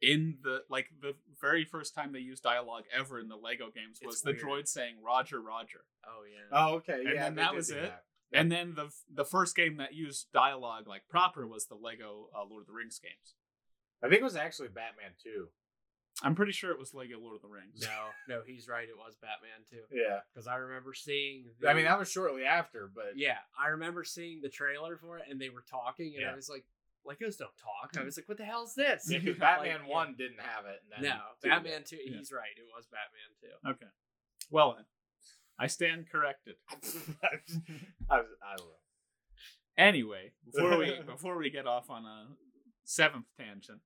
in 0.00 0.36
the 0.44 0.60
like 0.70 0.86
the 1.02 1.14
very 1.40 1.64
first 1.64 1.94
time 1.94 2.12
they 2.12 2.20
used 2.20 2.42
dialogue 2.44 2.84
ever 2.96 3.18
in 3.18 3.28
the 3.28 3.36
Lego 3.36 3.66
games 3.74 3.98
was 4.02 4.14
It's 4.16 4.22
the 4.22 4.30
weird. 4.30 4.42
droid 4.64 4.68
saying 4.68 4.94
Roger 5.04 5.40
Roger. 5.40 5.80
Oh 6.06 6.22
yeah. 6.24 6.56
Oh, 6.58 6.74
okay. 6.76 7.00
And 7.04 7.14
yeah, 7.14 7.24
then 7.24 7.34
they 7.34 7.42
that 7.42 7.54
was 7.54 7.70
it? 7.70 7.82
that. 7.82 8.04
And 8.32 8.52
then 8.52 8.74
the 8.76 8.90
the 9.12 9.24
first 9.24 9.56
game 9.56 9.78
that 9.78 9.94
used 9.94 10.28
dialogue 10.32 10.86
like 10.86 11.02
proper 11.08 11.46
was 11.46 11.66
the 11.66 11.74
Lego 11.74 12.28
uh, 12.36 12.44
Lord 12.48 12.62
of 12.62 12.66
the 12.68 12.72
Rings 12.74 13.00
games. 13.02 13.34
I 14.02 14.08
think 14.08 14.20
it 14.20 14.24
was 14.24 14.36
actually 14.36 14.68
Batman 14.68 15.12
2. 15.24 15.48
I'm 16.22 16.34
pretty 16.34 16.52
sure 16.52 16.72
it 16.72 16.78
was 16.78 16.94
Lego 16.94 17.18
Lord 17.20 17.36
of 17.36 17.42
the 17.42 17.48
Rings. 17.48 17.80
No, 17.80 18.36
no, 18.36 18.42
he's 18.44 18.66
right. 18.68 18.88
It 18.88 18.96
was 18.96 19.14
Batman 19.20 19.62
too. 19.70 19.82
Yeah. 19.92 20.20
Because 20.34 20.48
I 20.48 20.56
remember 20.56 20.92
seeing. 20.92 21.44
The, 21.60 21.68
I 21.68 21.74
mean, 21.74 21.84
that 21.84 21.98
was 21.98 22.10
shortly 22.10 22.44
after, 22.44 22.90
but 22.92 23.12
Yeah, 23.16 23.38
I 23.58 23.68
remember 23.68 24.02
seeing 24.04 24.40
the 24.40 24.48
trailer 24.48 24.96
for 24.96 25.18
it, 25.18 25.24
and 25.30 25.40
they 25.40 25.48
were 25.48 25.64
talking, 25.70 26.14
and 26.14 26.22
Yeah. 26.22 26.32
I 26.32 26.34
was 26.34 26.48
like, 26.48 26.64
"Legos 27.06 27.38
don't 27.38 27.56
talk." 27.56 27.90
I 27.96 28.00
mm. 28.00 28.04
was 28.04 28.16
like, 28.16 28.28
"What 28.28 28.38
the 28.38 28.44
hell 28.44 28.64
is 28.64 28.74
this?" 28.74 29.06
Yeah, 29.08 29.18
'cause 29.18 29.26
Like, 29.28 29.38
Batman 29.38 29.80
yeah. 29.86 29.94
1 29.94 30.14
didn't 30.18 30.40
have 30.40 30.66
it. 30.66 30.82
And 30.82 31.04
then 31.04 31.10
No, 31.10 31.20
two 31.42 31.50
Batman 31.50 31.84
two. 31.84 31.98
Yeah. 32.04 32.18
He's 32.18 32.32
right. 32.32 32.56
It 32.56 32.66
was 32.74 32.86
Batman 32.86 33.30
two. 33.40 33.70
Okay. 33.70 33.92
Well 34.50 34.74
then, 34.74 34.86
I 35.58 35.66
stand 35.68 36.10
corrected. 36.10 36.56
I, 36.70 36.76
was, 38.18 38.26
I 38.42 38.56
don't 38.56 38.66
know. 38.66 38.74
Anyway, 39.76 40.32
before 40.44 40.76
we 40.76 41.00
before 41.06 41.36
we 41.38 41.50
get 41.50 41.66
off 41.66 41.90
on 41.90 42.04
a 42.04 42.26
seventh 42.84 43.26
tangent, 43.38 43.80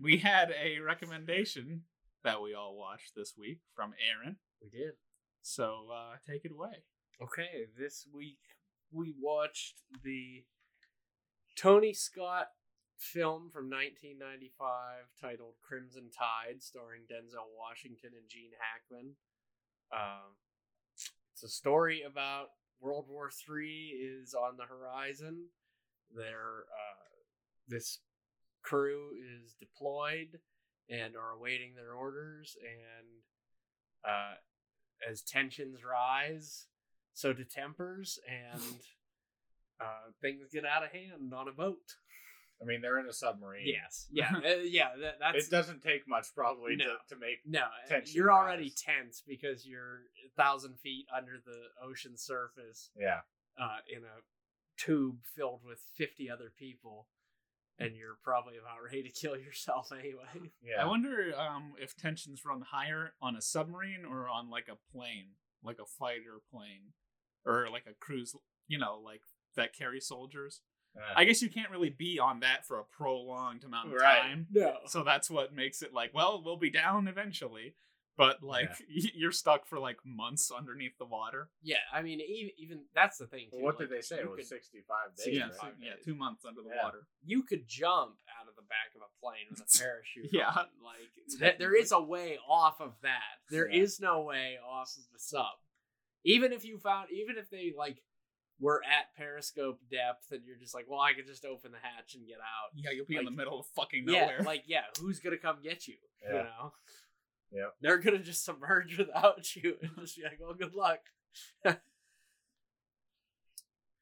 we 0.00 0.18
had 0.18 0.50
a 0.50 0.80
recommendation 0.80 1.82
that 2.24 2.42
we 2.42 2.54
all 2.54 2.76
watched 2.76 3.14
this 3.14 3.34
week 3.36 3.60
from 3.74 3.92
Aaron. 3.98 4.36
We 4.62 4.68
did. 4.70 4.92
So 5.42 5.86
uh, 5.94 6.16
take 6.28 6.44
it 6.44 6.52
away. 6.52 6.84
Okay, 7.22 7.66
this 7.78 8.06
week 8.12 8.38
we 8.92 9.14
watched 9.20 9.82
the 10.04 10.44
Tony 11.56 11.92
Scott 11.92 12.48
film 12.96 13.50
from 13.50 13.70
1995 13.70 15.06
titled 15.20 15.54
Crimson 15.66 16.10
Tide, 16.16 16.62
starring 16.62 17.02
Denzel 17.02 17.50
Washington 17.58 18.10
and 18.18 18.28
Gene 18.28 18.54
Hackman. 18.58 19.14
Um, 19.92 20.36
it's 21.32 21.42
a 21.42 21.48
story 21.48 22.02
about 22.02 22.48
World 22.80 23.06
War 23.08 23.30
III 23.30 23.66
is 23.66 24.34
on 24.34 24.56
the 24.56 24.64
horizon. 24.64 25.46
There, 26.14 26.64
uh, 26.70 27.04
this 27.68 27.98
crew 28.62 29.10
is 29.42 29.54
deployed 29.58 30.38
and 30.90 31.16
are 31.16 31.32
awaiting 31.36 31.74
their 31.74 31.92
orders, 31.92 32.56
and 32.62 33.06
uh, 34.04 34.34
as 35.10 35.22
tensions 35.22 35.80
rise, 35.84 36.66
so 37.14 37.32
do 37.32 37.44
tempers, 37.44 38.18
and 38.28 38.62
uh, 39.80 40.10
things 40.20 40.48
get 40.52 40.64
out 40.64 40.84
of 40.84 40.90
hand 40.92 41.32
on 41.34 41.48
a 41.48 41.52
boat. 41.52 41.94
I 42.60 42.64
mean, 42.64 42.80
they're 42.80 42.98
in 42.98 43.06
a 43.06 43.12
submarine. 43.12 43.66
Yes, 43.68 44.08
yeah, 44.10 44.32
uh, 44.36 44.60
yeah. 44.64 44.88
That, 45.00 45.18
that's 45.20 45.46
It 45.46 45.50
doesn't 45.50 45.80
take 45.82 46.08
much, 46.08 46.26
probably, 46.34 46.74
No. 46.74 46.86
to, 46.86 47.14
to 47.14 47.20
make. 47.20 47.38
no. 47.46 47.60
uh, 47.60 47.88
tension 47.88 48.16
you're 48.16 48.32
already 48.32 48.70
tense 48.76 49.22
because 49.26 49.64
you're 49.64 50.00
a 50.26 50.30
thousand 50.36 50.80
feet 50.80 51.06
under 51.16 51.34
the 51.44 51.58
ocean 51.86 52.16
surface 52.16 52.90
Yeah. 52.98 53.20
uh, 53.60 53.76
in 53.88 54.02
a 54.02 54.22
tube 54.76 55.18
filled 55.36 55.60
with 55.64 55.78
fifty 55.96 56.28
other 56.30 56.50
people, 56.58 57.06
and 57.78 57.94
you're 57.96 58.18
probably 58.22 58.54
about 58.58 58.82
ready 58.84 59.02
to 59.02 59.10
kill 59.10 59.36
yourself 59.36 59.90
anyway. 59.92 60.50
Yeah. 60.62 60.82
I 60.82 60.86
wonder 60.86 61.32
um, 61.38 61.72
if 61.80 61.96
tensions 61.96 62.44
run 62.44 62.62
higher 62.62 63.12
on 63.22 63.36
a 63.36 63.40
submarine 63.42 64.04
or 64.08 64.28
on 64.28 64.50
like 64.50 64.68
a 64.68 64.76
plane, 64.92 65.28
like 65.62 65.78
a 65.80 65.86
fighter 65.86 66.40
plane, 66.50 66.92
or 67.46 67.68
like 67.70 67.84
a 67.88 67.94
cruise. 67.98 68.34
You 68.66 68.78
know, 68.78 69.00
like 69.02 69.22
that 69.56 69.74
carry 69.74 70.00
soldiers. 70.00 70.60
Uh, 70.96 71.00
I 71.16 71.24
guess 71.24 71.40
you 71.42 71.48
can't 71.50 71.70
really 71.70 71.90
be 71.90 72.18
on 72.18 72.40
that 72.40 72.66
for 72.66 72.78
a 72.78 72.84
prolonged 72.84 73.64
amount 73.64 73.88
of 73.88 74.00
Right. 74.00 74.20
time. 74.22 74.46
No. 74.50 74.78
So 74.86 75.04
that's 75.04 75.30
what 75.30 75.54
makes 75.54 75.82
it 75.82 75.92
like, 75.94 76.12
well, 76.14 76.42
we'll 76.44 76.56
be 76.56 76.70
down 76.70 77.08
eventually. 77.08 77.74
But 78.18 78.42
like 78.42 78.68
you're 78.88 79.32
stuck 79.32 79.66
for 79.66 79.78
like 79.78 79.96
months 80.04 80.50
underneath 80.50 80.98
the 80.98 81.06
water. 81.06 81.48
Yeah, 81.62 81.76
I 81.94 82.02
mean, 82.02 82.20
even, 82.20 82.50
even 82.58 82.80
that's 82.94 83.16
the 83.16 83.26
thing. 83.26 83.46
Too. 83.50 83.56
Well, 83.58 83.64
what 83.66 83.78
like, 83.80 83.88
did 83.88 83.96
they 83.96 84.02
say? 84.02 84.16
It 84.16 84.28
was 84.28 84.38
could- 84.40 84.46
65 84.48 85.16
days. 85.16 85.26
yeah, 85.34 85.42
right? 85.44 85.52
two, 85.60 85.68
yeah, 85.86 85.92
two 86.04 86.14
months 86.16 86.44
under 86.44 86.60
the 86.62 86.70
Yeah. 86.74 86.82
water. 86.82 87.06
you 87.24 87.44
could 87.44 87.66
jump 87.68 88.16
out 88.38 88.48
of 88.48 88.56
the 88.56 88.62
back 88.62 88.90
of 88.96 89.02
a 89.02 89.10
plane 89.24 89.46
with 89.48 89.60
a 89.60 89.78
parachute. 89.78 90.30
Yeah. 90.32 90.48
on. 90.48 90.66
like 90.84 91.08
th- 91.38 91.58
there 91.58 91.74
is 91.80 91.92
a 91.92 92.00
way 92.02 92.38
off 92.48 92.80
of 92.80 92.92
that. 93.02 93.38
There 93.50 93.70
Yeah. 93.70 93.82
is 93.82 94.00
no 94.00 94.20
way 94.22 94.58
off 94.68 94.88
of 94.98 95.04
the 95.12 95.18
sub. 95.20 95.46
Even 96.24 96.52
if 96.52 96.64
you 96.64 96.78
found, 96.78 97.08
even 97.12 97.38
if 97.38 97.48
they 97.48 97.72
like 97.78 98.02
were 98.60 98.82
at 98.84 99.14
periscope 99.16 99.78
depth, 99.88 100.32
and 100.32 100.40
you're 100.44 100.58
just 100.58 100.74
like, 100.74 100.86
well, 100.88 100.98
I 101.00 101.12
could 101.12 101.28
just 101.28 101.44
open 101.44 101.70
the 101.70 101.78
hatch 101.80 102.16
and 102.16 102.26
get 102.26 102.38
out. 102.38 102.74
Yeah, 102.74 102.90
you'll 102.90 103.06
be 103.06 103.14
in 103.16 103.24
the 103.24 103.30
middle 103.30 103.60
of 103.60 103.66
fucking 103.76 104.04
nowhere. 104.04 104.38
Yeah, 104.40 104.44
like 104.44 104.64
yeah, 104.66 104.82
who's 105.00 105.20
gonna 105.20 105.36
come 105.38 105.58
get 105.62 105.86
you? 105.86 105.94
You 106.28 106.34
Yeah. 106.34 106.42
know. 106.42 106.72
Yep. 107.52 107.74
They're 107.80 107.98
gonna 107.98 108.18
just 108.18 108.44
submerge 108.44 108.98
without 108.98 109.54
you 109.56 109.76
and 109.80 109.90
just 109.98 110.16
be 110.16 110.24
like, 110.24 110.38
"Well, 110.40 110.54
good 110.54 110.74
luck." 110.74 111.00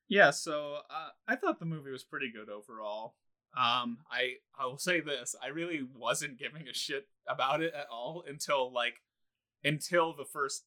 Yeah, 0.09 0.30
so 0.30 0.78
uh, 0.88 1.09
I 1.26 1.37
thought 1.37 1.59
the 1.59 1.66
movie 1.66 1.90
was 1.90 2.04
pretty 2.04 2.30
good 2.30 2.48
overall. 2.48 3.14
Um, 3.56 3.98
I 4.11 4.35
I 4.59 4.66
will 4.66 4.78
say 4.78 5.00
this: 5.00 5.35
I 5.42 5.48
really 5.48 5.87
wasn't 5.96 6.38
giving 6.38 6.68
a 6.68 6.74
shit 6.74 7.09
about 7.26 7.62
it 7.62 7.74
at 7.74 7.87
all 7.90 8.22
until 8.28 8.72
like 8.72 9.02
until 9.64 10.14
the 10.14 10.24
first. 10.24 10.64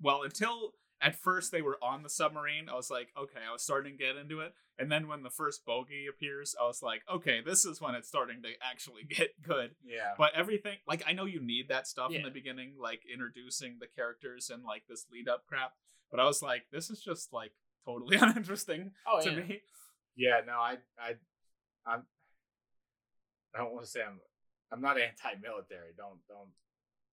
Well, 0.00 0.22
until 0.24 0.74
at 1.02 1.16
first 1.16 1.50
they 1.50 1.62
were 1.62 1.78
on 1.82 2.02
the 2.02 2.08
submarine, 2.08 2.68
I 2.68 2.74
was 2.74 2.90
like, 2.90 3.08
okay, 3.18 3.40
I 3.48 3.52
was 3.52 3.62
starting 3.62 3.98
to 3.98 4.04
get 4.04 4.16
into 4.16 4.40
it, 4.40 4.54
and 4.78 4.90
then 4.90 5.08
when 5.08 5.22
the 5.22 5.30
first 5.30 5.64
bogey 5.66 6.06
appears, 6.08 6.54
I 6.60 6.66
was 6.66 6.82
like, 6.82 7.02
okay, 7.12 7.40
this 7.44 7.64
is 7.64 7.80
when 7.80 7.94
it's 7.94 8.08
starting 8.08 8.42
to 8.42 8.48
actually 8.62 9.02
get 9.08 9.40
good. 9.42 9.74
Yeah. 9.84 10.14
But 10.16 10.34
everything, 10.34 10.78
like, 10.86 11.02
I 11.06 11.12
know 11.12 11.24
you 11.24 11.40
need 11.40 11.68
that 11.68 11.86
stuff 11.86 12.12
in 12.12 12.22
the 12.22 12.30
beginning, 12.30 12.74
like 12.80 13.02
introducing 13.12 13.78
the 13.80 13.86
characters 13.86 14.50
and 14.50 14.62
like 14.64 14.84
this 14.88 15.06
lead 15.12 15.28
up 15.28 15.44
crap. 15.46 15.72
But 16.10 16.20
I 16.20 16.24
was 16.24 16.42
like, 16.42 16.64
this 16.70 16.88
is 16.90 17.00
just 17.02 17.32
like 17.32 17.52
totally 17.84 18.16
uninteresting 18.20 18.92
Oh 19.06 19.20
to 19.22 19.30
yeah. 19.30 19.36
me. 19.36 19.60
Yeah, 20.16 20.40
no, 20.46 20.52
I, 20.52 20.76
I, 20.98 21.14
I'm, 21.86 22.02
I 23.54 23.58
don't 23.58 23.72
want 23.72 23.84
to 23.84 23.90
say 23.90 24.00
I'm, 24.02 24.20
I'm 24.70 24.80
not 24.80 25.00
anti-military. 25.00 25.90
Don't, 25.96 26.20
don't, 26.28 26.50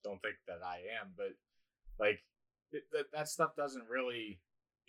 don't 0.04 0.21
think 0.21 0.36
that 0.47 0.60
I 0.65 0.78
am. 1.02 1.12
But 1.15 1.34
like, 1.99 2.19
it, 2.71 2.84
that 2.91 3.05
that 3.13 3.27
stuff 3.29 3.55
doesn't 3.55 3.88
really. 3.89 4.39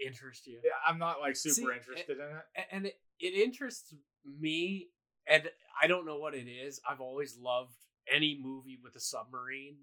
interest 0.04 0.46
you. 0.46 0.58
Yeah, 0.64 0.70
I'm 0.88 0.98
not 0.98 1.20
like 1.20 1.36
super 1.36 1.54
See, 1.72 1.76
interested 1.78 2.16
in 2.18 2.24
it. 2.24 2.66
And 2.72 2.86
it, 2.86 2.98
it 3.18 3.34
interests 3.34 3.94
me 4.38 4.88
and 5.26 5.48
i 5.82 5.86
don't 5.86 6.04
know 6.06 6.18
what 6.18 6.34
it 6.34 6.46
is 6.46 6.78
i've 6.88 7.00
always 7.00 7.38
loved 7.38 7.74
any 8.12 8.38
movie 8.42 8.78
with 8.82 8.94
a 8.96 9.00
submarine 9.00 9.76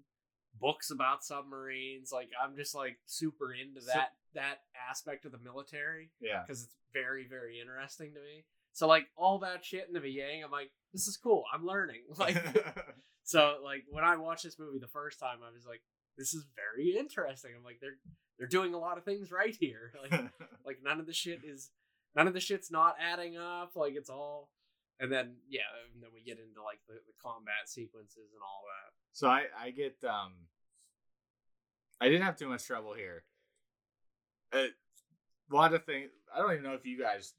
books 0.60 0.90
about 0.92 1.24
submarines 1.24 2.10
like 2.12 2.28
i'm 2.42 2.56
just 2.56 2.74
like 2.74 2.98
super 3.06 3.52
into 3.52 3.80
So- 3.80 3.92
that 3.94 4.12
that 4.34 4.58
aspect 4.90 5.24
of 5.24 5.32
the 5.32 5.38
military 5.38 6.10
Yeah. 6.20 6.42
because 6.46 6.62
it's 6.64 6.74
very 6.92 7.26
very 7.28 7.60
interesting 7.60 8.14
to 8.14 8.20
me 8.20 8.44
so 8.72 8.86
like 8.86 9.06
all 9.16 9.38
that 9.40 9.64
shit 9.64 9.86
in 9.88 9.92
the 9.94 10.00
beginning 10.00 10.42
i'm 10.44 10.50
like 10.52 10.70
this 10.92 11.06
is 11.08 11.16
cool 11.16 11.44
i'm 11.52 11.64
learning 11.66 12.02
like 12.18 12.36
so 13.24 13.58
like 13.64 13.84
when 13.90 14.04
i 14.04 14.16
watched 14.16 14.44
this 14.44 14.58
movie 14.58 14.78
the 14.78 14.86
first 14.88 15.18
time 15.18 15.38
i 15.48 15.52
was 15.52 15.66
like 15.66 15.82
this 16.18 16.34
is 16.34 16.44
very 16.54 16.96
interesting 16.98 17.52
i'm 17.56 17.64
like 17.64 17.78
they're 17.80 17.96
they're 18.38 18.46
doing 18.48 18.74
a 18.74 18.78
lot 18.78 18.98
of 18.98 19.04
things 19.04 19.30
right 19.32 19.56
here 19.58 19.92
like 20.02 20.12
like 20.66 20.78
none 20.82 21.00
of 21.00 21.06
the 21.06 21.12
shit 21.14 21.40
is 21.44 21.70
none 22.14 22.26
of 22.28 22.34
the 22.34 22.40
shit's 22.40 22.70
not 22.70 22.96
adding 23.00 23.36
up 23.38 23.72
like 23.76 23.94
it's 23.96 24.10
all 24.10 24.50
and 25.00 25.10
then 25.10 25.36
yeah 25.48 25.60
and 25.94 26.02
then 26.02 26.10
we 26.12 26.20
get 26.22 26.38
into 26.38 26.60
like 26.62 26.80
the, 26.88 26.94
the 26.94 27.14
combat 27.22 27.66
sequences 27.66 28.32
and 28.34 28.42
all 28.42 28.62
that 28.66 28.92
so 29.12 29.28
I 29.28 29.44
I 29.58 29.70
get 29.70 29.96
um. 30.04 30.32
I 32.00 32.06
didn't 32.08 32.22
have 32.22 32.36
too 32.36 32.48
much 32.48 32.64
trouble 32.64 32.94
here. 32.94 33.24
Uh, 34.52 34.66
a 35.50 35.54
lot 35.54 35.74
of 35.74 35.84
things. 35.84 36.10
I 36.32 36.38
don't 36.38 36.52
even 36.52 36.62
know 36.62 36.74
if 36.74 36.86
you 36.86 36.96
guys 37.00 37.34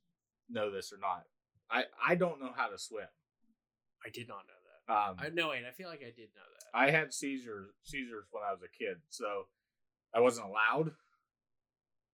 know 0.50 0.70
this 0.72 0.92
or 0.92 0.98
not. 1.00 1.24
I 1.72 1.86
I 2.06 2.16
don't 2.16 2.42
know 2.42 2.52
how 2.54 2.68
to 2.68 2.78
swim. 2.78 3.08
i 4.06 4.10
did 4.10 4.28
not 4.28 4.44
know 4.48 4.60
that 4.88 4.94
Um, 4.94 5.16
i 5.20 5.30
know 5.30 5.50
wait 5.50 5.64
i 5.66 5.72
feel 5.72 5.88
like 5.88 6.02
i 6.02 6.12
did 6.12 6.30
know 6.36 6.48
that 6.56 6.59
I 6.74 6.92
had 6.92 7.14
seizures 7.14 7.72
seizures 7.84 8.26
when 8.32 8.44
I 8.44 8.52
was 8.52 8.62
a 8.62 8.78
kid, 8.78 8.98
so 9.10 9.46
I 10.14 10.20
wasn't 10.20 10.48
allowed. 10.48 10.92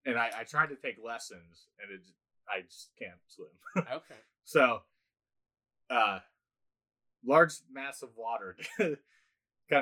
And 0.04 0.16
I, 0.16 0.30
I 0.38 0.44
tried 0.44 0.68
to 0.68 0.76
take 0.76 0.96
lessons, 1.04 1.66
and 1.82 1.92
it 1.92 2.00
I 2.48 2.62
just 2.62 2.90
can't 2.98 3.18
swim. 3.26 3.48
okay 3.78 4.20
so, 4.46 4.82
uh, 5.90 6.20
large 7.26 7.54
mass 7.70 8.02
of 8.02 8.10
water 8.16 8.56
kind 8.78 8.94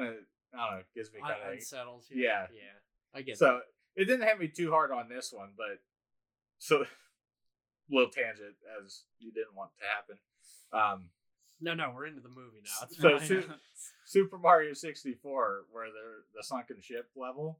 of 0.06 0.14
I 0.54 0.70
don't 0.70 0.78
know 0.78 0.82
gives 0.94 1.12
me 1.12 1.20
kind 1.20 1.34
of 1.46 1.52
unsettles 1.52 2.06
yeah. 2.10 2.46
yeah 2.50 2.78
i 3.14 3.20
get 3.20 3.36
so 3.36 3.60
it 3.94 4.06
didn't 4.06 4.26
hit 4.26 4.40
me 4.40 4.48
too 4.48 4.70
hard 4.70 4.90
on 4.90 5.08
this 5.08 5.32
one, 5.32 5.50
but 5.56 5.78
so 6.58 6.84
little 7.90 8.10
tangent 8.10 8.56
as 8.82 9.04
you 9.18 9.30
didn't 9.32 9.54
want 9.54 9.70
to 9.78 9.84
happen. 9.86 10.16
Um, 10.72 11.04
no 11.60 11.74
no 11.74 11.92
we're 11.94 12.06
into 12.06 12.20
the 12.20 12.28
movie 12.28 12.62
now 12.64 12.86
it's 12.86 12.98
So 12.98 13.18
fine. 13.18 13.54
Su- 14.14 14.20
Super 14.20 14.38
Mario 14.38 14.72
64, 14.74 15.64
where 15.70 15.86
they're 15.86 16.24
the 16.34 16.42
sunken 16.44 16.80
ship 16.80 17.10
level, 17.16 17.58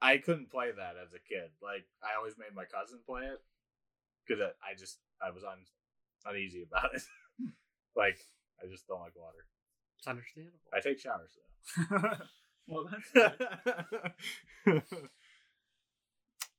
I 0.00 0.18
couldn't 0.18 0.50
play 0.50 0.70
that 0.70 0.94
as 1.02 1.12
a 1.12 1.18
kid. 1.18 1.50
Like 1.62 1.84
I 2.02 2.16
always 2.16 2.38
made 2.38 2.54
my 2.54 2.64
cousin 2.64 3.00
play 3.06 3.22
it 3.22 3.40
because 4.26 4.42
I 4.62 4.78
just 4.78 4.98
I 5.20 5.30
was 5.30 5.42
un, 5.44 5.58
uneasy 6.24 6.62
about 6.62 6.94
it. 6.94 7.02
Hmm. 7.40 7.50
like 7.96 8.18
I 8.62 8.66
just 8.70 8.86
don't 8.86 9.00
like 9.00 9.16
water. 9.16 9.46
it's 9.98 10.06
understandable 10.06 10.58
I 10.72 10.80
take 10.80 10.98
showers 11.00 11.32
though. 11.90 12.12
well, 12.68 12.88
that's 12.90 13.10
good. 14.64 15.08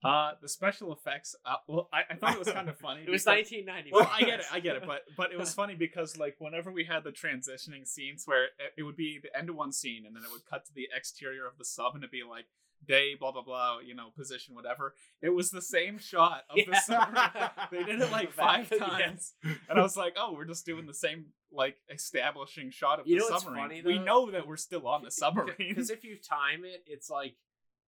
Uh, 0.04 0.32
the 0.42 0.48
special 0.48 0.94
effects. 0.94 1.36
Uh, 1.46 1.56
well, 1.68 1.90
I, 1.92 2.02
I 2.12 2.16
thought 2.16 2.34
it 2.34 2.40
was 2.40 2.50
kind 2.52 2.70
of 2.70 2.78
funny. 2.78 3.02
it 3.08 3.10
was 3.10 3.24
because- 3.24 3.50
1990 3.52 3.92
Well, 3.92 4.10
I 4.14 4.20
get 4.22 4.40
it, 4.42 4.46
I 4.52 4.60
get 4.60 4.76
it, 4.76 4.84
but 4.86 5.02
but 5.18 5.32
it 5.32 5.40
was 5.40 5.54
funny 5.62 5.74
because 5.76 6.18
like 6.18 6.36
whenever 6.40 6.72
we 6.72 6.84
had 6.86 7.04
the 7.04 7.12
transitioning 7.12 7.88
scenes 7.88 8.24
where 8.26 8.46
it, 8.46 8.52
it 8.78 8.84
would 8.84 8.96
be 8.96 9.20
the 9.22 9.36
end 9.38 9.50
of 9.50 9.56
one 9.56 9.72
scene 9.72 10.06
and 10.06 10.16
then 10.16 10.24
it 10.24 10.32
would 10.32 10.46
cut 10.46 10.66
to 10.66 10.74
the 10.74 10.88
exterior 10.96 11.48
of 11.48 11.58
the 11.58 11.66
sub 11.66 11.96
and 11.96 12.04
it'd 12.04 12.12
be 12.12 12.22
like 12.30 12.46
day 12.88 13.16
blah 13.20 13.32
blah 13.32 13.42
blah, 13.42 13.80
you 13.80 13.96
know, 13.96 14.10
position 14.16 14.54
whatever. 14.54 14.94
It 15.22 15.30
was 15.30 15.50
the 15.50 15.64
same 15.64 15.98
shot 15.98 16.44
of 16.52 16.58
the 16.58 16.72
Yeah. 16.72 16.80
submarine. 16.80 17.50
They 17.72 17.84
did 17.84 18.00
it 18.00 18.12
like 18.12 18.32
five 18.32 18.70
times, 18.70 19.34
and 19.44 19.80
I 19.80 19.82
was 19.82 19.98
like, 19.98 20.16
oh, 20.16 20.34
we're 20.34 20.46
just 20.46 20.66
doing 20.66 20.86
the 20.86 20.94
same 20.94 21.26
like 21.52 21.78
establishing 21.92 22.70
shot 22.70 23.00
of 23.00 23.08
You 23.08 23.18
the 23.20 23.40
submarine. 23.40 23.62
funny, 23.70 23.82
we 23.84 23.98
know 23.98 24.30
that 24.32 24.48
we're 24.48 24.58
still 24.58 24.88
on 24.88 25.04
the 25.04 25.10
submarine. 25.12 25.56
Because 25.58 25.90
if 25.90 26.04
you 26.04 26.18
time 26.18 26.64
it, 26.66 26.84
it's 26.86 27.10
like 27.10 27.36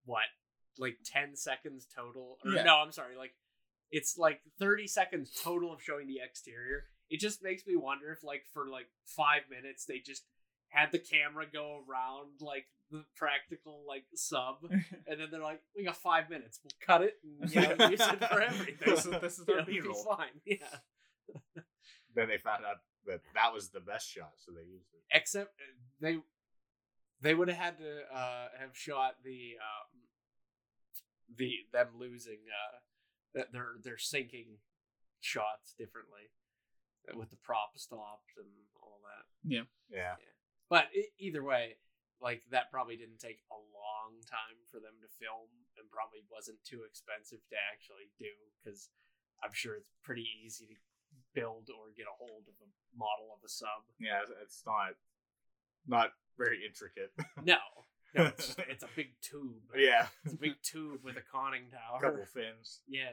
what, 0.06 0.24
like 0.80 0.98
ten 1.04 1.36
seconds 1.36 1.86
total? 1.94 2.38
Or, 2.44 2.50
Yeah. 2.52 2.64
No, 2.64 2.76
I'm 2.78 2.90
sorry. 2.92 3.16
Like 3.16 3.34
it's 3.92 4.16
like 4.18 4.40
thirty 4.58 4.86
seconds 4.86 5.30
total 5.42 5.72
of 5.72 5.82
showing 5.82 6.06
the 6.08 6.18
exterior. 6.24 6.84
It 7.10 7.18
just 7.20 7.42
makes 7.42 7.66
me 7.66 7.74
wonder 7.74 8.12
if, 8.12 8.22
like, 8.22 8.44
for 8.54 8.68
like 8.68 8.86
five 9.04 9.42
minutes, 9.50 9.84
they 9.84 9.98
just 9.98 10.22
had 10.68 10.92
the 10.92 11.00
camera 11.00 11.44
go 11.52 11.82
around 11.90 12.40
like 12.40 12.66
the 12.92 13.04
practical 13.16 13.82
like 13.88 14.04
sub, 14.14 14.58
and 14.70 15.20
then 15.20 15.28
they're 15.32 15.40
like, 15.42 15.60
"We 15.76 15.84
got 15.84 15.96
five 15.96 16.30
minutes. 16.30 16.60
We'll 16.62 16.70
cut 16.86 17.02
it 17.02 17.18
and 17.24 17.50
you 17.52 17.60
know, 17.62 17.88
use 17.88 18.00
it 18.00 18.24
for 18.24 18.40
everything." 18.40 18.76
This 18.94 19.06
is- 19.06 19.20
this 19.20 19.38
is 19.40 19.48
our 19.48 19.56
know, 19.56 19.64
be 19.64 19.80
B-roll. 19.80 20.04
Fine, 20.04 20.40
yeah. 20.46 20.56
then 22.14 22.28
they 22.28 22.38
found 22.38 22.64
out 22.64 22.76
that 23.06 23.20
that 23.34 23.52
was 23.52 23.70
the 23.70 23.80
best 23.80 24.08
shot, 24.08 24.32
so 24.36 24.52
they 24.52 24.62
used 24.70 24.86
it. 24.94 25.00
except 25.16 25.50
uh, 25.58 25.74
they 26.00 26.18
they 27.22 27.34
would 27.34 27.48
have 27.48 27.58
had 27.58 27.78
to 27.78 28.00
uh, 28.14 28.48
have 28.60 28.76
shot 28.76 29.16
the 29.24 29.54
um, 29.60 29.89
the 31.36 31.52
them 31.72 31.88
losing 31.98 32.40
uh, 32.48 32.78
that 33.34 33.52
they're 33.52 33.76
they're 33.82 33.98
sinking 33.98 34.58
shots 35.20 35.74
differently 35.76 36.30
with 37.14 37.30
the 37.30 37.36
prop 37.42 37.76
stopped 37.76 38.30
and 38.36 38.46
all 38.82 39.00
that. 39.04 39.24
Yeah. 39.42 39.66
Yeah. 39.90 40.14
But 40.68 40.86
e- 40.94 41.10
either 41.18 41.42
way, 41.42 41.76
like 42.20 42.42
that 42.50 42.70
probably 42.70 42.96
didn't 42.96 43.18
take 43.18 43.40
a 43.50 43.58
long 43.58 44.20
time 44.28 44.58
for 44.70 44.78
them 44.78 44.94
to 45.02 45.08
film, 45.18 45.48
and 45.78 45.90
probably 45.90 46.20
wasn't 46.30 46.62
too 46.62 46.82
expensive 46.86 47.40
to 47.50 47.56
actually 47.72 48.12
do 48.18 48.30
because 48.60 48.88
I'm 49.42 49.52
sure 49.52 49.74
it's 49.76 49.90
pretty 50.04 50.28
easy 50.44 50.66
to 50.66 50.76
build 51.34 51.70
or 51.72 51.90
get 51.96 52.06
a 52.06 52.16
hold 52.20 52.44
of 52.46 52.54
a 52.62 52.68
model 52.96 53.32
of 53.34 53.42
a 53.44 53.48
sub. 53.50 53.82
Yeah, 53.98 54.22
it's- 54.22 54.36
it's 54.42 54.62
not 54.66 54.94
not 55.86 56.12
very 56.38 56.64
intricate. 56.64 57.12
No, 57.44 57.58
no, 58.14 58.24
it's 58.26 58.46
just, 58.54 58.58
it's 58.68 58.82
a 58.84 58.88
big 58.96 59.08
tube. 59.20 59.62
yeah, 59.76 60.06
It's 60.24 60.34
a 60.34 60.38
big 60.38 60.54
tube 60.62 61.00
with 61.04 61.16
a 61.16 61.22
conning 61.32 61.64
tower. 61.70 62.00
couple 62.00 62.24
fins. 62.26 62.80
Yeah. 62.88 63.10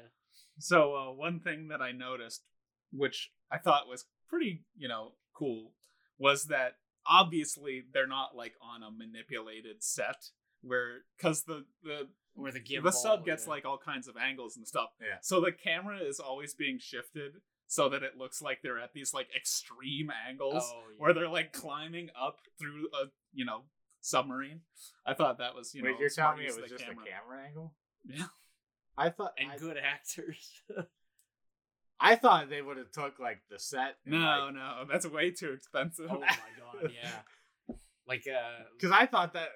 So 0.60 0.96
uh, 0.96 1.14
one 1.14 1.40
thing 1.40 1.68
that 1.70 1.82
I 1.82 1.92
noticed, 1.92 2.44
which 2.92 3.32
I 3.52 3.58
thought 3.58 3.88
was 3.88 4.06
pretty, 4.30 4.64
you 4.76 4.88
know, 4.88 5.14
cool, 5.34 5.74
was 6.18 6.46
that 6.46 6.74
obviously 7.06 7.84
they're 7.94 8.08
not 8.08 8.36
like 8.36 8.54
on 8.62 8.84
a 8.84 8.92
manipulated 8.92 9.84
set 9.84 10.30
where 10.62 11.00
because 11.18 11.44
the 11.44 11.66
the 11.84 12.08
Where 12.34 12.52
the 12.52 12.60
gimbal. 12.60 12.84
the 12.84 12.92
sub 12.92 13.26
gets 13.26 13.46
yeah. 13.46 13.50
like 13.52 13.66
all 13.66 13.78
kinds 13.78 14.08
of 14.08 14.16
angles 14.18 14.58
and 14.58 14.68
stuff. 14.68 14.90
Yeah. 15.00 15.18
So 15.22 15.40
the 15.42 15.52
camera 15.52 16.00
is 16.00 16.20
always 16.20 16.54
being 16.54 16.80
shifted 16.80 17.34
so 17.68 17.90
that 17.90 18.02
it 18.04 18.18
looks 18.18 18.42
like 18.42 18.60
they're 18.64 18.80
at 18.80 18.94
these 18.94 19.14
like 19.14 19.28
extreme 19.36 20.10
angles 20.28 20.64
Oh, 20.66 20.80
yeah. 20.90 20.96
where 20.98 21.14
they're 21.14 21.30
like 21.30 21.52
climbing 21.54 22.10
up 22.20 22.38
through 22.60 22.88
a 23.00 23.08
you 23.34 23.46
know 23.46 23.64
submarine. 24.08 24.62
I 25.06 25.14
thought 25.14 25.38
that 25.40 25.56
was 25.56 25.76
you 25.76 25.84
know 25.84 25.92
you're 26.00 26.10
telling 26.10 26.40
me 26.40 26.46
it 26.46 26.56
was 26.56 26.70
the 26.70 26.78
just 26.78 26.84
a 26.84 26.88
camera 26.88 27.46
angle? 27.46 27.74
Yeah. 28.06 28.26
I 28.98 29.10
thought 29.10 29.34
and 29.38 29.52
I, 29.52 29.58
good 29.58 29.78
actors. 29.78 30.64
I 32.00 32.16
thought 32.16 32.50
they 32.50 32.62
would 32.62 32.78
have 32.78 32.92
took 32.92 33.20
like 33.20 33.42
the 33.50 33.60
set. 33.60 33.98
No, 34.06 34.50
no, 34.50 34.86
that's 34.90 35.08
way 35.08 35.32
too 35.32 35.52
expensive. 35.52 36.08
oh 36.10 36.20
my 36.20 36.28
god, 36.28 36.92
yeah. 36.96 37.76
Like 38.08 38.24
uh 38.28 38.64
because 38.74 38.92
I 38.92 39.06
thought 39.06 39.34
that. 39.34 39.50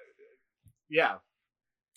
Yeah, 0.88 1.16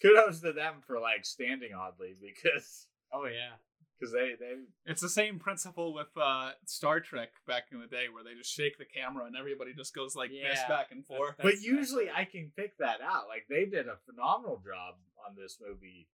kudos 0.01 0.39
to 0.41 0.53
them 0.53 0.75
for 0.87 0.99
like 0.99 1.25
standing 1.25 1.71
oddly 1.77 2.15
because 2.19 2.87
oh 3.13 3.25
yeah. 3.25 3.55
Because 3.99 4.13
they 4.13 4.33
they 4.39 4.55
It's 4.85 5.01
the 5.01 5.09
same 5.09 5.39
principle 5.39 5.93
with 5.93 6.07
uh, 6.15 6.51
Star 6.65 6.99
Trek 6.99 7.29
back 7.47 7.65
in 7.71 7.79
the 7.79 7.87
day, 7.87 8.05
where 8.11 8.23
they 8.23 8.33
just 8.37 8.53
shake 8.53 8.77
the 8.77 8.85
camera 8.85 9.25
and 9.25 9.35
everybody 9.35 9.73
just 9.73 9.93
goes 9.95 10.15
like 10.15 10.31
this 10.31 10.59
back 10.67 10.87
and 10.91 11.05
forth. 11.05 11.35
But 11.41 11.61
usually 11.61 12.09
I 12.09 12.25
can 12.25 12.51
pick 12.55 12.77
that 12.79 12.99
out. 13.01 13.27
Like 13.27 13.45
they 13.49 13.65
did 13.65 13.87
a 13.87 13.97
phenomenal 14.05 14.61
job 14.63 14.95
on 15.27 15.35
this 15.35 15.57
movie 15.65 16.07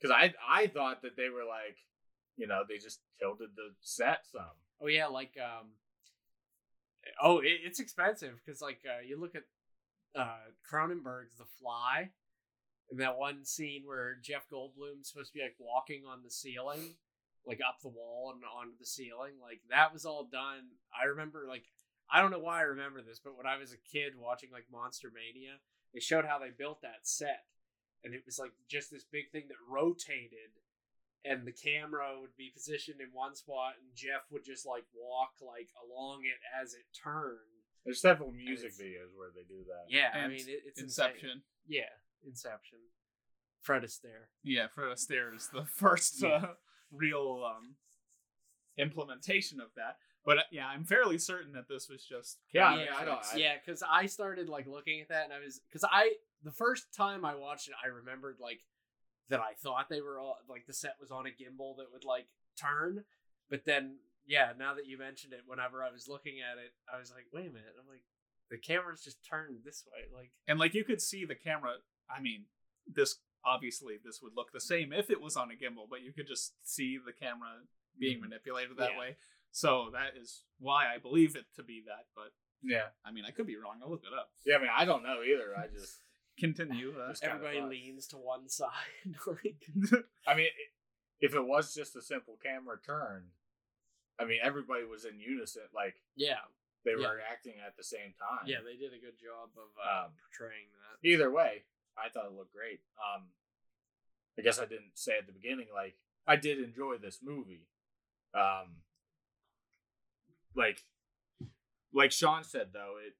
because 0.00 0.14
I 0.14 0.34
I 0.48 0.66
thought 0.66 1.02
that 1.02 1.16
they 1.16 1.28
were 1.28 1.44
like, 1.44 1.76
you 2.36 2.46
know, 2.46 2.62
they 2.68 2.76
just 2.78 3.00
tilted 3.20 3.50
the 3.56 3.74
set 3.80 4.20
some. 4.30 4.56
Oh 4.80 4.88
yeah, 4.88 5.06
like 5.06 5.36
um 5.42 5.68
Oh, 7.22 7.38
it, 7.38 7.60
it's 7.64 7.80
expensive 7.80 8.34
because 8.44 8.60
like 8.60 8.80
uh, 8.86 9.00
you 9.06 9.18
look 9.18 9.34
at 9.34 9.44
uh 10.14 10.50
Cronenberg's 10.70 11.36
The 11.38 11.44
Fly, 11.60 12.10
and 12.90 13.00
that 13.00 13.18
one 13.18 13.44
scene 13.44 13.82
where 13.84 14.16
Jeff 14.22 14.48
Goldblum's 14.52 15.08
supposed 15.08 15.32
to 15.32 15.38
be 15.38 15.42
like 15.42 15.56
walking 15.58 16.02
on 16.10 16.22
the 16.24 16.30
ceiling, 16.30 16.96
like 17.46 17.60
up 17.66 17.78
the 17.82 17.88
wall 17.88 18.32
and 18.34 18.42
onto 18.44 18.76
the 18.78 18.86
ceiling. 18.86 19.34
Like 19.40 19.60
that 19.70 19.92
was 19.92 20.04
all 20.04 20.24
done. 20.30 20.74
I 20.90 21.06
remember 21.06 21.46
like 21.48 21.64
I 22.10 22.20
don't 22.20 22.30
know 22.30 22.38
why 22.38 22.58
I 22.60 22.62
remember 22.74 23.02
this, 23.02 23.18
but 23.22 23.36
when 23.36 23.46
I 23.46 23.56
was 23.56 23.72
a 23.72 23.78
kid 23.90 24.12
watching 24.18 24.50
like 24.52 24.66
Monster 24.70 25.08
Mania, 25.14 25.58
they 25.94 26.00
showed 26.00 26.24
how 26.24 26.38
they 26.38 26.50
built 26.56 26.82
that 26.82 27.02
set, 27.02 27.44
and 28.04 28.14
it 28.14 28.22
was 28.26 28.38
like 28.38 28.52
just 28.68 28.90
this 28.90 29.04
big 29.04 29.30
thing 29.32 29.44
that 29.48 29.56
rotated 29.68 30.54
and 31.24 31.44
the 31.44 31.50
camera 31.52 32.14
would 32.20 32.36
be 32.38 32.50
positioned 32.54 33.00
in 33.00 33.08
one 33.12 33.34
spot 33.34 33.74
and 33.82 33.90
Jeff 33.96 34.22
would 34.30 34.44
just 34.44 34.64
like 34.64 34.84
walk 34.94 35.32
like 35.42 35.68
along 35.82 36.22
it 36.22 36.38
as 36.62 36.74
it 36.74 36.86
turned. 36.94 37.38
There's 37.84 38.00
several 38.00 38.30
music 38.32 38.72
videos 38.78 39.10
where 39.16 39.30
they 39.34 39.42
do 39.48 39.62
that. 39.66 39.86
Yeah, 39.88 40.10
I 40.14 40.28
mean 40.28 40.46
it, 40.46 40.62
it's 40.66 40.80
Inception. 40.80 41.28
insane. 41.30 41.42
Yeah, 41.66 41.90
Inception. 42.26 42.78
Fred 43.62 43.82
Astaire. 43.82 44.30
Yeah, 44.44 44.68
Fred 44.72 44.94
Astaire 44.96 45.34
is 45.34 45.48
the 45.52 45.64
first 45.74 46.22
Yeah. 46.22 46.28
uh, 46.28 46.46
real 46.92 47.42
um, 47.44 47.74
implementation 48.78 49.60
of 49.60 49.68
that. 49.76 49.96
But 50.24 50.38
uh, 50.38 50.42
yeah, 50.50 50.66
I'm 50.66 50.84
fairly 50.84 51.18
certain 51.18 51.52
that 51.52 51.68
this 51.68 51.88
was 51.88 52.04
just 52.04 52.38
Yeah, 52.52 52.66
I 52.66 52.70
Cabin 52.70 52.84
mean, 52.84 52.94
I 52.96 53.04
don't- 53.04 53.24
I- 53.32 53.36
yeah, 53.36 53.54
because 53.64 53.82
I 53.88 54.06
started 54.06 54.48
like 54.48 54.66
looking 54.66 55.00
at 55.00 55.08
that, 55.08 55.24
and 55.24 55.32
I 55.32 55.38
was 55.40 55.60
because 55.68 55.84
I 55.90 56.14
the 56.42 56.50
first 56.50 56.92
time 56.94 57.24
I 57.24 57.34
watched 57.34 57.68
it, 57.68 57.74
I 57.82 57.88
remembered 57.88 58.36
like 58.40 58.60
that 59.28 59.40
I 59.40 59.54
thought 59.54 59.88
they 59.88 60.00
were 60.00 60.18
all 60.18 60.38
like 60.48 60.66
the 60.66 60.72
set 60.72 60.96
was 61.00 61.10
on 61.10 61.26
a 61.26 61.30
gimbal 61.30 61.76
that 61.78 61.92
would 61.92 62.04
like 62.04 62.26
turn, 62.60 63.04
but 63.48 63.64
then 63.64 63.96
yeah, 64.26 64.52
now 64.58 64.74
that 64.74 64.86
you 64.86 64.98
mentioned 64.98 65.32
it, 65.32 65.42
whenever 65.46 65.84
I 65.84 65.90
was 65.92 66.08
looking 66.08 66.38
at 66.40 66.58
it, 66.58 66.72
I 66.92 66.98
was 66.98 67.12
like, 67.12 67.26
wait 67.32 67.46
a 67.48 67.52
minute, 67.52 67.74
I'm 67.80 67.88
like 67.88 68.02
the 68.50 68.58
camera's 68.58 69.02
just 69.02 69.24
turned 69.24 69.58
this 69.64 69.84
way, 69.92 70.02
like 70.12 70.32
and 70.48 70.58
like 70.58 70.74
you 70.74 70.84
could 70.84 71.00
see 71.00 71.24
the 71.24 71.34
camera. 71.36 71.74
I 72.14 72.20
mean, 72.20 72.44
this 72.92 73.16
obviously 73.46 73.96
this 74.04 74.20
would 74.22 74.32
look 74.36 74.52
the 74.52 74.60
same 74.60 74.92
if 74.92 75.08
it 75.10 75.20
was 75.20 75.36
on 75.36 75.50
a 75.50 75.54
gimbal, 75.54 75.88
but 75.88 76.02
you 76.02 76.12
could 76.12 76.26
just 76.26 76.54
see 76.64 76.98
the 76.98 77.12
camera 77.12 77.48
being 77.98 78.20
manipulated 78.20 78.76
that 78.78 78.92
Yeah. 78.92 78.98
way. 78.98 79.16
So 79.52 79.90
that 79.92 80.16
is 80.20 80.42
why 80.58 80.92
I 80.92 80.98
believe 80.98 81.36
it 81.36 81.46
to 81.54 81.62
be 81.62 81.80
that. 81.86 82.06
But 82.14 82.32
Yeah. 82.62 82.88
I 83.04 83.12
mean, 83.12 83.24
I 83.24 83.30
could 83.30 83.46
be 83.46 83.56
wrong. 83.56 83.80
I'll 83.82 83.88
look 83.90 84.04
it 84.04 84.12
up. 84.12 84.32
Yeah, 84.44 84.56
I 84.56 84.58
mean, 84.60 84.70
I 84.74 84.84
don't 84.84 85.02
know 85.02 85.22
either. 85.22 85.56
I 85.56 85.68
just, 85.68 86.02
Continue. 86.38 86.92
Uh, 87.00 87.08
Just 87.12 87.24
everybody 87.24 87.62
leans 87.62 88.06
to 88.08 88.18
one 88.18 88.48
side, 88.50 88.68
like 89.26 89.64
I 90.26 90.34
mean, 90.34 90.48
if 91.20 91.34
it 91.34 91.40
was 91.46 91.72
just 91.72 91.96
a 91.96 92.02
simple 92.02 92.36
camera 92.42 92.78
turn, 92.84 93.30
I 94.18 94.26
mean, 94.26 94.40
everybody 94.42 94.84
was 94.84 95.06
in 95.06 95.18
unison. 95.18 95.62
Like, 95.74 95.94
yeah, 96.14 96.40
they 96.84 96.90
Yeah. 96.90 97.08
were 97.08 97.20
acting 97.20 97.54
at 97.66 97.76
the 97.78 97.84
same 97.84 98.12
time. 98.18 98.46
yeah, 98.46 98.60
they 98.62 98.76
did 98.76 98.92
a 98.92 98.98
good 98.98 99.16
job 99.18 99.48
of 99.56 99.70
uh, 99.82 100.04
Um, 100.06 100.12
portraying 100.20 100.68
that. 100.72 101.08
Either 101.08 101.30
way, 101.30 101.64
I 101.98 102.08
thought 102.08 102.26
it 102.26 102.36
looked 102.36 102.54
great. 102.54 102.80
Um, 103.00 103.28
I 104.38 104.42
guess 104.42 104.58
I 104.58 104.66
didn't 104.66 104.94
say 104.94 105.12
at 105.18 105.26
the 105.26 105.32
beginning, 105.32 105.66
like, 105.74 105.96
I 106.26 106.36
did 106.36 106.58
enjoy 106.58 106.96
this 106.98 107.20
movie. 107.22 107.68
Um, 108.34 108.82
like, 110.54 110.84
like 111.92 112.12
Shawn 112.12 112.44
said, 112.44 112.68
though, 112.72 112.96
it 113.04 113.14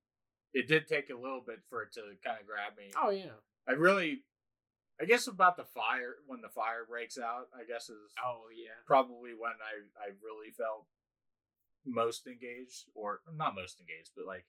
it 0.52 0.68
did 0.68 0.86
take 0.86 1.10
a 1.10 1.14
little 1.16 1.42
bit 1.46 1.60
for 1.68 1.82
it 1.82 1.92
to 1.92 2.00
kind 2.24 2.38
of 2.40 2.46
grab 2.46 2.76
me. 2.76 2.90
Oh 2.96 3.10
yeah, 3.10 3.36
I 3.68 3.72
really, 3.72 4.24
I 5.00 5.04
guess 5.04 5.26
about 5.26 5.56
the 5.56 5.64
fire 5.64 6.16
when 6.26 6.40
the 6.40 6.48
fire 6.48 6.84
breaks 6.88 7.18
out. 7.18 7.48
I 7.54 7.64
guess 7.64 7.88
is 7.88 8.12
oh 8.24 8.48
yeah. 8.54 8.76
probably 8.86 9.32
when 9.38 9.52
I 9.52 9.84
I 10.00 10.12
really 10.22 10.50
felt 10.50 10.86
most 11.84 12.26
engaged, 12.26 12.88
or 12.94 13.20
not 13.36 13.54
most 13.54 13.80
engaged, 13.80 14.10
but 14.16 14.26
like 14.26 14.46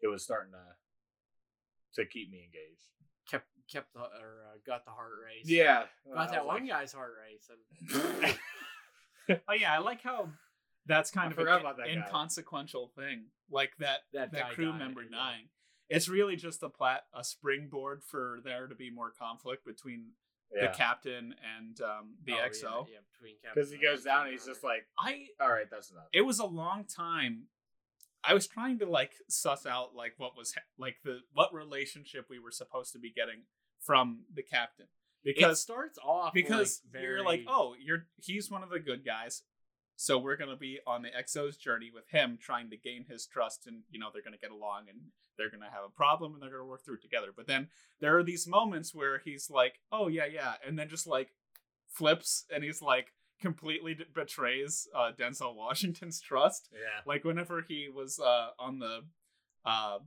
it 0.00 0.08
was 0.08 0.22
starting 0.22 0.52
to 0.52 2.02
to 2.02 2.08
keep 2.08 2.30
me 2.30 2.38
engaged. 2.44 2.90
kept 3.30 3.46
kept 3.70 3.92
the 3.94 4.00
or 4.00 4.44
uh, 4.52 4.56
got 4.66 4.84
the 4.84 4.90
heart 4.90 5.12
race. 5.24 5.44
Yeah, 5.48 5.84
got 6.12 6.28
I 6.28 6.32
that 6.32 6.46
one 6.46 6.60
like- 6.62 6.68
guy's 6.68 6.92
heart 6.92 7.12
race, 7.22 7.48
and 7.50 8.34
oh 9.48 9.52
yeah, 9.54 9.72
I 9.74 9.78
like 9.78 10.02
how 10.02 10.28
that's 10.86 11.10
kind 11.10 11.28
I 11.28 11.32
of 11.32 11.38
an 11.38 11.44
that 11.78 11.86
guy. 11.86 11.92
inconsequential 11.92 12.90
thing, 12.96 13.26
like 13.50 13.72
that 13.78 14.00
That 14.12 14.32
that, 14.32 14.50
crew 14.52 14.70
died, 14.70 14.78
member 14.78 15.02
yeah. 15.02 15.08
dying. 15.16 15.48
It's 15.88 16.08
really 16.08 16.36
just 16.36 16.62
a 16.62 16.68
plat 16.68 17.02
a 17.14 17.22
springboard 17.24 18.02
for 18.04 18.40
there 18.44 18.66
to 18.66 18.74
be 18.74 18.90
more 18.90 19.10
conflict 19.18 19.64
between 19.66 20.12
yeah, 20.54 20.68
the 20.70 20.76
captain 20.76 21.34
and 21.58 21.80
um, 21.80 22.14
the 22.24 22.32
Oh, 22.34 22.48
XO. 22.48 22.86
yeah, 22.90 22.98
between 23.12 23.36
Captain 23.42 23.52
because 23.54 23.70
he 23.70 23.76
goes 23.78 24.02
America 24.02 24.04
down 24.04 24.18
and 24.22 24.26
and 24.28 24.32
he's 24.34 24.46
just 24.46 24.64
like, 24.64 24.86
I 24.98 25.26
all 25.40 25.50
right, 25.50 25.66
that's 25.70 25.90
enough. 25.90 26.04
it 26.12 26.22
was 26.22 26.38
a 26.38 26.46
long 26.46 26.84
time. 26.84 27.44
I 28.26 28.32
was 28.32 28.46
trying 28.46 28.78
to 28.78 28.86
like 28.86 29.12
suss 29.28 29.66
out 29.66 29.94
like 29.94 30.14
what 30.16 30.34
was 30.36 30.54
like 30.78 30.96
the 31.04 31.20
what 31.34 31.52
relationship 31.52 32.26
we 32.30 32.38
were 32.38 32.50
supposed 32.50 32.92
to 32.92 32.98
be 32.98 33.10
getting 33.12 33.42
from 33.84 34.24
the 34.34 34.42
captain. 34.42 34.86
It 35.24 35.36
because 35.36 35.60
starts 35.60 35.98
off 36.04 36.34
because 36.34 36.82
like, 36.92 37.02
you're 37.02 37.24
like 37.24 37.44
oh 37.48 37.74
you're 37.80 38.06
he's 38.20 38.50
one 38.50 38.62
of 38.62 38.68
the 38.68 38.78
good 38.78 39.06
guys 39.06 39.42
so 39.96 40.18
we're 40.18 40.36
going 40.36 40.50
to 40.50 40.56
be 40.56 40.80
on 40.86 41.02
the 41.02 41.08
XO's 41.08 41.56
journey 41.56 41.90
with 41.94 42.08
him 42.08 42.38
trying 42.40 42.68
to 42.70 42.76
gain 42.76 43.06
his 43.08 43.26
trust 43.26 43.66
and 43.66 43.82
you 43.90 43.98
know 43.98 44.08
they're 44.12 44.22
going 44.22 44.34
to 44.34 44.38
get 44.38 44.50
along 44.50 44.82
and 44.90 44.98
they're 45.38 45.50
going 45.50 45.62
to 45.62 45.70
have 45.70 45.84
a 45.86 45.96
problem 45.96 46.34
and 46.34 46.42
they're 46.42 46.50
going 46.50 46.62
to 46.62 46.68
work 46.68 46.84
through 46.84 46.96
it 46.96 47.02
together. 47.02 47.28
But 47.34 47.46
then 47.46 47.68
there 48.00 48.18
are 48.18 48.22
these 48.22 48.46
moments 48.46 48.94
where 48.94 49.20
he's 49.24 49.48
like 49.48 49.80
oh 49.90 50.08
yeah 50.08 50.26
yeah 50.26 50.54
and 50.66 50.78
then 50.78 50.88
just 50.88 51.06
like 51.06 51.30
flips 51.88 52.44
and 52.54 52.62
he's 52.62 52.82
like 52.82 53.06
completely 53.40 53.94
d- 53.94 54.04
betrays 54.14 54.88
uh, 54.94 55.12
denzel 55.18 55.54
washington's 55.56 56.20
trust. 56.20 56.68
Yeah, 56.72 57.00
like 57.06 57.24
whenever 57.24 57.64
he 57.66 57.88
was 57.88 58.18
uh, 58.18 58.48
on 58.58 58.78
the 58.78 59.00
uh, 59.64 59.98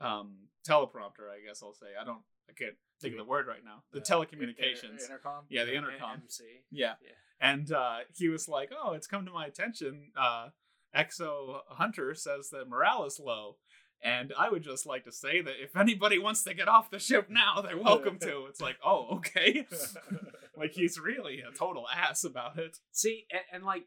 um, 0.00 0.34
teleprompter 0.66 1.28
i 1.30 1.40
guess 1.46 1.62
i'll 1.62 1.74
say 1.74 1.86
i 2.00 2.04
don't 2.04 2.22
i 2.48 2.52
can't 2.52 2.74
think 3.00 3.12
of 3.14 3.18
the 3.18 3.24
word 3.24 3.46
right 3.46 3.64
now 3.64 3.82
the 3.92 4.00
Uh, 4.00 4.04
telecommunications 4.04 4.84
inter- 4.92 5.04
intercom. 5.06 5.44
yeah, 5.48 5.64
the 5.64 5.74
intercom. 5.74 6.20
MC. 6.22 6.44
Yeah. 6.70 6.94
Yeah. 7.02 7.10
And 7.40 7.72
uh, 7.72 7.98
he 8.14 8.28
was 8.28 8.46
like, 8.46 8.70
"Oh, 8.72 8.92
it's 8.92 9.08
come 9.08 9.24
to 9.26 9.32
my 9.32 9.46
attention. 9.46 10.12
Uh, 10.16 10.50
XO 10.96 11.60
Hunter 11.70 12.14
says 12.14 12.50
that 12.50 12.68
morale 12.68 13.04
is 13.04 13.18
low, 13.18 13.56
and 14.00 14.32
I 14.38 14.48
would 14.50 14.62
just 14.62 14.86
like 14.86 15.02
to 15.04 15.10
say 15.12 15.40
that 15.40 15.54
if 15.60 15.76
anybody 15.76 16.20
wants 16.20 16.44
to 16.44 16.54
get 16.54 16.68
off 16.68 16.90
the 16.90 17.00
ship 17.00 17.26
now, 17.28 17.60
they're 17.60 17.76
welcome 17.76 18.18
to." 18.20 18.46
It's 18.48 18.60
like, 18.60 18.76
"Oh, 18.84 19.16
okay." 19.16 19.66
like 20.56 20.72
he's 20.74 21.00
really 21.00 21.40
a 21.40 21.50
total 21.56 21.86
ass 21.92 22.22
about 22.22 22.56
it. 22.60 22.78
See, 22.92 23.26
and, 23.32 23.42
and 23.52 23.64
like, 23.64 23.86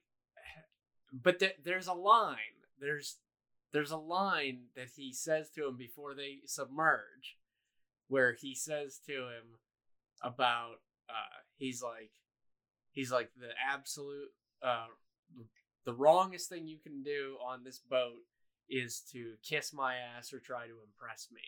but 1.13 1.39
there, 1.39 1.53
there's 1.63 1.88
a 1.88 1.93
line. 1.93 2.59
There's 2.82 3.15
there's 3.76 3.91
a 3.91 3.97
line 3.97 4.59
that 4.78 4.88
he 4.95 5.11
says 5.11 5.49
to 5.49 5.67
him 5.67 5.76
before 5.76 6.15
they 6.15 6.38
submerge, 6.45 7.36
where 8.07 8.32
he 8.32 8.55
says 8.55 9.01
to 9.05 9.11
him 9.11 9.59
about 10.23 10.76
uh, 11.09 11.43
he's 11.57 11.84
like 11.84 12.11
he's 12.93 13.11
like 13.11 13.32
the 13.38 13.49
absolute 13.69 14.30
uh, 14.63 14.88
the 15.84 15.93
wrongest 15.93 16.47
thing 16.47 16.69
you 16.69 16.78
can 16.78 17.03
do 17.03 17.36
on 17.45 17.65
this 17.65 17.80
boat 17.80 18.23
is 18.69 19.01
to 19.11 19.34
kiss 19.43 19.73
my 19.73 19.95
ass 19.95 20.32
or 20.32 20.39
try 20.39 20.67
to 20.67 20.76
impress 20.88 21.28
me. 21.30 21.41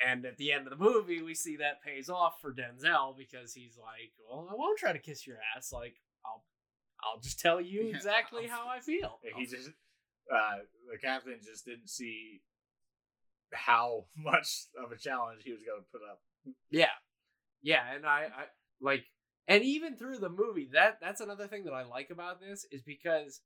And 0.00 0.24
at 0.24 0.36
the 0.36 0.52
end 0.52 0.68
of 0.68 0.78
the 0.78 0.82
movie, 0.82 1.20
we 1.20 1.34
see 1.34 1.56
that 1.56 1.82
pays 1.82 2.08
off 2.08 2.40
for 2.40 2.54
Denzel 2.54 3.18
because 3.18 3.52
he's 3.54 3.76
like, 3.76 4.12
"Well, 4.18 4.48
I 4.48 4.54
won't 4.54 4.78
try 4.78 4.92
to 4.92 5.00
kiss 5.00 5.26
your 5.26 5.38
ass. 5.56 5.72
Like, 5.72 5.96
I'll, 6.24 6.44
I'll 7.02 7.20
just 7.20 7.40
tell 7.40 7.60
you 7.60 7.88
exactly 7.88 8.48
I'll- 8.48 8.56
how 8.56 8.68
I 8.68 8.78
feel." 8.78 9.18
he 9.36 9.46
just 9.46 9.70
uh, 10.32 10.58
the 10.90 10.98
captain 10.98 11.38
just 11.44 11.64
didn't 11.64 11.88
see 11.88 12.40
how 13.52 14.04
much 14.16 14.48
of 14.82 14.92
a 14.92 14.96
challenge 14.96 15.42
he 15.44 15.52
was 15.52 15.62
going 15.66 15.80
to 15.80 15.86
put 15.92 16.02
up. 16.10 16.20
Yeah, 16.70 16.86
yeah, 17.62 17.82
and 17.94 18.06
I, 18.06 18.24
I 18.24 18.44
like, 18.80 19.04
and 19.48 19.62
even 19.62 19.96
through 19.96 20.18
the 20.18 20.28
movie, 20.30 20.68
that 20.72 20.98
that's 21.00 21.20
another 21.20 21.46
thing 21.46 21.64
that 21.64 21.72
I 21.74 21.84
like 21.84 22.10
about 22.10 22.40
this 22.40 22.64
is 22.70 22.82
because 22.82 23.40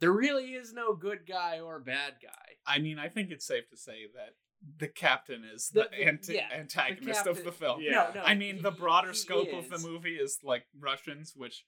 there 0.00 0.12
really 0.12 0.46
is 0.54 0.72
no 0.72 0.94
good 0.94 1.20
guy 1.28 1.60
or 1.60 1.78
bad 1.78 2.14
guy. 2.22 2.56
I 2.66 2.78
mean, 2.78 2.98
I 2.98 3.08
think 3.08 3.30
it's 3.30 3.46
safe 3.46 3.68
to 3.70 3.76
say 3.76 4.06
that 4.14 4.34
the 4.78 4.88
captain 4.88 5.42
is 5.44 5.68
The- 5.68 5.82
the, 5.82 5.88
the- 5.90 6.04
anti- 6.06 6.34
yeah, 6.34 6.48
the 6.50 6.56
antagonist 6.58 7.26
of 7.26 7.44
the 7.44 7.52
film. 7.52 7.80
Yeah. 7.82 8.10
No, 8.14 8.20
no, 8.20 8.22
I 8.26 8.34
mean, 8.34 8.62
the 8.62 8.70
broader 8.70 9.08
he 9.10 9.14
scope 9.16 9.52
of 9.52 9.68
the 9.70 9.78
movie 9.78 10.16
is 10.16 10.38
like 10.42 10.64
Russians, 10.78 11.34
which, 11.36 11.64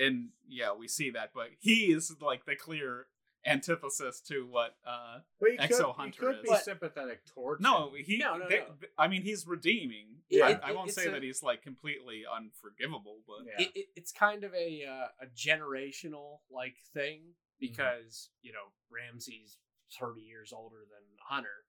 and 0.00 0.30
yeah, 0.48 0.72
we 0.74 0.88
see 0.88 1.10
that, 1.10 1.30
but 1.34 1.48
he 1.58 1.92
is 1.92 2.14
like 2.20 2.44
the 2.46 2.56
clear 2.56 3.06
antithesis 3.46 4.20
to 4.28 4.46
what. 4.46 4.74
uh 4.86 5.18
But 5.40 5.50
XO 5.58 5.68
could, 5.68 5.84
Hunter 5.96 6.10
he 6.32 6.36
could 6.38 6.44
is. 6.44 6.50
be 6.50 6.56
sympathetic 6.64 7.26
towards 7.26 7.60
No, 7.62 7.88
him. 7.90 8.04
he. 8.04 8.16
No, 8.18 8.36
no, 8.38 8.48
they- 8.48 8.60
no. 8.60 8.66
I 8.98 9.08
mean, 9.08 9.22
he's 9.22 9.46
redeeming. 9.46 10.06
Yeah, 10.30 10.46
I, 10.46 10.50
it- 10.52 10.60
I 10.64 10.72
won't 10.72 10.90
say 10.92 11.06
a- 11.06 11.10
that 11.10 11.22
he's 11.22 11.42
like 11.42 11.62
completely 11.62 12.22
unforgivable, 12.30 13.18
but 13.26 13.46
Yeah. 13.46 13.66
It, 13.66 13.72
it, 13.74 13.86
it's 13.96 14.12
kind 14.12 14.44
of 14.44 14.54
a 14.54 14.84
uh, 14.84 15.08
a 15.24 15.26
generational 15.36 16.38
like 16.50 16.76
thing 16.92 17.20
because 17.60 18.30
you 18.42 18.52
know 18.52 18.72
Ramsey's 18.90 19.58
thirty 20.00 20.22
years 20.22 20.52
older 20.52 20.78
than 20.90 21.04
Hunter, 21.28 21.64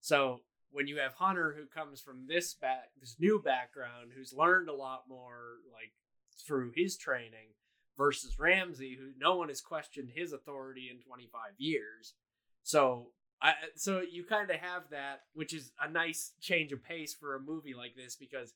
so 0.00 0.40
when 0.72 0.86
you 0.86 0.98
have 0.98 1.14
Hunter 1.14 1.54
who 1.56 1.66
comes 1.66 2.00
from 2.00 2.26
this 2.28 2.54
back 2.54 2.90
this 3.00 3.16
new 3.18 3.40
background 3.42 4.10
who's 4.14 4.32
learned 4.32 4.68
a 4.68 4.74
lot 4.74 5.04
more 5.08 5.54
like 5.72 5.92
through 6.46 6.72
his 6.76 6.96
training 6.96 7.48
versus 7.96 8.38
Ramsey 8.38 8.96
who 8.98 9.10
no 9.18 9.36
one 9.36 9.48
has 9.48 9.60
questioned 9.60 10.10
his 10.14 10.32
authority 10.32 10.88
in 10.90 11.00
25 11.00 11.40
years 11.58 12.14
so 12.62 13.08
I 13.42 13.52
so 13.76 14.00
you 14.00 14.24
kind 14.24 14.50
of 14.50 14.56
have 14.56 14.84
that 14.90 15.22
which 15.34 15.54
is 15.54 15.72
a 15.80 15.90
nice 15.90 16.32
change 16.40 16.72
of 16.72 16.84
pace 16.84 17.14
for 17.14 17.34
a 17.34 17.40
movie 17.40 17.74
like 17.74 17.94
this 17.96 18.16
because 18.16 18.54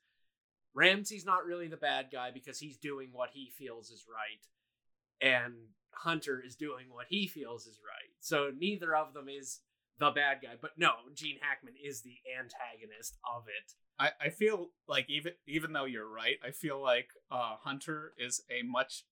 Ramsey's 0.74 1.24
not 1.24 1.44
really 1.44 1.68
the 1.68 1.76
bad 1.76 2.06
guy 2.12 2.30
because 2.32 2.58
he's 2.58 2.76
doing 2.76 3.10
what 3.12 3.30
he 3.32 3.50
feels 3.56 3.90
is 3.90 4.04
right 4.08 5.30
and 5.30 5.54
Hunter 5.92 6.42
is 6.44 6.56
doing 6.56 6.86
what 6.90 7.06
he 7.08 7.26
feels 7.26 7.66
is 7.66 7.78
right 7.78 8.10
so 8.20 8.50
neither 8.56 8.94
of 8.94 9.14
them 9.14 9.28
is 9.28 9.60
the 9.98 10.10
bad 10.10 10.38
guy. 10.42 10.54
But 10.60 10.72
no, 10.76 10.90
Gene 11.14 11.38
Hackman 11.40 11.74
is 11.82 12.02
the 12.02 12.16
antagonist 12.38 13.18
of 13.24 13.44
it. 13.46 13.72
I, 13.98 14.10
I 14.26 14.28
feel 14.30 14.70
like 14.88 15.06
even 15.08 15.32
even 15.46 15.72
though 15.72 15.84
you're 15.84 16.08
right, 16.08 16.36
I 16.46 16.50
feel 16.50 16.82
like 16.82 17.08
uh, 17.30 17.56
Hunter 17.62 18.12
is 18.18 18.42
a 18.50 18.62
much 18.62 19.04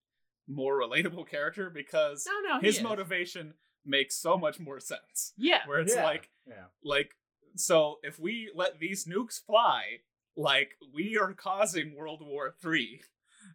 more 0.52 0.78
relatable 0.80 1.28
character 1.28 1.70
because 1.70 2.26
No, 2.26 2.54
no, 2.54 2.60
his 2.60 2.78
is. 2.78 2.82
motivation 2.82 3.54
makes 3.84 4.14
so 4.16 4.36
much 4.36 4.60
more 4.60 4.78
sense. 4.80 5.32
Yeah, 5.36 5.60
Where 5.66 5.80
it's 5.80 5.94
Yeah. 5.94 6.04
like 6.04 6.30
yeah. 6.46 6.64
like 6.84 7.14
so 7.56 7.98
if 8.02 8.18
we 8.18 8.50
let 8.54 8.78
these 8.78 9.04
nukes 9.06 9.40
fly, 9.44 10.00
like 10.36 10.76
we 10.94 11.18
are 11.18 11.32
causing 11.34 11.94
World 11.96 12.22
War 12.24 12.54
Three. 12.60 13.02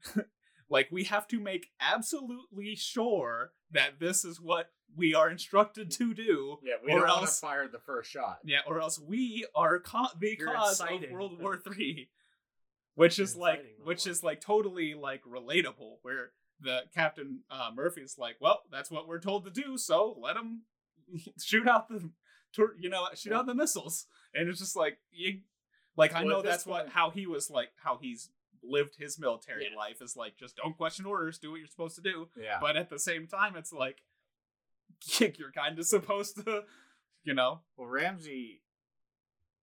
like 0.69 0.89
we 0.91 1.05
have 1.05 1.27
to 1.29 1.39
make 1.39 1.67
absolutely 1.79 2.75
sure 2.75 3.51
that 3.71 3.99
this 3.99 4.25
is 4.25 4.39
what 4.41 4.71
we 4.95 5.13
are 5.13 5.29
instructed 5.29 5.91
to 5.91 6.13
do. 6.13 6.57
Yeah, 6.63 6.75
we 6.83 6.91
Or 6.91 6.99
don't 6.99 7.07
want 7.07 7.19
to 7.19 7.21
else- 7.27 7.39
fire 7.39 7.67
the 7.67 7.79
first 7.79 8.09
shot. 8.11 8.39
Yeah, 8.43 8.59
or 8.67 8.79
else 8.81 8.99
we 8.99 9.45
are 9.55 9.79
ca- 9.79 10.13
the 10.19 10.35
You're 10.37 10.53
cause 10.53 10.79
of 10.81 10.89
World 11.11 11.39
War 11.41 11.57
Three, 11.57 12.09
which 12.95 13.17
is 13.19 13.33
You're 13.35 13.41
like, 13.43 13.65
which 13.83 14.05
is 14.07 14.23
like 14.23 14.41
totally 14.41 14.93
like 14.93 15.23
relatable. 15.23 15.97
Where 16.03 16.31
the 16.59 16.81
Captain 16.93 17.41
uh, 17.51 17.69
Murphy's 17.75 18.15
like, 18.17 18.37
well, 18.39 18.61
that's 18.71 18.89
what 18.91 19.07
we're 19.07 19.19
told 19.19 19.45
to 19.45 19.51
do, 19.51 19.77
so 19.77 20.17
let 20.21 20.35
them 20.35 20.63
shoot 21.43 21.67
out 21.67 21.87
the, 21.89 22.09
you 22.79 22.89
know, 22.89 23.07
shoot 23.15 23.33
out 23.33 23.45
the 23.45 23.53
missiles, 23.55 24.05
and 24.33 24.49
it's 24.49 24.59
just 24.59 24.75
like 24.75 24.97
you, 25.11 25.39
like 25.95 26.13
I 26.13 26.23
Well, 26.23 26.37
know 26.37 26.41
that's 26.41 26.65
what 26.65 26.89
how 26.89 27.09
he 27.11 27.27
was 27.27 27.49
like 27.49 27.69
how 27.83 27.97
he's 28.01 28.29
lived 28.63 28.95
his 28.97 29.19
military 29.19 29.67
Yeah. 29.71 29.77
life 29.77 30.01
is 30.01 30.15
like 30.17 30.37
just 30.37 30.57
don't 30.57 30.75
question 30.75 31.05
orders, 31.05 31.37
do 31.37 31.51
what 31.51 31.57
you're 31.57 31.67
supposed 31.67 31.95
to 31.95 32.01
do, 32.01 32.27
Yeah. 32.35 32.57
but 32.59 32.75
at 32.75 32.89
the 32.89 32.99
same 32.99 33.27
time, 33.27 33.55
it's 33.55 33.71
like 33.71 34.01
you're 35.19 35.51
kind 35.51 35.77
of 35.77 35.85
supposed 35.85 36.43
to, 36.45 36.63
you 37.23 37.33
know, 37.33 37.61
Well, 37.77 37.87
Ramsey. 37.87 38.61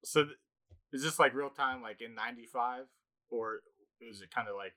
So, 0.04 0.24
th- 0.24 0.36
is 0.92 1.02
this 1.02 1.18
like 1.18 1.34
real 1.34 1.50
time, 1.50 1.82
like 1.82 2.00
in 2.00 2.14
'95, 2.14 2.84
or 3.30 3.60
is 4.00 4.20
it 4.20 4.30
kind 4.30 4.48
of 4.48 4.54
like? 4.54 4.74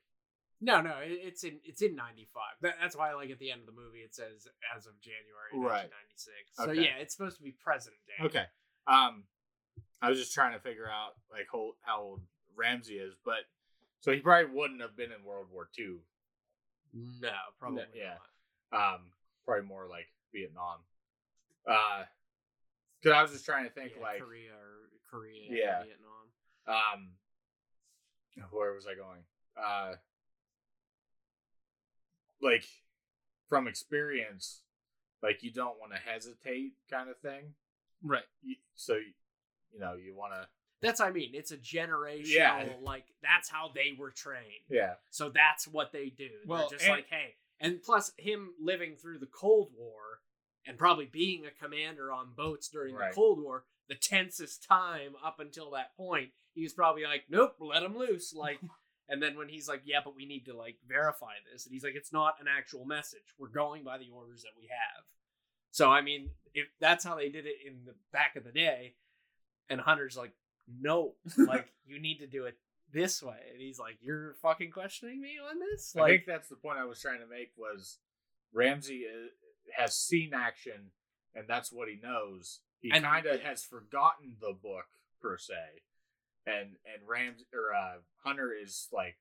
No, 0.60 0.80
no, 0.80 0.98
it- 0.98 1.12
it's 1.22 1.44
in 1.44 1.60
it's 1.64 1.82
in 1.82 1.94
'95. 1.94 2.42
That, 2.62 2.76
that's 2.80 2.96
why, 2.96 3.12
like 3.14 3.30
at 3.30 3.38
the 3.38 3.50
end 3.50 3.60
of 3.60 3.66
the 3.66 3.72
movie, 3.80 4.00
it 4.00 4.14
says 4.14 4.48
as 4.74 4.86
of 4.86 5.00
January 5.00 5.52
Right. 5.54 5.88
1996. 5.90 6.56
So 6.56 6.70
Okay. 6.70 6.82
yeah, 6.82 6.96
it's 6.98 7.14
supposed 7.16 7.36
to 7.36 7.42
be 7.42 7.52
present 7.52 7.96
day. 8.06 8.24
Okay. 8.26 8.46
Um, 8.86 9.24
I 10.02 10.08
was 10.10 10.18
just 10.18 10.34
trying 10.34 10.52
to 10.54 10.60
figure 10.60 10.88
out 10.90 11.12
like 11.30 11.46
how, 11.52 11.72
how 11.82 12.00
old 12.00 12.22
Ramsey 12.56 12.98
is, 12.98 13.14
but 13.24 13.44
so 14.00 14.12
he 14.12 14.20
probably 14.20 14.50
wouldn't 14.54 14.80
have 14.80 14.96
been 14.96 15.12
in 15.12 15.22
World 15.24 15.48
War 15.52 15.68
II. 15.78 15.98
No, 16.92 17.32
probably 17.58 17.84
yeah. 17.94 18.16
not. 18.72 18.94
Um, 18.94 19.12
probably 19.44 19.64
more 19.66 19.86
like 19.86 20.08
Vietnam. 20.32 20.78
Uh, 21.66 22.04
because 23.00 23.14
I 23.16 23.22
was 23.22 23.30
just 23.32 23.44
trying 23.44 23.64
to 23.64 23.70
think 23.70 23.92
Yeah, 23.96 24.02
like, 24.02 24.20
Korea 24.20 24.52
or 24.54 24.90
Korea, 25.10 25.42
Yeah. 25.50 25.56
yeah, 25.56 25.84
Vietnam. 25.84 26.32
um, 26.66 27.18
where 28.50 28.72
was 28.72 28.86
I 28.86 28.94
going? 28.94 29.22
Uh, 29.56 29.94
like 32.42 32.64
from 33.48 33.66
experience, 33.68 34.62
like 35.22 35.42
you 35.42 35.52
don't 35.52 35.78
want 35.80 35.92
to 35.92 35.98
hesitate, 35.98 36.72
kind 36.90 37.08
of 37.08 37.18
thing. 37.20 37.54
right. 38.02 38.22
You, 38.42 38.56
so, 38.76 38.94
you, 38.94 39.12
you 39.72 39.80
know, 39.80 39.94
you 39.94 40.14
want 40.14 40.34
to, 40.34 40.46
That's 40.80 41.00
what 41.00 41.08
I 41.08 41.12
mean. 41.12 41.30
It's 41.34 41.50
a 41.50 41.56
generational 41.56 42.26
Yeah. 42.26 42.66
like 42.82 43.04
that's 43.22 43.48
how 43.48 43.70
they 43.74 43.94
were 43.98 44.10
trained. 44.10 44.64
yeah, 44.68 44.94
So 45.10 45.30
that's 45.30 45.66
what 45.66 45.92
they 45.92 46.10
do. 46.10 46.28
Well, 46.46 46.68
They're 46.68 46.78
just 46.78 46.84
and- 46.88 46.96
like, 46.96 47.08
hey, 47.10 47.34
and 47.60 47.82
plus 47.82 48.12
him 48.18 48.50
living 48.60 48.94
through 48.96 49.18
the 49.18 49.26
Cold 49.26 49.70
War 49.76 50.20
and 50.66 50.78
probably 50.78 51.06
being 51.06 51.44
a 51.46 51.50
commander 51.50 52.12
on 52.12 52.32
boats 52.36 52.68
during 52.68 52.94
Right. 52.94 53.10
the 53.10 53.14
Cold 53.16 53.40
War, 53.42 53.64
the 53.88 53.94
tensest 53.96 54.62
time 54.62 55.14
up 55.24 55.40
until 55.40 55.70
that 55.72 55.96
point, 55.96 56.30
he 56.54 56.62
was 56.62 56.72
probably 56.74 57.04
like, 57.04 57.24
nope, 57.28 57.56
let 57.58 57.82
him 57.82 57.96
loose. 57.96 58.32
Like, 58.34 58.60
and 59.08 59.22
then 59.22 59.36
when 59.36 59.48
he's 59.48 59.68
like, 59.68 59.82
yeah, 59.84 60.00
but 60.04 60.16
we 60.16 60.26
need 60.26 60.46
to 60.46 60.56
like 60.56 60.76
verify 60.86 61.34
this, 61.50 61.66
and 61.66 61.72
he's 61.72 61.84
like, 61.84 61.94
it's 61.94 62.12
not 62.12 62.34
an 62.40 62.46
actual 62.48 62.84
message. 62.84 63.34
We're 63.38 63.48
going 63.48 63.84
by 63.84 63.98
the 63.98 64.10
orders 64.14 64.42
that 64.42 64.58
we 64.58 64.68
have. 64.68 65.04
So 65.70 65.90
I 65.90 66.00
mean, 66.00 66.30
if 66.54 66.66
that's 66.80 67.04
how 67.04 67.16
they 67.16 67.28
did 67.28 67.46
it 67.46 67.56
in 67.66 67.84
the 67.84 67.94
back 68.12 68.36
of 68.36 68.44
the 68.44 68.52
day, 68.52 68.94
and 69.68 69.80
Hunter's 69.80 70.16
like, 70.16 70.32
no, 70.80 71.14
like 71.36 71.72
you 71.86 72.00
need 72.00 72.18
to 72.18 72.26
do 72.26 72.44
it 72.44 72.56
this 72.92 73.22
way, 73.22 73.40
and 73.52 73.60
he's 73.60 73.78
like, 73.78 73.98
you're 74.00 74.34
fucking 74.42 74.70
questioning 74.70 75.20
me 75.20 75.36
on 75.38 75.58
this, 75.58 75.94
I 75.96 76.08
think 76.08 76.26
that's 76.26 76.48
the 76.48 76.56
point 76.56 76.78
I 76.78 76.84
was 76.84 77.00
trying 77.00 77.20
to 77.20 77.26
make 77.26 77.52
was 77.56 77.98
Ramsey 78.52 79.04
uh, 79.06 79.82
has 79.82 79.94
seen 79.96 80.32
action 80.34 80.90
and 81.38 81.46
that's 81.48 81.72
what 81.72 81.88
he 81.88 81.98
knows. 82.02 82.60
He 82.80 82.90
kind 82.90 83.26
of 83.26 83.40
has 83.40 83.64
forgotten 83.64 84.36
the 84.40 84.52
book 84.52 84.86
per 85.20 85.36
se, 85.36 85.54
and 86.48 86.70
and 86.92 87.06
Rams 87.08 87.44
or 87.52 87.74
uh, 87.74 87.98
Hunter 88.24 88.52
is 88.52 88.88
like 88.92 89.16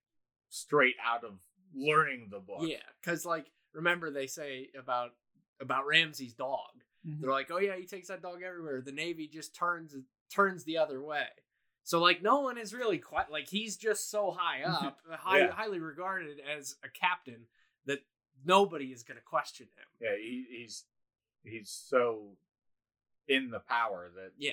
straight 0.49 0.95
out 1.05 1.23
of 1.23 1.33
learning 1.75 2.29
the 2.31 2.39
book. 2.39 2.61
yeah, 2.61 2.77
because 3.01 3.25
like 3.25 3.45
remember 3.73 4.09
they 4.11 4.27
say 4.27 4.69
about 4.79 5.11
about 5.59 5.85
Ramsey's 5.87 6.33
dog. 6.33 6.69
Mhm. 7.07 7.21
They're 7.21 7.31
like, 7.31 7.51
oh 7.51 7.59
yeah, 7.59 7.75
he 7.75 7.85
takes 7.85 8.07
that 8.07 8.21
dog 8.21 8.41
everywhere. 8.43 8.81
The 8.81 8.91
Navy 8.91 9.27
just 9.27 9.55
turns 9.55 9.95
turns 10.33 10.63
the 10.63 10.77
other 10.77 11.01
way. 11.01 11.27
So 11.83 11.99
like 11.99 12.21
no 12.21 12.41
one 12.41 12.57
is 12.57 12.73
really 12.73 12.97
quite 12.97 13.31
like 13.31 13.47
he's 13.47 13.77
just 13.77 14.09
so 14.09 14.31
high 14.37 14.63
up, 14.67 14.97
high, 15.09 15.39
Yeah. 15.39 15.51
highly 15.51 15.79
regarded 15.79 16.37
as 16.57 16.75
a 16.83 16.89
captain 16.89 17.45
that 17.85 17.99
nobody 18.45 18.87
is 18.87 19.03
going 19.03 19.17
to 19.17 19.23
question 19.23 19.67
him. 19.77 19.85
yeah. 20.01 20.15
He, 20.17 20.45
he's 20.49 20.83
he's 21.43 21.69
so 21.69 22.37
in 23.27 23.49
the 23.51 23.59
power 23.59 24.09
that 24.15 24.31
Yeah, 24.37 24.51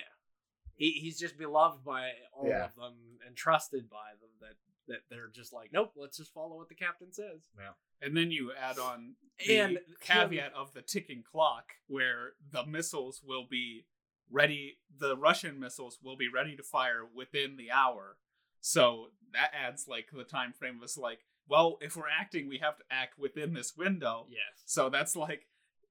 he, 0.76 0.90
he's 0.92 1.18
just 1.18 1.36
beloved 1.38 1.84
by 1.84 2.10
all 2.36 2.48
Yeah. 2.48 2.64
of 2.66 2.74
them 2.76 2.94
and 3.26 3.36
trusted 3.36 3.88
by 3.90 4.10
them 4.20 4.30
that 4.40 4.54
that 4.86 5.00
they're 5.08 5.30
just 5.34 5.50
like, 5.52 5.72
nope, 5.72 5.92
let's 5.96 6.18
just 6.18 6.34
follow 6.34 6.56
what 6.58 6.68
the 6.68 6.74
captain 6.74 7.10
says. 7.10 7.48
Yeah. 7.58 7.70
And 8.02 8.14
then 8.14 8.30
you 8.30 8.52
add 8.52 8.78
on 8.78 9.14
the 9.38 9.56
And 9.56 9.78
caveat 10.00 10.52
of 10.54 10.74
the 10.74 10.82
ticking 10.82 11.22
clock, 11.22 11.72
where 11.86 12.32
the 12.52 12.66
missiles 12.66 13.22
will 13.24 13.46
be 13.50 13.86
ready. 14.30 14.76
The 14.98 15.16
Russian 15.16 15.58
missiles 15.58 15.98
will 16.02 16.18
be 16.18 16.28
ready 16.28 16.54
to 16.56 16.62
fire 16.62 17.00
within 17.14 17.56
the 17.56 17.70
hour. 17.70 18.18
So 18.60 19.06
that 19.32 19.52
adds 19.54 19.86
like 19.88 20.08
the 20.12 20.22
time 20.24 20.52
frame 20.52 20.78
was 20.78 20.98
like, 20.98 21.20
well, 21.48 21.78
if 21.80 21.96
we're 21.96 22.04
acting, 22.08 22.46
we 22.46 22.58
have 22.58 22.76
to 22.76 22.84
act 22.90 23.18
within 23.18 23.54
this 23.54 23.74
window. 23.74 24.26
Yes. 24.28 24.62
So 24.66 24.90
that's 24.90 25.16
like 25.16 25.46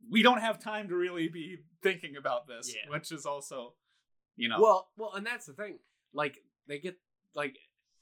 we 0.07 0.21
don't 0.21 0.41
have 0.41 0.59
time 0.59 0.87
to 0.89 0.95
really 0.95 1.29
be 1.29 1.57
thinking 1.81 2.15
about 2.15 2.45
this, 2.47 2.71
Yeah. 2.75 2.91
which 2.91 3.11
is 3.11 3.25
also, 3.25 3.73
you 4.35 4.49
know, 4.49 4.59
Well, 4.59 4.89
well, 4.97 5.13
and 5.13 5.25
that's 5.25 5.45
the 5.45 5.53
thing. 5.53 5.79
Like 6.13 6.39
they 6.67 6.79
get 6.79 6.97
like 7.35 7.57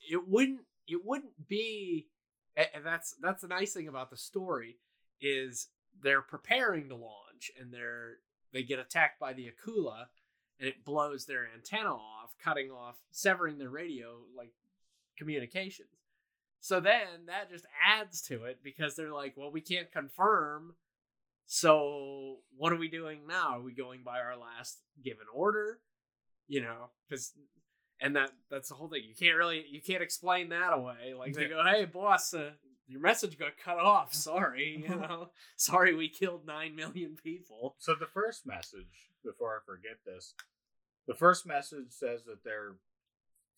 it 0.10 0.28
wouldn't 0.28 0.62
it 0.88 1.06
wouldn't 1.06 1.48
be 1.48 2.08
and 2.56 2.86
that's 2.86 3.16
that's 3.22 3.42
the 3.42 3.48
nice 3.48 3.74
thing 3.74 3.88
about 3.88 4.10
the 4.10 4.18
story 4.18 4.78
is 5.22 5.68
they're 6.02 6.22
preparing 6.22 6.90
to 6.90 6.96
launch 6.96 7.52
and 7.60 7.74
they're 7.74 8.18
they 8.54 8.64
get 8.64 8.80
attacked 8.80 9.20
by 9.20 9.34
the 9.34 9.50
Akula 9.50 10.06
and 10.60 10.68
it 10.68 10.86
blows 10.86 11.26
their 11.26 11.48
antenna 11.56 11.94
off, 11.94 12.36
cutting 12.44 12.70
off 12.70 12.98
severing 13.12 13.58
their 13.58 13.70
radio 13.70 14.20
like 14.38 14.52
communications. 15.18 15.88
So 16.60 16.80
then 16.80 17.26
that 17.28 17.50
just 17.50 17.66
adds 17.84 18.22
to 18.24 18.44
it 18.44 18.60
because 18.64 18.96
they're 18.96 19.14
like, 19.14 19.34
well, 19.36 19.52
we 19.52 19.62
can't 19.62 19.92
confirm. 19.92 20.76
So 21.48 22.38
what 22.56 22.72
are 22.72 22.78
we 22.78 22.88
doing 22.88 23.22
now? 23.28 23.58
Are 23.58 23.62
we 23.62 23.74
going 23.74 24.04
by 24.04 24.20
our 24.20 24.38
last 24.38 24.80
given 25.04 25.26
order? 25.34 25.80
You 26.52 26.60
know, 26.60 26.90
because 27.08 27.32
and 28.02 28.18
that 28.18 28.32
that's 28.50 28.68
the 28.68 28.76
whole 28.76 28.90
thing. 28.90 29.04
You 29.08 29.16
can't 29.16 29.38
really 29.38 29.64
you 29.70 29.82
can't 29.82 30.04
explain 30.04 30.50
that 30.50 30.74
away. 30.74 31.14
Like 31.18 31.34
they 31.34 31.48
go, 31.48 31.64
hey 31.64 31.86
boss, 31.86 32.34
uh, 32.34 32.52
your 32.88 33.00
message 33.00 33.40
got 33.40 33.54
cut 33.64 33.78
off. 33.78 34.14
Sorry, 34.30 34.84
you 34.86 34.96
know, 34.96 35.30
sorry 35.56 35.96
we 35.96 36.10
killed 36.10 36.46
nine 36.46 36.76
million 36.76 37.16
people. 37.24 37.76
So 37.80 37.96
the 37.98 38.06
first 38.06 38.46
message, 38.46 39.12
before 39.24 39.56
I 39.56 39.60
forget 39.66 40.00
this, 40.06 40.34
the 41.08 41.16
first 41.16 41.46
message 41.46 41.92
says 41.92 42.26
that 42.26 42.44
they're 42.44 42.76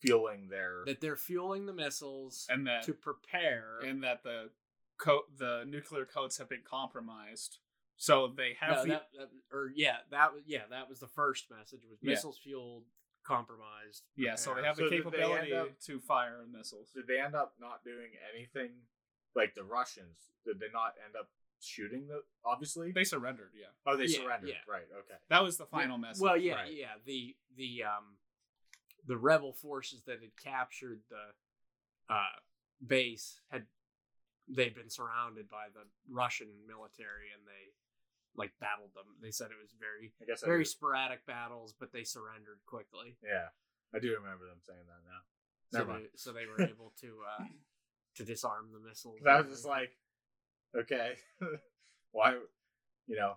fueling 0.00 0.48
their 0.48 0.82
That 0.86 1.00
they're 1.00 1.16
fueling 1.16 1.66
the 1.66 1.72
missiles 1.72 2.46
and 2.48 2.64
that 2.68 2.84
to 2.84 2.92
prepare. 2.92 3.80
and 3.84 4.04
that 4.04 4.22
the 4.22 4.50
co- 4.98 5.24
the 5.36 5.64
nuclear 5.66 6.04
codes 6.04 6.38
have 6.38 6.48
been 6.48 6.62
compromised. 6.64 7.58
So 7.96 8.32
they 8.36 8.56
have 8.60 8.76
No, 8.76 8.82
the 8.82 8.88
that, 8.90 9.06
that, 9.18 9.28
or 9.52 9.70
yeah, 9.74 9.96
that 10.10 10.32
was 10.34 10.42
yeah, 10.46 10.62
that 10.70 10.88
was 10.88 10.98
the 11.00 11.06
first 11.08 11.46
message 11.50 11.82
was 11.88 11.98
Yeah. 12.02 12.10
missiles 12.10 12.38
fueled, 12.38 12.84
compromised. 13.24 14.02
yeah, 14.16 14.34
so 14.34 14.54
they 14.54 14.62
have 14.62 14.76
the 14.76 14.82
So 14.84 14.90
did 14.90 14.92
they 14.92 14.96
end 14.96 15.04
capability 15.14 15.54
up- 15.54 15.80
to 15.80 16.00
fire 16.00 16.44
missiles. 16.50 16.90
Did 16.92 17.06
they 17.06 17.20
end 17.20 17.34
up 17.34 17.54
not 17.60 17.84
doing 17.84 18.10
anything 18.34 18.72
like 19.34 19.54
the 19.54 19.64
Russians? 19.64 20.30
Did 20.44 20.58
they 20.60 20.68
not 20.72 20.94
end 21.04 21.14
up 21.16 21.30
shooting 21.60 22.08
the 22.08 22.22
obviously? 22.44 22.92
They 22.92 23.04
surrendered. 23.04 23.52
Yeah, 23.54 23.68
oh, 23.86 23.96
they 23.96 24.04
Yeah, 24.06 24.18
surrendered. 24.18 24.50
yeah. 24.50 24.60
Right. 24.68 24.86
Okay. 24.98 25.14
that 25.28 25.42
was 25.42 25.56
the 25.56 25.66
final 25.66 25.96
message. 25.96 26.20
Well, 26.20 26.36
yeah, 26.36 26.54
right. 26.54 26.72
yeah. 26.72 26.94
The 27.04 27.36
the 27.56 27.84
um 27.84 28.18
the 29.06 29.16
rebel 29.16 29.52
forces 29.52 30.02
that 30.04 30.20
had 30.20 30.36
captured 30.36 31.00
the 31.08 31.34
uh 32.12 32.36
base 32.84 33.40
had 33.50 33.66
they'd 34.48 34.74
been 34.74 34.90
surrounded 34.90 35.48
by 35.48 35.68
the 35.72 35.86
Russian 36.10 36.48
military 36.66 37.30
and 37.32 37.46
they 37.46 37.72
like 38.36 38.52
battled 38.60 38.90
them. 38.94 39.06
They 39.22 39.30
said 39.30 39.48
it 39.50 39.60
was 39.60 39.72
very 39.78 40.12
I 40.20 40.24
guess 40.26 40.42
I 40.42 40.46
very 40.46 40.64
do- 40.64 40.70
sporadic 40.70 41.24
battles, 41.26 41.74
but 41.78 41.92
they 41.92 42.04
surrendered 42.04 42.58
quickly. 42.66 43.16
yeah. 43.22 43.48
I 43.94 44.00
do 44.00 44.10
remember 44.10 44.46
them 44.46 44.58
saying 44.66 44.82
that 44.90 45.02
now. 45.06 45.20
So 45.70 45.78
Never 45.86 46.00
they, 46.00 46.06
so 46.16 46.32
they 46.32 46.46
were 46.46 46.60
able 46.72 46.92
to 47.00 47.18
uh 47.38 47.44
to 48.16 48.24
disarm 48.24 48.70
the 48.72 48.80
missiles. 48.80 49.20
I 49.26 49.40
was 49.40 49.50
just 49.50 49.64
like, 49.64 49.96
okay, 50.76 51.14
why? 52.12 52.34
You 53.06 53.16
know, 53.16 53.34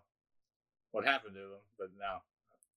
what 0.92 1.06
happened 1.06 1.36
to 1.36 1.42
them? 1.42 1.66
But 1.78 1.90
now 2.00 2.22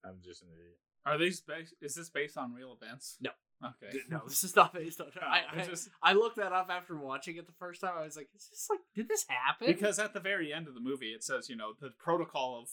I'm 0.05 0.19
just 0.23 0.43
an 0.43 0.49
idiot. 0.53 0.77
Are 1.07 1.17
these 1.19 1.41
based? 1.41 1.75
Is 1.81 1.95
this 1.95 2.11
based 2.11 2.37
on 2.37 2.53
real 2.53 2.77
events? 2.81 3.17
No. 3.21 3.31
Okay. 3.63 3.99
no, 4.09 4.23
this 4.29 4.43
is 4.45 4.57
not 4.57 4.73
based 4.73 5.01
on. 5.01 5.09
I, 5.21 5.43
I, 5.61 5.65
just- 5.67 5.91
I 6.03 6.13
looked 6.15 6.37
that 6.37 6.53
up 6.53 6.69
after 6.71 6.97
watching 6.97 7.37
it 7.37 7.47
the 7.47 7.53
first 7.59 7.81
time. 7.81 7.93
I 7.99 8.05
was 8.05 8.17
like, 8.17 8.29
is 8.35 8.49
this 8.51 8.67
like, 8.71 8.81
did 8.95 9.09
this 9.09 9.25
happen? 9.29 9.67
because 9.67 9.99
at 9.99 10.15
the 10.15 10.21
very 10.21 10.53
end 10.53 10.67
of 10.69 10.75
the 10.75 10.81
movie, 10.81 11.09
it 11.13 11.23
says, 11.23 11.49
you 11.49 11.57
know, 11.57 11.73
the 11.81 11.91
protocol 11.99 12.59
of 12.63 12.69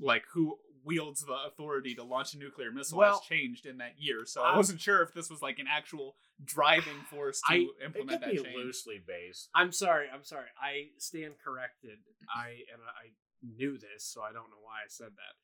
like 0.00 0.24
who 0.34 0.56
wields 0.84 1.24
the 1.26 1.34
authority 1.48 1.94
to 1.96 2.04
launch 2.04 2.34
a 2.34 2.38
nuclear 2.38 2.70
missile 2.70 2.98
Well, 2.98 3.14
has 3.18 3.20
changed 3.28 3.66
in 3.66 3.78
that 3.78 3.94
year. 3.98 4.24
So 4.24 4.42
I 4.42 4.52
I- 4.52 4.56
wasn't 4.56 4.80
sure 4.80 5.02
if 5.02 5.12
this 5.12 5.28
was 5.28 5.42
like 5.42 5.58
an 5.58 5.66
actual 5.68 6.14
driving 6.44 7.00
force 7.10 7.40
to 7.48 7.54
I- 7.54 7.56
It 7.56 7.68
implement 7.86 8.10
could 8.22 8.28
that 8.28 8.30
be 8.36 8.42
change. 8.44 8.56
loosely 8.56 9.02
based. 9.04 9.48
I'm 9.54 9.72
sorry. 9.72 10.06
I'm 10.12 10.22
sorry. 10.22 10.46
I 10.62 10.90
stand 10.98 11.34
corrected. 11.44 11.98
I 12.32 12.50
and 12.72 12.80
I 12.82 13.10
knew 13.42 13.76
this, 13.78 14.04
so 14.04 14.22
I 14.22 14.28
don't 14.32 14.50
know 14.50 14.62
why 14.62 14.82
I 14.84 14.88
said 14.88 15.08
that. 15.16 15.34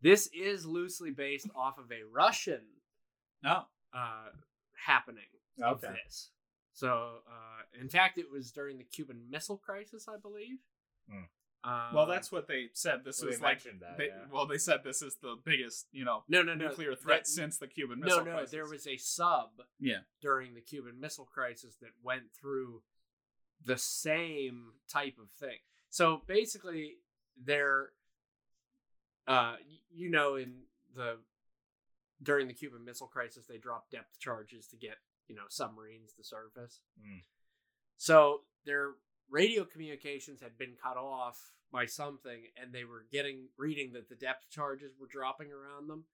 This 0.00 0.28
is 0.32 0.66
loosely 0.66 1.10
based 1.10 1.48
off 1.56 1.78
of 1.78 1.90
a 1.90 2.02
Russian 2.12 2.60
No. 3.42 3.64
Uh, 3.94 4.30
happening 4.86 5.24
of 5.62 5.82
Okay. 5.84 5.94
this. 6.04 6.30
So, 6.72 7.22
uh, 7.28 7.62
in 7.80 7.88
fact, 7.88 8.18
it 8.18 8.30
was 8.30 8.50
during 8.50 8.78
the 8.78 8.84
Cuban 8.84 9.30
Missile 9.30 9.56
Crisis, 9.58 10.08
I 10.08 10.16
believe. 10.16 10.58
Hmm. 11.08 11.22
Uh, 11.62 11.90
Well, 11.94 12.06
that's 12.06 12.30
what 12.32 12.46
they 12.48 12.68
said. 12.74 13.04
This 13.04 13.20
Well, 13.20 13.28
was 13.30 13.38
they 13.38 13.44
like 13.44 13.62
that, 13.62 13.96
they, 13.96 14.08
yeah. 14.08 14.26
well, 14.30 14.44
they 14.46 14.58
said 14.58 14.82
this 14.84 15.00
is 15.00 15.16
the 15.16 15.36
biggest, 15.44 15.86
you 15.92 16.04
know, 16.04 16.24
no, 16.28 16.42
no, 16.42 16.54
no 16.54 16.68
nuclear 16.68 16.94
threat 16.94 17.20
that- 17.24 17.26
since 17.26 17.56
the 17.58 17.68
Cuban 17.68 18.00
No, 18.00 18.04
Missile 18.06 18.24
no, 18.24 18.32
Crisis. 18.32 18.50
there 18.50 18.66
was 18.68 18.86
a 18.86 18.96
sub 18.98 19.62
Yeah. 19.78 20.00
during 20.20 20.54
the 20.54 20.60
Cuban 20.60 21.00
Missile 21.00 21.24
Crisis 21.26 21.76
that 21.76 21.92
went 22.02 22.32
through 22.34 22.82
the 23.64 23.78
same 23.78 24.74
type 24.88 25.16
of 25.18 25.30
thing. 25.30 25.60
So 25.88 26.18
basically, 26.26 26.98
they're, 27.36 27.92
uh, 29.26 29.56
you 29.90 30.10
know, 30.10 30.34
in 30.36 30.66
the 30.94 31.18
during 32.22 32.48
the 32.48 32.54
Cuban 32.54 32.84
Missile 32.84 33.06
Crisis, 33.06 33.46
they 33.46 33.58
dropped 33.58 33.92
depth 33.92 34.18
charges 34.18 34.66
to 34.68 34.76
get 34.76 34.96
you 35.28 35.34
know 35.34 35.44
submarines 35.48 36.12
to 36.14 36.24
surface. 36.24 36.80
Mm. 37.00 37.22
So 37.96 38.40
their 38.64 38.92
radio 39.30 39.64
communications 39.64 40.40
had 40.40 40.58
been 40.58 40.74
cut 40.82 40.96
off 40.96 41.52
by 41.72 41.86
something, 41.86 42.42
and 42.60 42.72
they 42.72 42.84
were 42.84 43.06
getting 43.10 43.48
reading 43.56 43.92
that 43.92 44.08
the 44.08 44.14
depth 44.14 44.50
charges 44.50 44.92
were 44.98 45.08
dropping 45.08 45.48
around 45.50 45.88
them. 45.88 46.04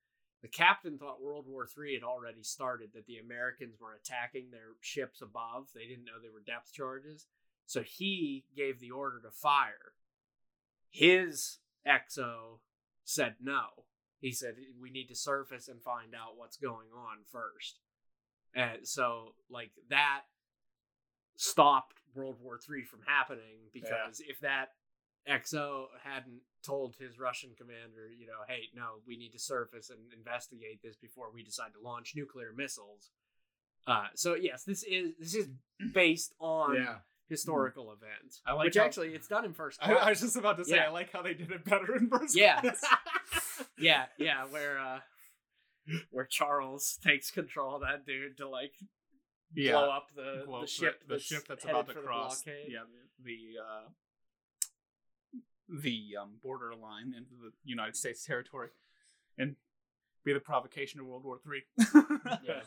The 0.43 0.49
captain 0.49 0.97
thought 0.97 1.23
World 1.23 1.45
War 1.47 1.67
III 1.67 1.95
had 1.95 2.03
already 2.03 2.43
started, 2.43 2.91
that 2.95 3.07
the 3.07 3.19
Americans 3.19 3.77
were 3.79 3.93
attacking 3.93 4.51
their 4.51 4.73
ships 4.81 5.21
above. 5.21 5.69
They 5.75 5.87
didn't 5.87 6.05
know 6.05 6.13
they 6.21 6.31
were 6.31 6.41
depth 6.41 6.73
charges. 6.73 7.27
So 7.67 7.83
he 7.83 8.47
gave 8.57 8.81
the 8.81 8.91
order 8.91 9.21
to 9.21 9.31
fire. 9.31 9.93
His 10.89 11.59
XO 11.87 12.61
said 13.05 13.37
no. 13.41 13.85
He 14.21 14.33
said, 14.33 14.55
We 14.81 14.91
need 14.91 15.09
to 15.09 15.15
surface 15.15 15.69
and 15.69 15.83
find 15.83 16.15
out 16.15 16.37
what's 16.37 16.57
going 16.57 16.89
on 16.95 17.19
first. 17.33 17.81
And 18.55 18.87
so, 18.87 19.35
like, 19.51 19.71
that 19.91 20.23
stopped 21.37 21.97
World 22.15 22.37
War 22.43 22.59
III 22.69 22.83
from 22.85 23.01
happening 23.07 23.69
because 23.73 24.21
if 24.27 24.41
that 24.41 24.71
XO 25.29 25.85
hadn't 26.05 26.41
told 26.63 26.97
his 26.99 27.19
Russian 27.19 27.51
commander, 27.57 28.09
you 28.19 28.27
know, 28.27 28.43
hey, 28.49 28.65
no, 28.75 29.01
we 29.07 29.17
need 29.17 29.33
to 29.33 29.39
surface 29.39 29.91
and 29.91 29.99
investigate 30.17 30.81
this 30.83 30.97
before 30.97 31.27
we 31.33 31.43
decide 31.43 31.73
to 31.75 31.81
launch 31.87 32.13
nuclear 32.17 32.53
missiles. 32.55 33.11
Uh, 33.87 34.07
so 34.15 34.35
yes, 34.35 34.65
this 34.65 34.83
is 34.83 35.13
this 35.19 35.35
is 35.35 35.49
based 35.95 36.35
on 36.39 36.75
Yeah. 36.75 36.97
historical 37.29 37.93
events. 37.93 38.43
I 38.47 38.53
like 38.53 38.67
which 38.67 38.77
how- 38.77 38.85
actually 38.85 39.15
it's 39.15 39.29
done 39.29 39.45
in 39.47 39.55
first 39.55 39.79
I. 39.81 39.95
I 39.95 40.11
was 40.11 40.21
just 40.21 40.37
about 40.37 40.59
to 40.59 40.65
say, 40.65 40.77
Yeah. 40.77 40.87
I 40.87 40.89
like 40.91 41.11
how 41.13 41.23
they 41.23 41.33
did 41.35 41.51
it 41.51 41.65
better 41.65 41.97
in 41.97 42.09
first. 42.09 42.37
Yeah. 42.37 42.61
yeah, 43.79 44.05
yeah, 44.19 44.45
where 44.51 44.79
uh 44.79 45.01
where 46.11 46.25
Charles 46.25 46.99
takes 47.03 47.31
control 47.31 47.77
of 47.77 47.83
that 47.83 48.07
dude 48.07 48.37
to 48.39 48.49
like 48.49 48.73
yeah. 49.55 49.73
blow 49.73 49.91
up 49.91 50.07
the, 50.15 50.45
Blow 50.47 50.61
the 50.63 50.67
ship 50.67 51.01
the 51.07 51.15
that's 51.15 51.25
ship 51.25 51.47
that's 51.49 51.65
about 51.65 51.89
to 51.89 51.95
the 51.95 52.01
cross. 52.01 52.43
blockade. 52.43 52.67
Yeah, 52.69 52.81
the 53.23 53.25
the, 53.25 53.39
uh, 53.61 53.89
the 55.83 56.17
um, 56.21 56.31
border 56.43 56.73
line 56.75 57.15
into 57.17 57.33
the 57.43 57.53
United 57.65 57.97
States 57.97 58.25
territory, 58.25 58.69
and 59.39 59.57
be 60.25 60.33
the 60.33 60.41
provocation 60.41 61.01
of 61.01 61.07
World 61.07 61.25
War 61.25 61.39
Three. 61.43 61.63
Yes. 62.45 62.67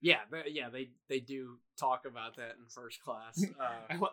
Yeah, 0.00 0.18
yeah, 0.46 0.68
they 0.68 0.90
they 1.08 1.20
do 1.20 1.58
talk 1.78 2.04
about 2.06 2.36
that 2.36 2.56
in 2.58 2.66
first 2.68 3.00
class. 3.02 3.42
Uh, 3.58 4.06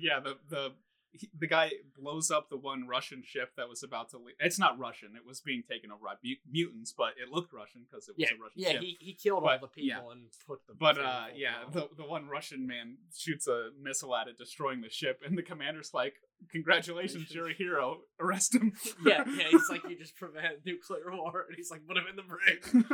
yeah, 0.00 0.20
the 0.20 0.36
the 0.48 0.72
he- 1.12 1.30
the 1.38 1.46
guy 1.46 1.72
blows 1.96 2.30
up 2.30 2.48
the 2.50 2.56
one 2.56 2.86
Russian 2.86 3.22
ship 3.24 3.50
that 3.56 3.68
was 3.68 3.82
about 3.82 4.10
to 4.10 4.18
leave. 4.18 4.34
It's 4.40 4.58
not 4.58 4.78
Russian. 4.78 5.10
It 5.16 5.26
was 5.26 5.40
being 5.40 5.62
taken 5.68 5.90
over 5.90 6.04
by 6.04 6.14
mutants, 6.50 6.92
but 6.96 7.14
it 7.22 7.30
looked 7.30 7.52
Russian 7.52 7.82
because 7.88 8.08
it 8.08 8.16
was 8.16 8.28
yeah, 8.30 8.36
a 8.36 8.42
Russian 8.42 8.62
yeah, 8.62 8.72
ship. 8.72 8.80
he, 8.80 8.96
he 9.00 9.14
killed 9.14 9.44
all 9.44 9.58
the 9.60 9.66
people 9.66 10.06
yeah. 10.06 10.12
and 10.12 10.24
put 10.46 10.66
them. 10.66 10.76
But 10.78 10.98
uh, 10.98 11.26
yeah, 11.34 11.64
the 11.70 11.88
the 11.96 12.04
one 12.04 12.28
Russian 12.28 12.66
man 12.66 12.96
shoots 13.14 13.46
a 13.46 13.70
missile 13.80 14.14
at 14.16 14.28
it, 14.28 14.38
destroying 14.38 14.80
the 14.80 14.90
ship, 14.90 15.20
and 15.24 15.36
the 15.36 15.42
commander's 15.42 15.90
like, 15.92 16.14
"Congratulations, 16.50 17.34
you're 17.34 17.50
a 17.50 17.54
hero. 17.54 18.00
Arrest 18.20 18.54
him." 18.54 18.72
yeah, 19.04 19.24
yeah, 19.26 19.48
he's 19.50 19.68
like 19.68 19.82
you 19.88 19.96
just 19.98 20.16
prevent 20.16 20.64
nuclear 20.64 21.12
war, 21.12 21.44
and 21.48 21.56
he's 21.56 21.70
like 21.70 21.86
put 21.86 21.96
him 21.96 22.04
in 22.08 22.16
the 22.16 22.22
brig, 22.22 22.64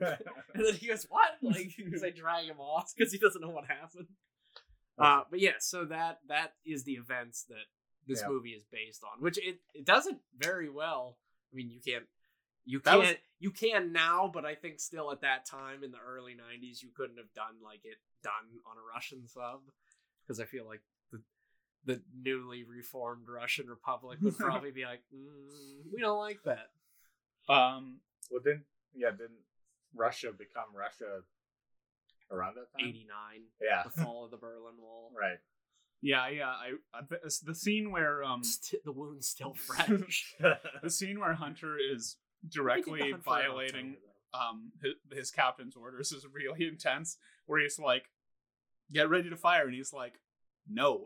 and 0.54 0.64
then 0.64 0.74
he 0.74 0.88
goes 0.88 1.06
what? 1.08 1.30
Like 1.42 1.70
they 2.00 2.10
drag 2.10 2.46
him 2.46 2.60
off 2.60 2.92
because 2.96 3.12
he 3.12 3.18
doesn't 3.18 3.40
know 3.40 3.50
what 3.50 3.66
happened. 3.66 4.06
Uh, 5.00 5.22
but 5.30 5.40
yeah, 5.40 5.52
so 5.58 5.84
that 5.86 6.20
that 6.28 6.54
is 6.64 6.84
the 6.84 6.92
events 6.92 7.44
that 7.48 7.66
this 8.06 8.20
Yeah. 8.22 8.28
movie 8.28 8.50
is 8.50 8.64
based 8.64 9.02
on, 9.04 9.20
which 9.22 9.38
it 9.38 9.60
it 9.74 9.84
does 9.84 10.06
it 10.06 10.16
very 10.36 10.68
well. 10.68 11.18
I 11.52 11.56
mean, 11.56 11.70
you 11.70 11.80
can't 11.80 12.06
you 12.64 12.80
can't 12.80 12.98
was- 13.00 13.16
you 13.38 13.50
can 13.50 13.92
now, 13.92 14.28
but 14.32 14.44
I 14.44 14.54
think 14.54 14.80
still 14.80 15.10
at 15.10 15.22
that 15.22 15.46
time 15.46 15.82
in 15.82 15.90
the 15.92 15.98
early 15.98 16.34
'90s, 16.34 16.82
you 16.82 16.90
couldn't 16.94 17.16
have 17.16 17.32
done 17.34 17.56
like 17.62 17.80
it 17.84 17.98
done 18.22 18.60
on 18.66 18.76
a 18.76 18.82
Russian 18.94 19.26
sub 19.26 19.60
because 20.22 20.40
I 20.40 20.44
feel 20.44 20.66
like 20.66 20.82
the 21.10 21.22
the 21.86 22.02
newly 22.14 22.64
reformed 22.64 23.28
Russian 23.28 23.66
Republic 23.68 24.18
would 24.20 24.36
probably 24.38 24.70
be 24.70 24.84
like, 24.84 25.00
mm, 25.14 25.90
we 25.92 26.00
don't 26.00 26.18
like 26.18 26.42
that. 26.44 26.70
um, 27.48 28.00
well, 28.30 28.42
then, 28.44 28.64
yeah, 28.94 29.10
didn't 29.10 29.40
Russia 29.94 30.30
become 30.32 30.66
Russia 30.74 31.22
around 32.30 32.54
that 32.56 32.70
time? 32.78 32.88
'89, 32.88 33.06
Yeah. 33.60 33.82
the 33.84 34.02
fall 34.02 34.24
of 34.24 34.30
the 34.30 34.36
Berlin 34.36 34.74
Wall. 34.80 35.10
Right. 35.20 35.38
yeah, 36.02 36.28
yeah. 36.28 36.48
I, 36.48 36.72
I 36.94 37.00
the, 37.08 37.38
the 37.44 37.54
scene 37.54 37.90
where 37.90 38.22
um 38.24 38.42
St- 38.44 38.82
the 38.84 38.92
wound's 38.92 39.28
still 39.28 39.54
fresh. 39.66 40.34
the 40.82 40.90
scene 40.90 41.18
where 41.20 41.34
Hunter 41.34 41.76
is 41.78 42.16
directly 42.48 43.00
the 43.00 43.10
Hunt 43.10 43.24
for 43.24 43.34
Red 43.34 43.42
violating 43.42 43.96
um 44.32 44.72
his, 44.82 44.94
his 45.12 45.30
captain's 45.30 45.76
orders 45.76 46.12
is 46.12 46.24
really 46.32 46.66
intense 46.66 47.18
where 47.46 47.60
he's 47.60 47.78
like 47.78 48.04
get 48.92 49.10
ready 49.10 49.28
to 49.28 49.36
fire 49.36 49.66
and 49.66 49.74
he's 49.74 49.92
like 49.92 50.14
no 50.68 51.04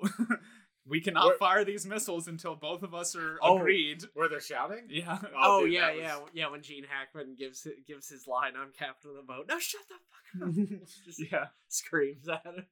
we 0.86 1.00
cannot 1.00 1.26
Where- 1.26 1.36
fire 1.38 1.64
these 1.64 1.86
missiles 1.86 2.28
until 2.28 2.54
both 2.54 2.82
of 2.82 2.94
us 2.94 3.16
are 3.16 3.38
Oh. 3.42 3.58
agreed 3.58 4.02
Where 4.14 4.28
they're 4.28 4.40
shouting? 4.40 4.86
yeah 4.90 5.18
Oh, 5.36 5.60
dude, 5.64 5.72
yeah, 5.72 5.90
was- 5.92 6.00
yeah, 6.00 6.18
yeah. 6.34 6.48
When 6.50 6.62
Gene 6.62 6.84
Hackman 6.88 7.36
gives 7.38 7.66
gives 7.86 8.08
his 8.08 8.26
line 8.26 8.56
on 8.56 8.68
Captain 8.78 9.10
of 9.10 9.16
the 9.16 9.22
Boat, 9.22 9.46
no, 9.48 9.58
shut 9.58 9.80
the 9.88 9.94
fuck 9.94 10.48
up. 10.48 10.54
Just 11.04 11.22
yeah 11.32 11.46
screams 11.68 12.28
at 12.28 12.44
him. 12.44 12.66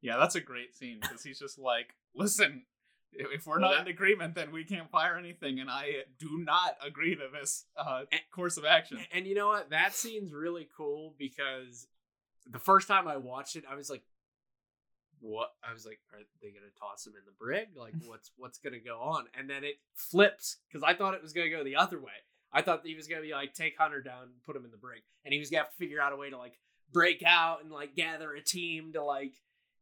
yeah 0.00 0.16
that's 0.18 0.34
a 0.34 0.40
great 0.40 0.74
scene 0.74 0.98
because 1.00 1.22
he's 1.22 1.38
just 1.38 1.58
like 1.58 1.94
listen 2.14 2.64
if 3.12 3.26
if 3.32 3.46
we're 3.46 3.60
Well, 3.60 3.70
not 3.70 3.76
that- 3.78 3.86
in 3.86 3.92
agreement 3.94 4.34
then 4.34 4.50
we 4.52 4.64
can't 4.64 4.90
fire 4.90 5.16
anything 5.16 5.60
and 5.60 5.70
i 5.70 6.02
do 6.18 6.38
not 6.38 6.76
agree 6.84 7.14
to 7.14 7.28
this 7.32 7.64
uh 7.76 8.02
And- 8.10 8.20
course 8.32 8.56
of 8.56 8.64
action 8.64 8.98
And 9.12 9.26
you 9.26 9.34
know 9.34 9.48
what? 9.48 9.70
That 9.70 9.94
scene's 9.94 10.32
really 10.32 10.68
cool 10.76 11.14
because 11.18 11.86
the 12.50 12.58
first 12.58 12.88
time 12.88 13.08
I 13.08 13.16
watched 13.16 13.56
it, 13.56 13.64
I 13.70 13.74
was 13.74 13.88
like, 13.88 14.02
"What?" 15.24 15.52
I 15.68 15.72
was 15.72 15.84
like, 15.86 16.00
"Are 16.12 16.20
they 16.42 16.50
gonna 16.50 16.70
toss 16.78 17.06
him 17.06 17.14
in 17.16 17.24
the 17.24 17.32
brig? 17.32 17.68
Like, 17.76 17.94
what's 18.06 18.30
what's 18.36 18.58
gonna 18.58 18.78
go 18.78 19.00
on?" 19.00 19.26
And 19.34 19.48
then 19.48 19.64
it 19.64 19.76
flips 19.94 20.58
because 20.68 20.82
I 20.82 20.94
thought 20.94 21.14
it 21.14 21.22
was 21.22 21.32
gonna 21.32 21.50
go 21.50 21.64
the 21.64 21.76
other 21.76 21.98
way. 22.00 22.12
I 22.52 22.62
thought 22.62 22.82
that 22.82 22.88
he 22.88 22.94
was 22.94 23.08
gonna 23.08 23.22
be 23.22 23.32
like, 23.32 23.52
take 23.54 23.76
Hunter 23.78 24.00
down, 24.00 24.24
and 24.24 24.42
put 24.44 24.54
him 24.56 24.64
in 24.64 24.70
the 24.70 24.76
brig, 24.76 25.02
and 25.24 25.32
he 25.32 25.40
was 25.40 25.50
gonna 25.50 25.64
have 25.64 25.70
to 25.72 25.76
figure 25.76 26.00
out 26.00 26.12
a 26.12 26.16
way 26.16 26.30
to 26.30 26.38
like 26.38 26.58
break 26.92 27.22
out 27.26 27.62
and 27.62 27.72
like 27.72 27.96
gather 27.96 28.32
a 28.34 28.40
team 28.42 28.92
to 28.92 29.02
like 29.02 29.34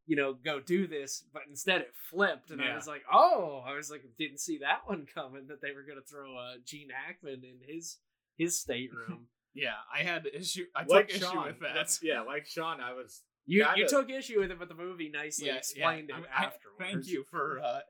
you 0.06 0.16
know 0.16 0.32
go 0.32 0.60
do 0.60 0.86
this. 0.86 1.24
But 1.32 1.42
instead, 1.48 1.80
it 1.82 1.92
flipped, 1.94 2.50
and 2.50 2.62
I 2.62 2.74
was 2.74 2.86
like, 2.86 3.02
"Oh!" 3.12 3.62
I 3.66 3.74
was 3.74 3.90
like, 3.90 4.02
didn't 4.18 4.40
see 4.40 4.58
that 4.58 4.82
one 4.86 5.06
coming. 5.12 5.48
That 5.48 5.60
they 5.60 5.72
were 5.72 5.82
gonna 5.82 6.00
throw 6.00 6.36
uh, 6.36 6.54
Gene 6.64 6.88
Hackman 6.90 7.42
in 7.44 7.58
his 7.66 7.98
his 8.38 8.56
stateroom. 8.56 9.26
yeah 9.54 9.74
i 9.94 10.02
had 10.02 10.26
issue 10.32 10.64
i 10.74 10.82
Like 10.86 11.08
took 11.08 11.16
issue 11.18 11.42
with 11.44 11.60
that 11.60 11.98
Yeah, 12.02 12.22
like 12.22 12.46
Shawn, 12.46 12.80
I 12.80 12.94
was. 12.94 13.20
You 13.46 13.66
you 13.76 13.88
took 13.88 14.10
issue 14.10 14.40
with 14.40 14.50
it, 14.50 14.58
but 14.58 14.68
the 14.68 14.74
movie 14.74 15.08
nicely 15.08 15.48
explained 15.50 16.10
I- 16.14 16.18
it 16.18 16.24
I- 16.34 16.44
afterwards. 16.44 16.78
Thank 16.78 17.06
you 17.08 17.24
for 17.30 17.60
uh, 17.60 17.80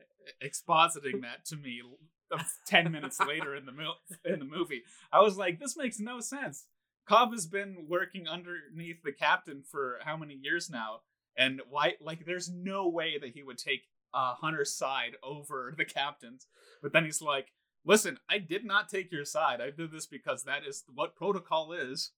expositing 0.42 1.22
that 1.22 1.44
to 1.46 1.56
me 1.56 1.82
ten 2.66 2.90
minutes 2.90 3.18
later 3.20 3.54
in 3.54 3.66
the 3.66 3.72
mil- 3.72 3.98
in 4.24 4.38
the 4.38 4.44
movie. 4.44 4.82
I 5.12 5.20
was 5.20 5.36
like, 5.36 5.58
this 5.60 5.76
makes 5.76 5.98
no 5.98 6.20
sense. 6.20 6.66
Cobb 7.06 7.32
has 7.32 7.46
been 7.46 7.86
working 7.88 8.28
underneath 8.28 9.02
the 9.02 9.12
captain 9.12 9.62
for 9.68 9.98
how 10.04 10.16
many 10.16 10.34
years 10.34 10.70
now, 10.70 11.00
and 11.36 11.60
why? 11.68 11.94
Like, 12.00 12.24
there's 12.24 12.50
no 12.50 12.88
way 12.88 13.18
that 13.18 13.30
he 13.34 13.42
would 13.42 13.58
take 13.58 13.82
uh, 14.14 14.34
Hunter's 14.34 14.72
side 14.74 15.16
over 15.22 15.74
the 15.76 15.84
captain's. 15.84 16.46
But 16.82 16.92
then 16.92 17.04
he's 17.04 17.20
like, 17.20 17.52
listen, 17.84 18.18
I 18.28 18.38
did 18.38 18.64
not 18.64 18.88
take 18.88 19.10
your 19.12 19.24
side. 19.24 19.60
I 19.60 19.70
did 19.70 19.90
this 19.92 20.06
because 20.06 20.44
that 20.44 20.62
is 20.66 20.84
what 20.94 21.16
protocol 21.16 21.72
is. 21.72 22.12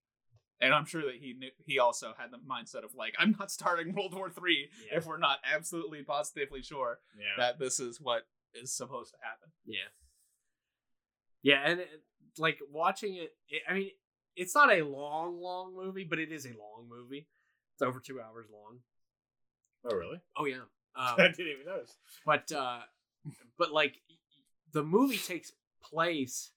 And 0.61 0.73
I'm 0.73 0.85
sure 0.87 1.03
that 1.03 1.17
he 1.21 1.35
knew, 1.35 1.51
he 1.67 1.79
also 1.79 2.15
had 2.17 2.31
the 2.31 2.39
mindset 2.39 2.85
of 2.85 2.95
like, 2.95 3.15
I'm 3.19 3.35
not 3.39 3.51
starting 3.51 3.93
World 3.97 4.15
War 4.15 4.31
Three 4.31 4.69
Yeah. 4.91 4.99
if 4.99 5.07
we're 5.07 5.19
not 5.19 5.39
absolutely 5.53 6.03
positively 6.03 6.63
sure 6.63 7.01
Yeah. 7.19 7.25
that 7.39 7.59
this 7.59 7.81
is 7.81 8.01
what 8.01 8.23
is 8.55 8.73
supposed 8.73 9.11
to 9.13 9.17
happen. 9.23 9.51
Yeah. 9.67 9.89
Yeah, 11.43 11.61
and 11.65 11.81
it, 11.81 12.03
like 12.39 12.59
watching 12.73 13.17
it, 13.17 13.33
it, 13.49 13.63
I 13.69 13.75
mean, 13.75 13.91
it's 14.37 14.55
not 14.55 14.73
a 14.73 14.83
long, 14.83 15.39
long 15.41 15.75
movie, 15.77 16.05
but 16.05 16.19
it 16.19 16.33
is 16.33 16.47
a 16.47 16.51
long 16.51 16.89
movie. 16.89 17.29
It's 17.75 17.83
over 17.83 18.01
two 18.01 18.21
hours 18.21 18.47
long. 18.53 18.79
oh, 19.91 19.95
really? 19.97 20.21
Oh 20.37 20.45
yeah. 20.47 20.57
Um, 20.97 21.17
I 21.19 21.23
didn't 21.27 21.49
even 21.49 21.67
notice. 21.67 21.97
but 22.25 22.53
uh 22.53 22.79
but 23.59 23.73
like 23.73 23.97
the 24.73 24.85
movie 24.85 25.17
takes 25.19 25.51
place 25.83 26.53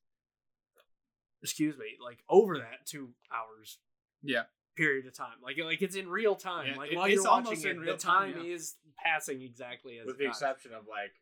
excuse 1.41 1.75
me 1.75 1.85
like 2.03 2.19
over 2.29 2.59
that 2.59 2.85
two 2.85 3.09
hours 3.33 3.79
Yeah. 4.23 4.43
period 4.75 5.05
of 5.07 5.13
time 5.15 5.37
like 5.43 5.57
like 5.57 5.81
it's 5.81 5.95
in 5.95 6.07
real 6.07 6.35
time 6.35 6.67
Yeah, 6.71 6.77
like 6.77 6.91
while 6.93 7.05
it's 7.05 7.15
you're 7.15 7.23
watching 7.23 7.45
almost 7.47 7.65
it 7.65 7.69
in 7.71 7.79
real 7.79 7.93
the 7.95 8.01
time, 8.01 8.33
time, 8.33 8.45
yeah. 8.45 8.53
is 8.53 8.75
passing 8.97 9.41
exactly 9.41 9.99
as 9.99 10.05
With 10.05 10.17
the 10.17 10.25
does. 10.25 10.35
exception 10.37 10.73
of 10.73 10.83
like 10.89 11.13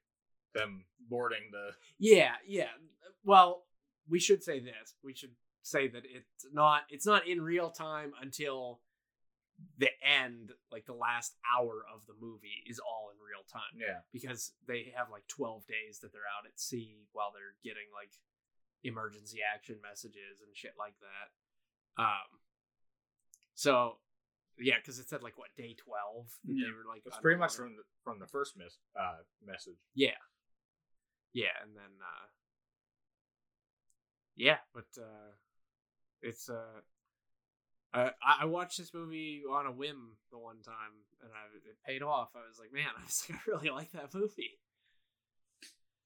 them 0.53 0.85
boarding 1.09 1.51
the. 1.51 1.71
yeah 1.99 2.33
yeah 2.47 2.69
well 3.23 3.63
we 4.09 4.19
should 4.19 4.43
say 4.43 4.59
this 4.59 4.95
we 5.03 5.13
should 5.13 5.31
say 5.61 5.87
that 5.87 6.03
it's 6.05 6.45
not 6.53 6.83
it's 6.89 7.05
not 7.05 7.27
in 7.27 7.41
real 7.41 7.69
time 7.69 8.13
until 8.21 8.79
the 9.77 9.89
end 10.03 10.51
like 10.71 10.85
the 10.85 10.93
last 10.93 11.33
hour 11.47 11.83
of 11.93 12.01
the 12.07 12.13
movie 12.19 12.59
is 12.67 12.77
all 12.79 13.09
in 13.11 13.17
real 13.23 13.43
time 13.51 13.71
Yeah. 13.79 13.99
because 14.11 14.51
they 14.67 14.91
have 14.95 15.07
like 15.09 15.27
12 15.27 15.65
days 15.65 15.99
that 16.01 16.11
they're 16.11 16.27
out 16.37 16.45
at 16.45 16.59
sea 16.59 17.07
while 17.13 17.31
they're 17.33 17.55
getting 17.63 17.87
like 17.95 18.11
emergency 18.83 19.39
action 19.41 19.77
messages 19.81 20.43
and 20.45 20.51
shit 20.55 20.73
like 20.77 20.95
that. 20.99 22.03
Um 22.03 22.29
so 23.55 23.97
yeah, 24.59 24.75
because 24.77 24.99
it 24.99 25.09
said 25.09 25.23
like 25.23 25.37
what 25.37 25.49
day 25.57 25.75
12 25.77 26.27
Yeah. 26.45 26.67
they 26.67 26.71
were 26.71 26.87
like 26.87 27.01
It's 27.05 27.17
pretty 27.17 27.39
much 27.39 27.55
from 27.55 27.75
the, 27.75 27.83
from 28.03 28.19
the 28.19 28.27
first 28.27 28.55
miss, 28.55 28.77
uh, 28.99 29.17
message. 29.45 29.79
yeah. 29.95 30.15
Yeah, 31.33 31.51
and 31.63 31.75
then 31.75 31.91
uh 32.01 32.27
yeah, 34.37 34.57
but 34.73 34.85
uh 34.97 35.31
it's 36.21 36.49
uh 36.49 36.81
uh, 37.93 38.09
I 38.21 38.37
I 38.41 38.45
watched 38.45 38.77
this 38.77 38.93
movie 38.93 39.43
on 39.49 39.65
a 39.67 39.71
whim 39.71 40.17
the 40.31 40.37
one 40.37 40.61
time, 40.61 40.91
and 41.23 41.31
I, 41.31 41.45
it 41.69 41.77
paid 41.85 42.01
off. 42.03 42.29
I 42.35 42.45
was 42.47 42.59
like, 42.59 42.73
man, 42.73 42.87
I 42.97 43.03
was 43.03 43.25
like, 43.29 43.39
I 43.39 43.41
really 43.51 43.69
like 43.69 43.91
that 43.93 44.13
movie. 44.13 44.59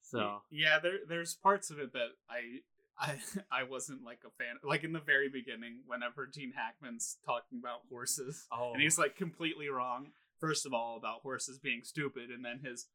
So 0.03 0.41
yeah, 0.51 0.79
there 0.79 0.99
there's 1.07 1.35
parts 1.35 1.69
of 1.71 1.79
it 1.79 1.93
that 1.93 2.09
I 2.29 2.59
I 2.99 3.17
I 3.51 3.63
wasn't 3.63 4.03
like 4.03 4.19
a 4.25 4.31
fan. 4.43 4.55
Like 4.63 4.83
in 4.83 4.93
the 4.93 4.99
very 4.99 5.29
beginning, 5.29 5.79
whenever 5.87 6.27
Gene 6.27 6.53
Hackman's 6.55 7.17
talking 7.25 7.59
about 7.59 7.81
horses, 7.89 8.47
Oh, 8.51 8.73
and 8.73 8.81
he's 8.81 8.97
like 8.97 9.15
completely 9.15 9.69
wrong. 9.69 10.07
First 10.39 10.65
of 10.65 10.73
all, 10.73 10.97
about 10.97 11.21
horses 11.21 11.59
being 11.59 11.81
stupid, 11.83 12.29
and 12.29 12.43
then 12.45 12.59
his 12.63 12.87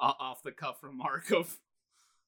uh, 0.00 0.12
off 0.18 0.42
the 0.42 0.52
cuff 0.52 0.82
remark 0.82 1.30
of 1.30 1.58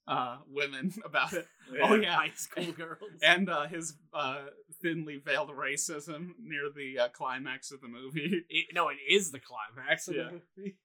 uh, 0.09 0.36
women 0.49 0.92
about 1.05 1.32
it. 1.32 1.47
Oh 1.82 1.94
yeah, 1.94 2.14
high 2.16 2.32
school 2.34 2.70
girls. 2.72 3.01
and 3.22 3.49
uh, 3.51 3.66
his 3.66 3.94
uh, 4.14 4.42
thinly 4.82 5.16
veiled 5.24 5.51
racism 5.51 6.30
near 6.38 6.70
the 6.74 6.99
uh, 6.99 7.09
climax 7.09 7.70
of 7.72 7.80
the 7.80 7.88
movie. 7.88 8.44
It- 8.49 8.66
no, 8.74 8.88
it 8.88 8.99
is 9.09 9.32
the 9.32 9.40
climax 9.40 10.07
of 10.09 10.14
Yeah. 10.16 10.22
the 10.24 10.40
movie 10.59 10.76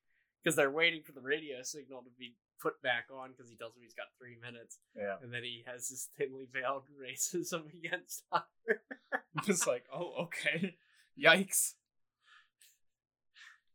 because 0.44 0.56
they're 0.56 0.72
waiting 0.72 1.04
for 1.04 1.12
the 1.12 1.22
radio 1.22 1.62
signal 1.62 2.02
to 2.02 2.10
be 2.18 2.36
put 2.62 2.82
back 2.82 3.06
on 3.14 3.32
because 3.32 3.50
he 3.50 3.56
tells 3.56 3.74
them 3.74 3.82
he's 3.84 3.94
got 3.94 4.08
three 4.18 4.38
minutes, 4.42 4.78
Yeah. 4.96 5.16
and 5.22 5.34
then 5.34 5.44
he 5.44 5.64
has 5.66 5.90
this 5.90 6.10
thinly 6.18 6.48
veiled 6.52 6.84
racism 7.02 7.64
against 7.74 8.24
Hunter. 8.32 8.82
I'm 9.14 9.44
just 9.46 9.66
like, 9.68 9.86
oh 9.94 10.14
okay, 10.26 10.76
yikes. 11.22 11.74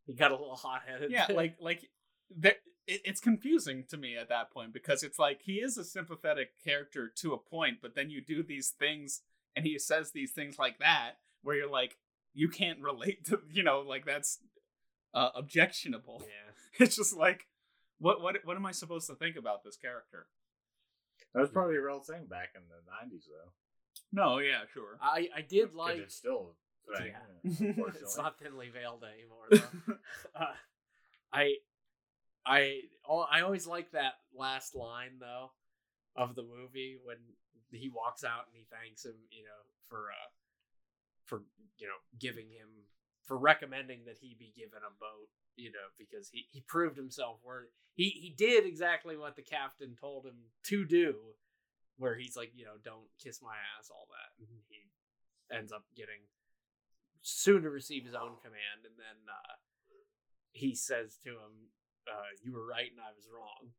He 0.05 0.13
got 0.13 0.31
a 0.31 0.35
little 0.35 0.55
hot 0.55 0.83
headed. 0.87 1.11
yeah 1.11 1.27
like 1.33 1.55
like 1.61 1.89
there, 2.35 2.55
it, 2.87 3.01
it's 3.03 3.19
confusing 3.19 3.83
to 3.89 3.97
me 3.97 4.15
at 4.15 4.29
that 4.29 4.51
point 4.51 4.73
because 4.73 5.03
it's 5.03 5.19
like 5.19 5.41
he 5.43 5.55
is 5.55 5.77
a 5.77 5.83
sympathetic 5.83 6.51
character 6.63 7.11
to 7.17 7.33
a 7.33 7.37
point 7.37 7.77
but 7.81 7.95
then 7.95 8.09
you 8.09 8.21
do 8.21 8.41
these 8.43 8.69
things 8.69 9.21
and 9.55 9.65
he 9.65 9.77
says 9.77 10.11
these 10.11 10.31
things 10.31 10.57
like 10.57 10.79
that 10.79 11.17
where 11.43 11.55
you're 11.57 11.69
like 11.69 11.97
you 12.33 12.47
can't 12.47 12.79
relate 12.79 13.25
to 13.25 13.39
you 13.51 13.63
know 13.63 13.81
like 13.81 14.05
that's 14.05 14.39
uh, 15.13 15.29
objectionable 15.35 16.21
yeah. 16.25 16.85
it's 16.85 16.95
just 16.95 17.15
like 17.15 17.47
what 17.99 18.21
what 18.21 18.35
what 18.43 18.55
am 18.57 18.65
i 18.65 18.71
supposed 18.71 19.07
to 19.07 19.15
think 19.15 19.35
about 19.35 19.63
this 19.63 19.77
character 19.77 20.27
That 21.33 21.41
was 21.41 21.49
probably 21.49 21.75
a 21.77 21.81
real 21.81 21.99
thing 22.01 22.25
back 22.25 22.49
in 22.55 22.61
the 22.69 22.81
90s, 23.15 23.25
though. 23.27 23.51
no 24.11 24.39
yeah 24.39 24.61
sure 24.73 24.97
I 25.01 25.29
I 25.35 25.41
did 25.41 25.69
'Cause 25.69 25.75
like. 25.75 25.97
it's 25.97 26.15
still 26.15 26.55
a 26.97 27.03
Yeah. 27.03 27.11
yeah. 27.43 27.73
It's 28.01 28.17
not 28.17 28.39
thinly 28.39 28.69
veiled 28.69 29.03
anymore. 29.03 29.47
Though. 29.51 29.93
uh, 30.35 30.53
I 31.33 31.55
I 32.45 32.81
I 33.09 33.41
always 33.41 33.67
like 33.67 33.91
that 33.91 34.13
last 34.33 34.73
line 34.75 35.19
though 35.19 35.51
of 36.15 36.35
the 36.35 36.43
movie 36.43 36.97
when 37.03 37.17
he 37.71 37.89
walks 37.89 38.23
out 38.23 38.47
and 38.47 38.55
he 38.55 38.65
thanks 38.71 39.03
him, 39.05 39.15
you 39.31 39.43
know, 39.43 39.61
for 39.89 40.07
uh 40.11 40.29
for 41.25 41.43
you 41.77 41.87
know 41.87 41.99
giving 42.17 42.47
him 42.49 42.69
for 43.25 43.37
recommending 43.37 44.05
that 44.05 44.17
he 44.21 44.33
be 44.39 44.53
given 44.55 44.79
a 44.87 44.93
boat, 44.99 45.27
you 45.57 45.71
know, 45.71 45.89
because 45.97 46.29
he 46.29 46.47
he 46.51 46.61
proved 46.61 46.97
himself 46.97 47.37
worthy. 47.43 47.67
He 47.93 48.09
he 48.09 48.33
did 48.37 48.65
exactly 48.65 49.17
what 49.17 49.35
the 49.35 49.41
captain 49.41 49.95
told 49.99 50.25
him 50.25 50.53
to 50.65 50.85
do, 50.85 51.15
where 51.97 52.15
he's 52.15 52.37
like, 52.37 52.51
you 52.55 52.65
know, 52.65 52.77
don't 52.83 53.09
kiss 53.21 53.41
my 53.41 53.55
ass, 53.77 53.89
all 53.91 54.07
that. 54.09 54.39
And 54.39 54.47
he 54.69 54.87
ends 55.51 55.71
up 55.71 55.83
getting 55.95 56.29
soon 57.21 57.63
to 57.63 57.69
receive 57.69 58.05
his 58.05 58.15
own 58.15 58.37
command, 58.41 58.85
and 58.85 58.95
then 58.97 59.17
uh, 59.27 59.55
he 60.51 60.75
says 60.75 61.17
to 61.23 61.31
him, 61.31 61.73
uh, 62.07 62.31
"You 62.43 62.53
were 62.53 62.65
right, 62.65 62.91
and 62.91 63.01
I 63.01 63.11
was 63.15 63.27
wrong." 63.27 63.73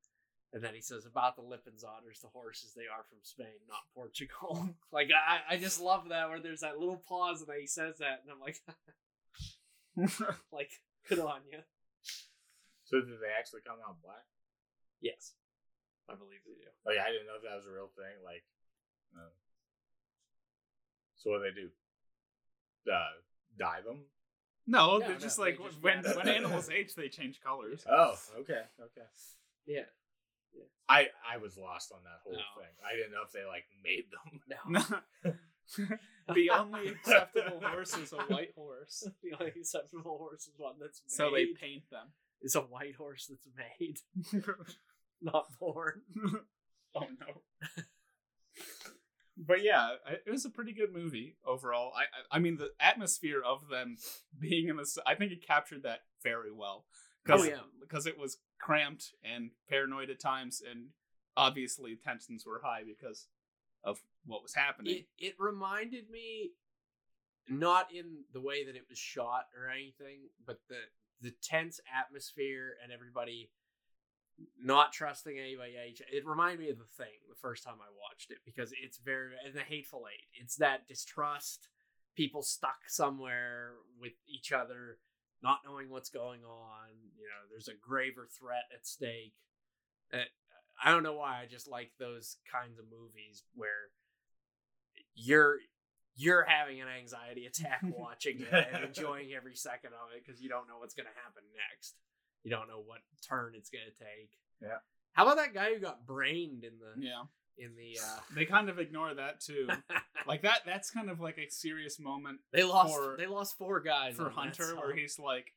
And 0.51 0.65
then 0.65 0.75
he 0.75 0.81
says 0.81 1.05
about 1.05 1.37
the 1.37 1.43
Lippenzotters, 1.43 2.23
the 2.23 2.33
horses 2.33 2.73
they 2.75 2.89
are 2.89 3.05
from 3.11 3.19
Spain, 3.23 3.61
not 3.69 3.85
Portugal. 3.95 4.71
like 4.93 5.11
I, 5.13 5.55
I 5.55 5.59
just 5.59 5.79
love 5.79 6.09
that 6.09 6.31
where 6.31 6.41
there's 6.41 6.61
that 6.61 6.79
little 6.79 7.03
pause 7.07 7.41
and 7.41 7.49
then 7.49 7.61
he 7.61 7.67
says 7.67 7.99
that, 7.99 8.23
and 8.25 8.33
I'm 8.33 8.41
like, 8.41 8.57
like 10.53 10.71
good 11.09 11.19
on 11.21 11.41
you. 11.51 11.59
So 12.85 13.01
did 13.01 13.21
they 13.21 13.33
actually 13.39 13.61
come 13.67 13.77
out 13.87 14.01
black? 14.03 14.25
Yes, 15.01 15.33
I 16.09 16.15
believe 16.15 16.41
they 16.47 16.55
do. 16.57 16.71
Like 16.87 16.99
I 17.05 17.11
didn't 17.13 17.27
know 17.27 17.37
if 17.37 17.43
that 17.45 17.57
was 17.57 17.67
a 17.67 17.73
real 17.73 17.91
thing. 17.97 18.17
Like, 18.25 18.45
uh, 19.17 19.29
so 21.17 21.31
what 21.31 21.39
do 21.39 21.45
they 21.51 21.61
do? 21.61 21.69
Uh, 22.91 23.21
dye 23.59 23.81
them? 23.85 24.05
no 24.67 24.99
No, 24.99 24.99
they're 25.01 25.11
no, 25.11 25.19
just 25.19 25.37
they 25.37 25.43
like 25.43 25.59
just 25.63 25.83
when 25.83 26.03
got- 26.03 26.17
when 26.17 26.29
animals 26.29 26.71
age 26.71 26.95
they 26.95 27.09
change 27.09 27.41
colors 27.43 27.85
Oh, 27.89 28.17
okay, 28.41 28.63
okay. 28.81 29.07
Yeah. 29.67 29.85
I 30.89 31.09
I 31.29 31.37
was 31.37 31.59
lost 31.59 31.93
on 31.93 31.99
that 32.05 32.21
whole 32.25 32.33
No. 32.33 32.63
thing. 32.63 32.73
I 32.83 32.97
didn't 32.97 33.13
know 33.13 33.23
if 33.25 33.33
they 33.33 33.45
like 33.45 33.65
made 33.85 34.07
them. 34.11 34.41
No. 34.73 35.33
the 36.35 36.51
only 36.51 36.89
acceptable 36.89 37.61
horse 37.63 37.97
is 37.97 38.13
a 38.13 38.17
white 38.33 38.53
horse 38.55 39.09
the 39.23 39.33
only 39.39 39.53
acceptable 39.57 40.19
horse 40.19 40.43
is 40.47 40.55
one 40.57 40.75
that's 40.81 41.03
made. 41.05 41.11
so 41.11 41.31
they 41.31 41.47
paint 41.47 41.89
them 41.91 42.09
is 42.41 42.55
a 42.55 42.61
white 42.61 42.95
horse 42.95 43.29
that's 43.29 43.49
made, 43.81 43.99
not 45.21 45.47
born. 45.59 46.03
oh 46.95 47.01
no. 47.01 47.83
but 49.37 49.63
yeah, 49.63 49.91
it 50.25 50.31
was 50.31 50.45
a 50.45 50.51
pretty 50.51 50.73
good 50.73 50.93
movie 50.93 51.37
overall. 51.45 51.93
I, 51.97 52.03
I 52.03 52.37
I 52.37 52.39
mean 52.39 52.57
the 52.57 52.71
atmosphere 52.81 53.43
of 53.45 53.69
them 53.69 53.97
being 54.39 54.69
in 54.69 54.77
this 54.77 54.99
I 55.05 55.17
think 55.17 55.33
it 55.33 55.47
captured 55.47 55.83
that 55.83 56.01
very 56.23 56.53
well. 56.53 56.85
Oh, 57.31 57.43
yeah. 57.45 57.59
because 57.81 58.07
it 58.07 58.19
was 58.19 58.39
cramped 58.59 59.13
and 59.23 59.51
paranoid 59.69 60.11
at 60.11 60.21
times, 60.21 60.63
and 60.69 60.89
obviously 61.37 61.97
tensions 61.97 62.45
were 62.47 62.61
high 62.65 62.83
because 62.87 63.27
of 63.89 64.01
what 64.27 64.43
was 64.43 64.55
happening. 64.55 64.97
It 64.97 65.07
it 65.19 65.35
reminded 65.39 66.11
me, 66.11 66.53
not 67.49 67.93
in 67.93 68.25
the 68.33 68.41
way 68.41 68.65
that 68.65 68.77
it 68.77 68.85
was 68.89 68.99
shot 68.99 69.47
or 69.57 69.71
anything, 69.71 70.29
but 70.47 70.61
the 70.69 70.81
the 71.21 71.35
tense 71.43 71.81
atmosphere 71.99 72.75
and 72.83 72.93
everybody 72.93 73.51
not 74.63 74.93
trusting 74.93 75.37
anybody. 75.39 75.75
It 76.13 76.27
reminded 76.27 76.61
me 76.61 76.71
of 76.71 76.79
the 76.79 76.85
thing 76.85 77.19
the 77.29 77.35
first 77.41 77.65
time 77.65 77.75
I 77.81 77.91
watched 78.09 78.31
it 78.31 78.39
because 78.45 78.73
it's 78.83 78.99
very 78.99 79.33
and 79.45 79.55
the 79.55 79.61
hateful 79.61 80.05
eight. 80.09 80.27
It's 80.41 80.57
that 80.57 80.87
distrust, 80.87 81.69
people 82.17 82.43
stuck 82.43 82.89
somewhere 82.89 83.73
with 84.01 84.13
each 84.29 84.53
other, 84.53 84.99
not 85.43 85.61
knowing 85.65 85.91
what's 85.91 86.11
going 86.11 86.45
on. 86.45 86.89
You 87.17 87.25
know, 87.25 87.43
there's 87.51 87.69
a 87.69 87.79
graver 87.81 88.29
threat 88.39 88.65
at 88.73 88.87
stake. 88.87 89.35
I 90.83 90.91
don't 90.91 91.03
know 91.03 91.15
why 91.15 91.41
I 91.43 91.47
just 91.47 91.69
like 91.69 91.91
those 91.99 92.37
kinds 92.51 92.79
of 92.79 92.85
movies 92.91 93.43
where 93.55 93.91
you're 95.15 95.59
you're 96.17 96.45
having 96.45 96.81
an 96.81 96.89
anxiety 96.89 97.47
attack 97.47 97.81
watching 97.97 98.41
it 98.41 98.69
and 98.73 98.85
enjoying 98.89 99.33
every 99.37 99.55
second 99.55 99.91
of 99.93 100.15
it 100.17 100.25
because 100.25 100.41
you 100.41 100.49
don't 100.49 100.67
know 100.69 100.79
what's 100.79 100.95
going 100.95 101.07
to 101.07 101.23
happen 101.25 101.43
next. 101.71 101.95
You 102.43 102.51
don't 102.51 102.69
know 102.69 102.83
what 102.85 102.99
turn 103.29 103.53
it's 103.57 103.71
going 103.71 103.85
to 103.85 104.05
take. 104.05 104.31
Yeah. 104.61 104.79
How 105.13 105.25
about 105.25 105.37
that 105.37 105.55
guy 105.55 105.75
who 105.75 105.81
got 105.81 106.07
brained 106.07 106.65
in 106.65 106.73
the 106.79 107.01
Yeah, 107.05 107.23
in 107.57 107.75
the 107.77 107.99
uh 108.01 108.21
they 108.35 108.45
kind 108.45 108.69
of 108.69 108.79
ignore 108.79 109.15
that 109.15 109.41
too. 109.41 109.69
like 110.27 110.43
that. 110.43 110.61
That's 110.67 110.91
kind 110.91 111.11
of 111.11 111.21
like 111.21 111.39
a 111.39 111.49
serious 111.51 111.99
moment 111.99 112.39
They 112.53 112.63
lost 112.65 112.95
for- 112.95 113.17
they 113.17 113.27
lost 113.27 113.57
four 113.59 113.81
guys 113.81 114.17
for 114.17 114.31
Hunter, 114.31 114.77
where 114.77 114.95
he's 114.95 115.19
like, 115.19 115.53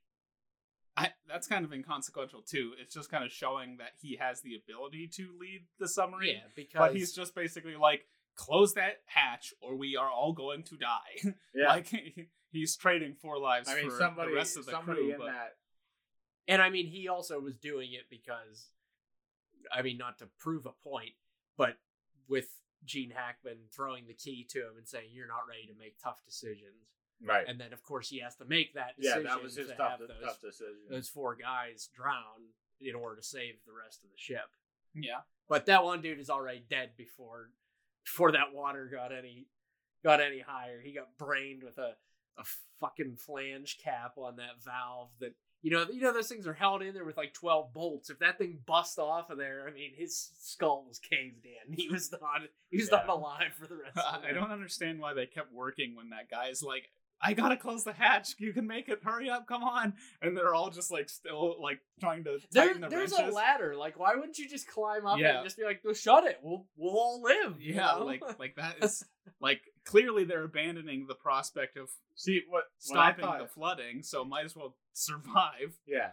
I, 1.02 1.10
that's 1.28 1.47
kind 1.47 1.66
of 1.66 1.74
inconsequential 1.74 2.41
too. 2.41 2.72
It's 2.82 2.93
just 2.93 3.10
kind 3.10 3.24
of 3.24 3.32
showing 3.32 3.78
that 3.78 3.91
he 4.02 4.18
has 4.20 4.41
the 4.41 4.56
ability 4.56 5.10
to 5.16 5.30
lead 5.39 5.66
the 5.80 5.88
submarine, 5.88 6.36
Yeah, 6.36 6.41
because 6.56 6.80
but 6.80 6.95
he's 6.95 7.14
just 7.14 7.36
basically 7.36 7.76
like, 7.76 8.06
close 8.36 8.74
that 8.74 9.02
hatch, 9.06 9.54
or 9.62 9.76
we 9.76 9.95
are 9.95 10.10
all 10.10 10.34
going 10.34 10.64
to 10.64 10.78
die. 10.78 11.34
yeah. 11.56 11.68
like 11.68 11.88
he's 12.52 12.76
trading 12.76 13.14
four 13.14 13.38
lives 13.38 13.70
I 13.70 13.76
mean, 13.76 13.89
for 13.89 13.97
somebody, 13.97 14.32
the 14.32 14.36
rest 14.36 14.58
of 14.58 14.66
the 14.66 14.74
crew. 14.74 15.12
in 15.12 15.18
but 15.18 15.28
that. 15.28 15.56
and 16.47 16.62
I 16.62 16.70
mean 16.70 16.88
he 16.88 17.08
also 17.08 17.39
was 17.39 17.56
doing 17.56 17.93
it 17.93 18.06
because 18.10 18.70
I 19.74 19.82
mean 19.82 19.97
not 19.97 20.20
to 20.20 20.28
prove 20.39 20.66
a 20.66 20.88
point, 20.88 21.14
but 21.58 21.78
with 22.28 22.47
Gene 22.86 23.12
Hackman 23.16 23.58
throwing 23.74 24.08
the 24.08 24.14
key 24.14 24.45
to 24.52 24.60
him 24.60 24.78
and 24.78 24.88
saying 24.88 25.10
you're 25.12 25.28
not 25.28 25.47
ready 25.47 25.68
to 25.68 25.78
make 25.78 25.97
tough 26.02 26.24
decisions. 26.26 26.89
Right. 27.24 27.46
And 27.48 27.60
then 27.60 27.74
of 27.74 27.84
course 27.84 28.10
he 28.10 28.20
has 28.20 28.36
to 28.38 28.46
make 28.46 28.74
that 28.74 28.94
yeah, 28.98 29.12
decision 29.16 29.24
that 29.26 29.44
was 29.44 29.56
his 29.56 29.68
to 29.68 29.76
tough, 29.76 29.92
have 29.92 30.00
those, 30.00 30.10
tough 30.24 30.42
decision. 30.42 30.76
those 30.90 31.08
four 31.08 31.36
guys 31.36 31.90
drown 31.96 32.50
in 32.80 32.96
order 32.96 33.18
to 33.18 33.24
save 33.24 33.56
the 33.66 33.74
rest 33.74 34.04
of 34.04 34.10
the 34.10 34.18
ship. 34.18 34.50
yeah, 34.96 35.20
But 35.48 35.68
that 35.68 35.84
one 35.84 36.02
dude 36.02 36.20
is 36.20 36.30
already 36.30 36.64
dead 36.70 36.92
before 36.98 37.50
before 38.04 38.32
that 38.32 38.54
water 38.54 38.90
got 38.92 39.12
any 39.12 39.48
got 40.04 40.20
any 40.20 40.40
higher. 40.40 40.82
He 40.82 40.94
got 40.94 41.18
brained 41.18 41.64
with 41.64 41.78
a 41.78 41.94
a 42.38 42.44
fucking 42.80 43.18
flange 43.18 43.78
cap 43.84 44.14
on 44.18 44.38
that 44.38 44.64
valve 44.64 45.10
that 45.20 45.34
you 45.62 45.70
know 45.70 45.86
you 45.92 46.02
know 46.02 46.14
those 46.14 46.28
things 46.30 46.48
are 46.48 46.54
held 46.54 46.82
in 46.82 46.94
there 46.94 47.06
with 47.06 47.18
like 47.18 47.34
12 47.34 47.74
bolts. 47.74 48.10
If 48.10 48.20
that 48.20 48.38
thing 48.38 48.60
bust 48.66 48.98
off 48.98 49.30
of 49.30 49.38
there, 49.38 49.68
I 49.70 49.74
mean 49.74 49.92
his 49.96 50.32
skull 50.40 50.86
was 50.88 50.98
caved 50.98 51.46
in. 51.46 51.74
He 51.74 51.88
was 51.88 52.12
not 52.12 52.42
he 52.70 52.78
was 52.78 52.90
not 52.90 53.08
alive 53.08 53.54
for 53.60 53.68
the 53.68 53.76
rest 53.76 53.98
of 53.98 54.24
I 54.24 54.32
don't 54.32 54.52
understand 54.52 55.00
why 55.00 55.14
they 55.14 55.28
kept 55.28 55.54
working 55.54 55.96
when 55.96 56.10
that 56.10 56.32
guy's 56.32 56.64
like, 56.64 56.90
I 57.24 57.34
gotta 57.34 57.56
close 57.58 57.84
the 57.84 57.94
hatch. 57.94 58.36
You 58.40 58.52
can 58.54 58.66
make 58.68 58.90
it. 58.90 59.00
Hurry 59.04 59.30
up, 59.30 59.48
come 59.48 59.64
on! 59.64 59.94
And 60.22 60.36
they're 60.36 60.54
all 60.56 60.70
just 60.72 60.92
like 60.92 61.08
still 61.10 61.56
like 61.62 61.80
trying 62.00 62.24
to 62.24 62.40
There, 62.52 62.66
tighten 62.68 62.82
the 62.82 62.90
there's 62.90 63.12
wrenches. 63.12 63.34
a 63.34 63.36
ladder. 63.36 63.76
Like, 63.76 64.00
why 64.00 64.16
wouldn't 64.16 64.38
you 64.40 64.50
just 64.50 64.68
climb 64.68 65.06
up 65.06 65.20
Yeah. 65.20 65.38
and 65.38 65.44
just 65.46 65.58
be 65.58 65.64
like, 65.64 65.82
"Well, 65.84 65.94
shut 65.94 66.24
it. 66.26 66.40
We'll 66.42 66.66
we'll 66.78 66.98
all 66.98 67.22
live." 67.22 67.62
you 67.62 67.76
yeah, 67.76 67.92
know? 67.98 68.06
like 68.06 68.22
like 68.40 68.56
that 68.56 68.84
is 68.84 69.04
like 69.42 69.62
clearly 69.86 70.24
they're 70.24 70.44
abandoning 70.44 71.06
the 71.08 71.16
prospect 71.16 71.78
of 71.78 71.90
See 72.16 72.42
what 72.50 72.64
what 72.64 72.64
stopping 72.80 73.26
thought- 73.26 73.40
the 73.40 73.48
flooding, 73.48 74.02
so 74.04 74.24
might 74.26 74.46
as 74.46 74.56
well 74.56 74.76
survive. 74.94 75.78
Yeah. 75.86 76.12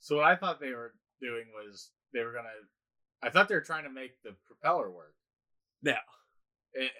So 0.00 0.16
what 0.16 0.24
I 0.24 0.36
thought 0.36 0.60
they 0.60 0.72
were 0.72 0.94
doing 1.20 1.44
was 1.54 1.90
they 2.12 2.20
were 2.22 2.32
gonna. 2.32 2.48
I 3.22 3.30
thought 3.30 3.48
they 3.48 3.54
were 3.54 3.60
trying 3.62 3.84
to 3.84 3.90
make 3.90 4.22
the 4.22 4.34
propeller 4.46 4.90
work. 4.90 5.14
Yeah. 5.82 5.98
And, 6.74 6.90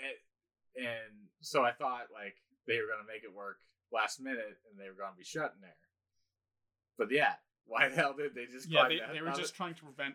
and, 0.77 0.87
and 0.87 1.15
so 1.41 1.63
I 1.63 1.73
thought 1.73 2.07
like 2.13 2.37
they 2.67 2.77
were 2.79 2.87
gonna 2.89 3.07
make 3.07 3.25
it 3.25 3.33
work 3.35 3.59
last 3.93 4.21
minute, 4.21 4.59
and 4.71 4.79
they 4.79 4.89
were 4.89 4.97
gonna 4.99 5.17
be 5.17 5.25
shut 5.25 5.53
in 5.55 5.61
there. 5.61 5.77
But 6.99 7.11
yeah, 7.11 7.35
why 7.67 7.89
the 7.89 7.97
hell 7.97 8.15
did 8.15 8.35
they 8.35 8.47
just? 8.47 8.69
Yeah, 8.69 8.81
climb 8.81 8.91
they, 8.91 8.99
that- 8.99 9.13
they 9.13 9.21
were 9.21 9.31
just 9.31 9.53
that- 9.53 9.57
trying 9.57 9.75
to 9.75 9.83
prevent 9.83 10.15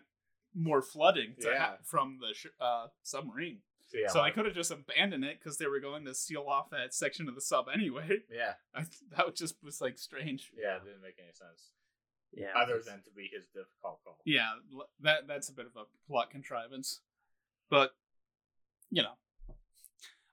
more 0.54 0.82
flooding 0.82 1.34
to 1.40 1.48
Yeah. 1.48 1.58
ha- 1.58 1.76
from 1.84 2.18
the 2.20 2.34
sh- 2.34 2.46
uh, 2.60 2.88
submarine. 3.02 3.62
yeah, 3.94 4.08
so 4.08 4.18
why- 4.18 4.28
they 4.30 4.34
could 4.34 4.46
have 4.46 4.54
just 4.54 4.70
abandoned 4.72 5.24
it 5.24 5.38
because 5.38 5.58
they 5.58 5.66
were 5.68 5.78
going 5.80 6.04
to 6.06 6.14
seal 6.14 6.46
off 6.48 6.70
that 6.70 6.92
section 6.92 7.28
of 7.28 7.34
the 7.36 7.40
sub 7.40 7.66
anyway. 7.72 8.22
Yeah, 8.30 8.54
I, 8.74 8.84
that 9.16 9.36
just 9.36 9.62
was 9.62 9.80
like 9.80 9.96
strange. 9.98 10.50
yeah, 10.60 10.76
it 10.76 10.84
didn't 10.84 11.02
make 11.02 11.18
any 11.20 11.32
sense 11.32 11.70
yeah, 12.32 12.48
other 12.56 12.74
it's- 12.76 12.86
than 12.86 13.02
to 13.02 13.10
be 13.10 13.28
his 13.32 13.46
difficult 13.46 14.00
call. 14.04 14.18
Yeah, 14.24 14.50
that 15.02 15.26
that's 15.28 15.48
a 15.48 15.52
bit 15.52 15.66
of 15.66 15.76
a 15.76 15.84
plot 16.08 16.30
contrivance, 16.30 17.00
but 17.68 17.94
you 18.90 19.02
know, 19.04 19.14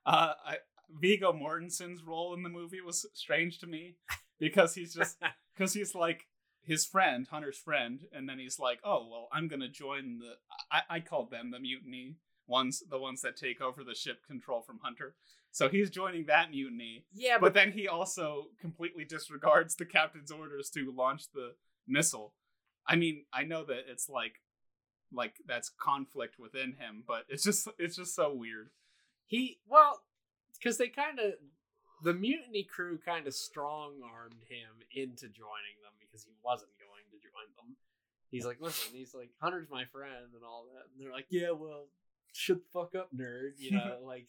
uh, 0.04 0.34
I, 0.44 0.56
Viggo 0.90 1.32
Mortensen's 1.32 2.02
role 2.02 2.34
in 2.34 2.42
the 2.42 2.48
movie 2.48 2.80
was 2.80 3.06
strange 3.14 3.58
to 3.60 3.66
me 3.66 3.96
because 4.38 4.74
he's 4.74 4.94
just 4.94 5.18
because 5.56 5.74
he's 5.74 5.94
like 5.94 6.26
his 6.62 6.84
friend, 6.84 7.26
Hunter's 7.30 7.58
friend, 7.58 8.00
and 8.12 8.28
then 8.28 8.38
he's 8.38 8.58
like, 8.58 8.80
"Oh 8.84 9.08
well, 9.10 9.28
I'm 9.32 9.48
gonna 9.48 9.68
join 9.68 10.18
the." 10.18 10.34
I, 10.70 10.96
I 10.96 11.00
called 11.00 11.30
them 11.30 11.50
the 11.50 11.58
mutiny 11.58 12.16
ones, 12.46 12.82
the 12.88 12.98
ones 12.98 13.22
that 13.22 13.36
take 13.36 13.60
over 13.60 13.84
the 13.84 13.94
ship 13.94 14.26
control 14.26 14.62
from 14.62 14.80
Hunter. 14.82 15.14
So 15.50 15.68
he's 15.68 15.90
joining 15.90 16.26
that 16.26 16.50
mutiny, 16.50 17.06
yeah, 17.12 17.38
but 17.38 17.54
then 17.54 17.72
he 17.72 17.88
also 17.88 18.46
completely 18.60 19.04
disregards 19.04 19.76
the 19.76 19.86
captain's 19.86 20.30
orders 20.30 20.70
to 20.70 20.92
launch 20.92 21.30
the 21.32 21.54
missile. 21.86 22.34
I 22.86 22.96
mean, 22.96 23.24
I 23.32 23.44
know 23.44 23.64
that 23.64 23.84
it's 23.88 24.08
like 24.08 24.40
like 25.12 25.36
that's 25.46 25.70
conflict 25.70 26.38
within 26.38 26.74
him, 26.78 27.02
but 27.06 27.24
it's 27.28 27.44
just 27.44 27.68
it's 27.78 27.96
just 27.96 28.14
so 28.14 28.32
weird. 28.32 28.70
He 29.26 29.58
well, 29.66 30.02
because 30.58 30.78
they 30.78 30.88
kind 30.88 31.18
of 31.18 31.32
the 32.02 32.14
mutiny 32.14 32.62
crew 32.64 32.98
kind 33.04 33.26
of 33.26 33.34
strong 33.34 33.94
armed 34.04 34.42
him 34.48 34.82
into 34.94 35.26
joining 35.28 35.76
them 35.82 35.92
because 36.00 36.24
he 36.24 36.32
wasn't 36.44 36.70
going 36.78 37.04
to 37.10 37.16
join 37.18 37.48
them. 37.56 37.76
He's 38.30 38.44
like, 38.44 38.58
listen, 38.60 38.94
he's 38.94 39.14
like, 39.14 39.30
Hunter's 39.40 39.68
my 39.70 39.84
friend 39.86 40.34
and 40.34 40.44
all 40.44 40.66
that, 40.74 40.84
and 40.92 41.00
they're 41.00 41.12
like, 41.12 41.26
yeah, 41.30 41.50
well, 41.50 41.86
shut 42.32 42.58
the 42.58 42.70
fuck 42.72 42.94
up, 42.94 43.08
nerd, 43.16 43.52
you 43.58 43.72
know, 43.72 43.98
like, 44.04 44.26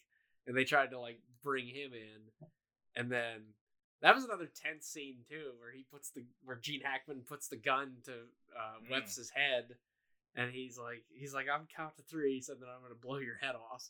and 0.47 0.55
they 0.57 0.63
tried 0.63 0.91
to 0.91 0.99
like 0.99 1.19
bring 1.43 1.67
him 1.67 1.91
in, 1.93 2.47
and 2.95 3.11
then. 3.11 3.53
That 4.01 4.15
was 4.15 4.23
another 4.23 4.47
tense 4.47 4.87
scene 4.87 5.17
too, 5.29 5.51
where 5.59 5.73
he 5.73 5.83
puts 5.91 6.11
the 6.11 6.23
where 6.45 6.55
Gene 6.55 6.79
Hackman 6.85 7.23
puts 7.27 7.49
the 7.49 7.57
gun 7.57 7.97
to 8.05 8.13
uh, 8.55 8.79
Mm. 8.87 8.91
Webster's 8.91 9.29
head, 9.29 9.75
and 10.35 10.53
he's 10.53 10.77
like, 10.77 11.03
he's 11.13 11.33
like, 11.33 11.47
I'm 11.53 11.67
count 11.75 11.97
to 11.97 12.03
three, 12.03 12.39
said 12.39 12.61
that 12.61 12.67
I'm 12.67 12.81
gonna 12.81 12.95
blow 12.95 13.17
your 13.17 13.35
head 13.41 13.55
off. 13.55 13.89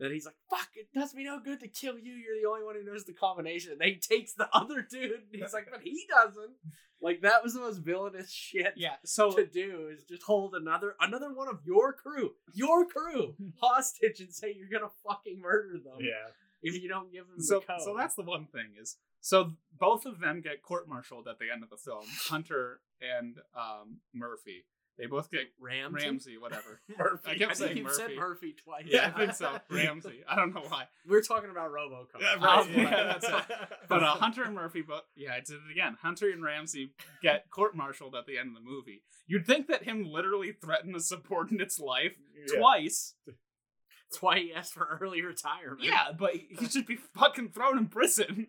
Then 0.00 0.10
he's 0.12 0.24
like, 0.26 0.34
"Fuck! 0.48 0.70
It 0.74 0.88
does 0.92 1.14
me 1.14 1.24
no 1.24 1.38
good 1.38 1.60
to 1.60 1.68
kill 1.68 1.98
you. 1.98 2.14
You're 2.14 2.40
the 2.40 2.48
only 2.48 2.64
one 2.64 2.74
who 2.74 2.84
knows 2.90 3.04
the 3.04 3.12
combination." 3.12 3.72
And 3.72 3.80
then 3.80 3.88
he 3.88 3.96
takes 3.96 4.32
the 4.32 4.48
other 4.54 4.80
dude. 4.90 5.12
And 5.12 5.42
he's 5.42 5.52
like, 5.52 5.68
"But 5.70 5.82
he 5.82 6.06
doesn't." 6.08 6.56
Like 7.02 7.22
that 7.22 7.42
was 7.42 7.54
the 7.54 7.60
most 7.60 7.78
villainous 7.78 8.30
shit 8.30 8.74
Yeah. 8.76 8.96
So 9.04 9.30
to 9.32 9.46
do 9.46 9.88
is 9.90 10.04
just 10.04 10.22
hold 10.22 10.54
another 10.54 10.96
another 11.00 11.32
one 11.32 11.48
of 11.48 11.60
your 11.64 11.92
crew, 11.92 12.32
your 12.52 12.84
crew, 12.86 13.34
hostage 13.60 14.20
and 14.20 14.32
say 14.34 14.54
you're 14.56 14.68
gonna 14.68 14.92
fucking 15.06 15.40
murder 15.40 15.78
them 15.82 15.98
Yeah, 16.00 16.28
if 16.62 16.82
you 16.82 16.88
don't 16.90 17.10
give 17.12 17.26
them 17.26 17.40
so 17.40 17.60
the 17.60 17.66
code. 17.66 17.80
so 17.84 17.94
that's 17.96 18.16
the 18.16 18.22
one 18.22 18.46
thing 18.46 18.72
is 18.78 18.96
so 19.22 19.52
both 19.78 20.04
of 20.06 20.20
them 20.20 20.40
get 20.42 20.62
court-martialed 20.62 21.26
at 21.28 21.38
the 21.38 21.50
end 21.52 21.62
of 21.62 21.70
the 21.70 21.76
film. 21.76 22.04
Hunter 22.28 22.80
and 23.00 23.36
um, 23.54 24.00
Murphy. 24.14 24.64
They 25.00 25.06
both 25.06 25.30
get 25.30 25.46
Ramsey. 25.58 26.04
Ramsey, 26.06 26.38
whatever. 26.38 26.80
Murphy. 26.98 27.30
I 27.30 27.34
kept 27.38 27.52
I 27.52 27.54
saying 27.54 27.76
you 27.78 27.84
Murphy. 27.84 27.96
said 27.96 28.10
Murphy 28.16 28.54
twice. 28.62 28.84
Yeah, 28.86 29.10
I 29.14 29.18
think 29.18 29.32
so. 29.34 29.58
Ramsey. 29.70 30.22
I 30.28 30.36
don't 30.36 30.54
know 30.54 30.62
why. 30.68 30.84
We're 31.08 31.22
talking 31.22 31.48
about 31.50 31.70
RoboCop. 31.72 32.20
Yeah, 32.20 32.34
Um, 32.34 32.42
right. 32.42 32.70
Yeah, 32.70 33.04
that's 33.18 33.26
it. 33.50 33.56
But 33.88 34.02
uh, 34.02 34.14
Hunter 34.16 34.44
and 34.44 34.54
Murphy, 34.54 34.82
but 34.82 35.06
yeah, 35.16 35.32
I 35.32 35.40
did 35.40 35.54
it 35.56 35.72
again. 35.72 35.96
Hunter 36.02 36.30
and 36.30 36.44
Ramsey 36.44 36.92
get 37.22 37.48
court-martialed 37.50 38.14
at 38.14 38.26
the 38.26 38.36
end 38.38 38.50
of 38.50 38.54
the 38.62 38.68
movie. 38.70 39.02
You'd 39.26 39.46
think 39.46 39.68
that 39.68 39.84
him 39.84 40.04
literally 40.04 40.52
threaten 40.52 40.94
a 40.94 41.00
subordinate's 41.00 41.78
life 41.80 42.12
Yeah. 42.46 42.58
twice. 42.58 43.14
That's 43.26 44.20
why 44.20 44.40
he 44.40 44.52
asked 44.52 44.74
for 44.74 44.98
early 45.00 45.22
retirement. 45.22 45.82
Yeah, 45.84 46.08
but 46.18 46.34
he 46.34 46.66
should 46.68 46.84
be 46.86 46.96
fucking 46.96 47.50
thrown 47.50 47.78
in 47.78 47.86
prison. 47.86 48.48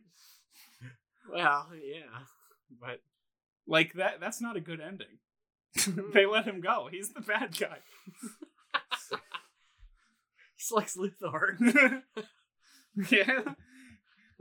Well, 1.31 1.67
yeah, 1.81 2.25
but 2.81 2.99
Like 3.67 3.93
that. 3.93 4.19
That's 4.19 4.41
not 4.41 4.57
a 4.57 4.59
good 4.59 4.81
ending. 4.81 5.19
they 6.13 6.25
let 6.25 6.45
him 6.45 6.61
go. 6.61 6.87
He's 6.91 7.09
the 7.13 7.21
bad 7.21 7.57
guy. 7.57 7.77
he's 10.55 10.71
Lex 10.71 10.95
Luthor. 10.97 12.01
yeah. 13.09 13.53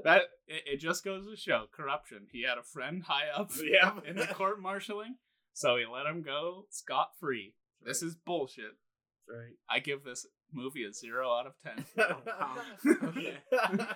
That 0.02 0.22
it, 0.46 0.62
it 0.74 0.76
just 0.80 1.04
goes 1.04 1.26
to 1.26 1.36
show 1.36 1.66
corruption. 1.72 2.26
He 2.32 2.44
had 2.48 2.58
a 2.58 2.62
friend 2.62 3.02
high 3.06 3.28
up 3.34 3.50
Yeah. 3.62 3.98
in 4.06 4.16
the 4.16 4.26
court 4.26 4.62
martialing, 4.62 5.16
so 5.52 5.76
he 5.76 5.84
let 5.86 6.06
him 6.06 6.22
go 6.22 6.64
scot 6.70 7.10
free. 7.20 7.54
This 7.84 8.02
is 8.02 8.14
bullshit. 8.14 8.76
right. 9.28 9.54
I 9.68 9.78
give 9.78 10.02
this 10.04 10.26
movie 10.52 10.84
a 10.84 10.92
zero 10.92 11.30
out 11.30 11.46
of 11.46 11.52
ten. 11.62 11.84
Okay. 11.98 13.34
I'm 13.62 13.76
gonna 13.76 13.88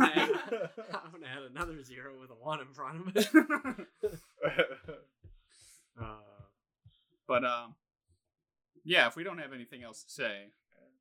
add- 0.00 0.30
I'm 0.94 1.10
gonna 1.12 1.26
add 1.26 1.42
another 1.50 1.82
zero 1.82 2.18
with 2.20 2.30
a 2.30 2.34
one 2.34 2.60
in 2.60 2.72
front 2.74 3.08
of 3.08 3.16
it. 3.16 3.28
Uh, 6.00 6.16
but 7.32 7.44
um, 7.46 7.74
yeah. 8.84 9.06
If 9.06 9.16
we 9.16 9.24
don't 9.24 9.38
have 9.38 9.54
anything 9.54 9.82
else 9.82 10.04
to 10.04 10.10
say, 10.10 10.52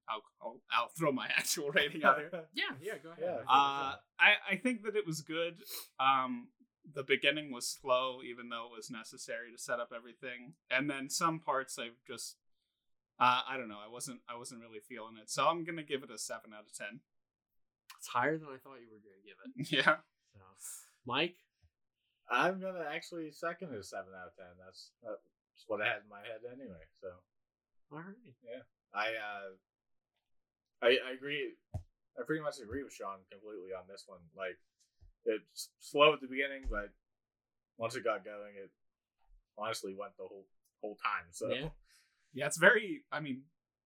I'll 0.08 0.24
I'll, 0.42 0.62
I'll 0.72 0.88
throw 0.98 1.12
my 1.12 1.28
actual 1.38 1.72
rating 1.72 2.06
out 2.06 2.20
here. 2.20 2.32
yeah, 2.54 2.64
yeah, 2.82 2.94
go 3.04 3.10
ahead. 3.12 3.22
Yeah. 3.22 3.42
Uh, 3.50 3.96
I 4.18 4.32
I 4.50 4.56
think 4.56 4.84
that 4.84 4.96
it 4.96 5.06
was 5.06 5.20
good. 5.20 5.64
Um, 6.00 6.48
the 6.96 7.04
beginning 7.04 7.52
was 7.52 7.68
slow, 7.68 8.20
even 8.24 8.48
though 8.48 8.68
it 8.72 8.78
was 8.78 8.90
necessary 8.90 9.52
to 9.52 9.58
set 9.62 9.82
up 9.82 9.92
everything, 9.94 10.54
and 10.70 10.90
then 10.90 11.10
some 11.10 11.40
parts 11.40 11.78
I've 11.78 12.00
just. 12.08 12.38
Uh, 13.20 13.42
I 13.48 13.58
don't 13.58 13.68
know. 13.68 13.78
I 13.86 13.92
wasn't. 13.92 14.22
I 14.30 14.38
wasn't 14.38 14.62
really 14.62 14.80
feeling 14.80 15.18
it, 15.22 15.30
so 15.30 15.48
I'm 15.48 15.66
gonna 15.66 15.84
give 15.84 16.02
it 16.02 16.10
a 16.12 16.18
seven 16.18 16.52
out 16.58 16.66
of 16.66 16.74
ten. 16.74 17.02
It's 18.00 18.08
higher 18.08 18.38
than 18.38 18.48
I 18.48 18.58
thought 18.58 18.80
you 18.80 18.88
were 18.90 19.04
gonna 19.04 19.26
give 19.26 19.36
it. 19.44 19.72
Yeah. 19.86 19.98
So, 20.34 20.40
Mike, 21.06 21.36
I'm 22.30 22.62
gonna 22.62 22.86
actually 22.90 23.30
second 23.32 23.74
it 23.74 23.80
a 23.80 23.84
seven 23.84 24.14
out 24.18 24.28
of 24.28 24.36
ten. 24.36 24.56
That's 24.64 24.92
that's 25.62 25.70
what 25.70 25.82
I 25.86 25.90
had 25.90 26.02
in 26.04 26.10
my 26.10 26.18
head 26.26 26.42
anyway. 26.50 26.82
So 27.02 27.08
All 27.92 28.00
right. 28.00 28.16
Yeah, 28.44 28.62
I 28.94 29.08
uh, 29.14 29.50
I, 30.82 31.10
I 31.10 31.14
agree. 31.14 31.54
I 32.18 32.24
pretty 32.26 32.42
much 32.42 32.56
agree 32.62 32.84
with 32.84 32.94
Shawn 32.94 33.20
completely 33.32 33.70
on 33.78 33.84
this 33.90 34.04
one. 34.08 34.20
Like, 34.36 34.58
it's 35.26 35.70
slow 35.80 36.14
at 36.14 36.22
the 36.22 36.28
beginning, 36.28 36.64
but 36.70 36.90
once 37.78 37.96
it 37.96 38.04
got 38.04 38.26
going, 38.26 38.54
it 38.62 38.72
honestly 39.58 39.94
went 39.98 40.18
the 40.18 40.24
whole 40.28 40.46
whole 40.82 40.96
time. 40.96 41.28
So 41.32 41.50
Yeah. 41.50 41.70
Yeah, 42.34 42.46
it's 42.48 42.58
very. 42.58 43.04
I 43.12 43.20
mean, 43.20 43.44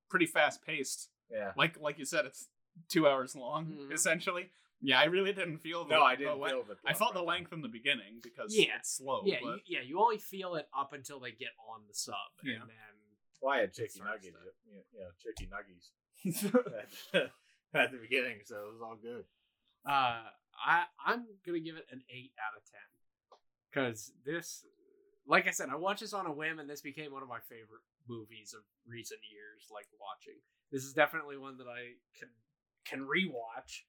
pretty 0.10 0.28
fast 0.28 0.66
paced. 0.66 1.10
yeah. 1.32 1.52
Like 1.58 1.80
like 1.80 2.00
you 2.00 2.06
said, 2.06 2.26
it's 2.26 2.48
two 2.90 3.08
hours 3.08 3.36
long 3.36 3.66
Mhm. 3.68 3.92
essentially. 3.92 4.52
Yeah, 4.82 5.00
I 5.00 5.06
really 5.06 5.34
didn't 5.34 5.60
feel. 5.60 5.86
The, 5.86 5.96
No, 5.96 6.04
I 6.04 6.16
didn't 6.16 6.38
le- 6.40 6.50
feel 6.50 6.64
the. 6.64 6.78
I 6.86 6.94
felt 6.94 7.14
the 7.14 7.24
length 7.24 7.54
in 7.54 7.62
the 7.62 7.68
beginning 7.70 8.20
because 8.22 8.56
Yeah. 8.56 8.78
it's 8.78 8.98
slow. 8.98 9.22
yeah, 9.26 9.38
but 9.42 9.62
you, 9.66 9.78
yeah. 9.78 9.82
You 9.82 10.00
only 10.00 10.18
feel 10.18 10.56
it 10.56 10.68
up 10.78 10.94
until 10.94 11.20
they 11.20 11.32
get 11.32 11.50
on 11.70 11.82
the 11.88 11.94
sub, 11.94 12.16
Yeah. 12.44 12.62
and 12.62 12.70
then 12.70 12.76
Well, 13.42 13.54
I 13.54 13.60
had 13.62 13.70
It 13.70 13.74
chicky 13.76 14.00
starts 14.00 14.26
nuggies. 14.26 14.32
to- 14.34 14.84
You 14.94 15.00
know, 15.00 15.12
chicky 15.22 15.48
nuggies 15.48 15.92
at, 17.14 17.32
at 17.74 17.92
the 17.92 17.98
beginning, 17.98 18.42
so 18.46 18.68
it 18.68 18.72
was 18.74 18.82
all 18.82 18.96
good. 18.96 19.26
Uh, 19.86 20.30
I 20.58 20.86
I'm 21.06 21.26
gonna 21.46 21.60
give 21.60 21.76
it 21.78 21.86
an 21.92 22.04
eight 22.10 22.34
out 22.40 22.58
of 22.58 22.64
ten 22.66 23.40
because 23.70 24.14
this, 24.26 24.66
like 25.28 25.48
I 25.48 25.52
said, 25.52 25.70
I 25.70 25.76
watched 25.76 26.02
this 26.02 26.14
on 26.14 26.26
a 26.26 26.32
whim, 26.32 26.60
and 26.60 26.70
this 26.70 26.82
became 26.82 27.12
one 27.12 27.22
of 27.24 27.30
my 27.30 27.40
favorite 27.40 27.84
movies 28.08 28.54
of 28.54 28.64
recent 28.88 29.20
years. 29.32 29.68
Like 29.72 29.86
watching 30.00 30.40
this 30.72 30.84
is 30.84 30.94
definitely 30.94 31.38
one 31.38 31.58
that 31.58 31.68
I 31.68 31.94
can 32.18 32.30
can 32.86 33.02
rewatch. 33.08 33.84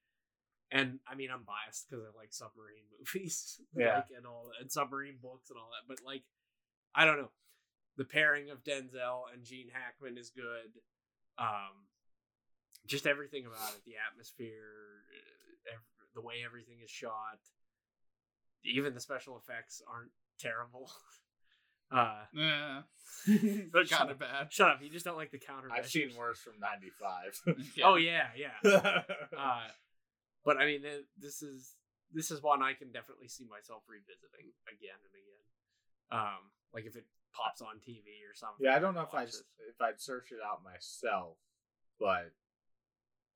And 0.70 0.98
I 1.06 1.14
mean, 1.14 1.30
I'm 1.32 1.44
biased 1.44 1.88
because 1.88 2.04
I 2.04 2.16
like 2.18 2.32
submarine 2.32 2.84
movies, 2.98 3.60
Yeah. 3.76 3.96
like, 3.96 4.06
and 4.16 4.26
all 4.26 4.50
and 4.60 4.70
submarine 4.70 5.18
books 5.22 5.50
and 5.50 5.58
all 5.58 5.70
that. 5.70 5.86
But 5.88 6.04
like, 6.04 6.22
I 6.94 7.04
don't 7.04 7.18
know, 7.18 7.30
the 7.96 8.04
pairing 8.04 8.50
of 8.50 8.64
Denzel 8.64 9.22
and 9.32 9.44
Gene 9.44 9.68
Hackman 9.72 10.18
is 10.18 10.30
good. 10.30 10.80
Um, 11.38 11.86
just 12.86 13.06
everything 13.06 13.46
about 13.46 13.74
it, 13.74 13.82
the 13.84 13.94
atmosphere, 14.10 15.04
uh, 15.70 15.74
ev- 15.74 15.80
the 16.14 16.20
way 16.22 16.36
everything 16.44 16.76
is 16.84 16.90
shot, 16.90 17.38
even 18.64 18.94
the 18.94 19.00
special 19.00 19.36
effects 19.36 19.82
aren't 19.92 20.10
terrible. 20.40 20.90
Uh, 21.88 22.24
yeah, 22.34 22.80
they're 23.28 23.84
kind 23.88 24.10
of 24.10 24.18
bad. 24.18 24.52
shut 24.52 24.68
up! 24.70 24.78
You 24.82 24.90
just 24.90 25.04
don't 25.04 25.16
like 25.16 25.30
the 25.30 25.38
counter. 25.38 25.68
I've 25.72 25.86
seen 25.86 26.10
worse 26.18 26.40
from 26.40 26.54
'95. 26.58 27.54
Oh 27.84 27.94
yeah, 27.94 28.24
yeah. 28.36 28.72
Uh, 29.38 29.60
but 30.46 30.56
I 30.56 30.64
mean, 30.64 30.82
th- 30.82 31.10
this 31.18 31.42
is 31.42 31.74
this 32.14 32.30
is 32.30 32.40
one 32.40 32.62
I 32.62 32.72
can 32.72 32.92
definitely 32.94 33.26
see 33.26 33.44
myself 33.50 33.82
revisiting 33.90 34.54
again 34.70 34.96
and 35.02 35.14
again. 35.18 35.44
Um, 36.14 36.42
like 36.72 36.86
if 36.86 36.94
it 36.94 37.04
pops 37.34 37.60
on 37.60 37.82
TV 37.82 38.22
or 38.24 38.32
something. 38.32 38.64
yeah, 38.64 38.76
I 38.76 38.78
don't 38.78 38.94
know 38.94 39.02
if 39.02 39.14
i'd 39.14 39.28
if 39.28 39.78
I'd 39.82 40.00
search 40.00 40.30
it 40.30 40.38
out 40.40 40.62
myself, 40.62 41.36
but 41.98 42.30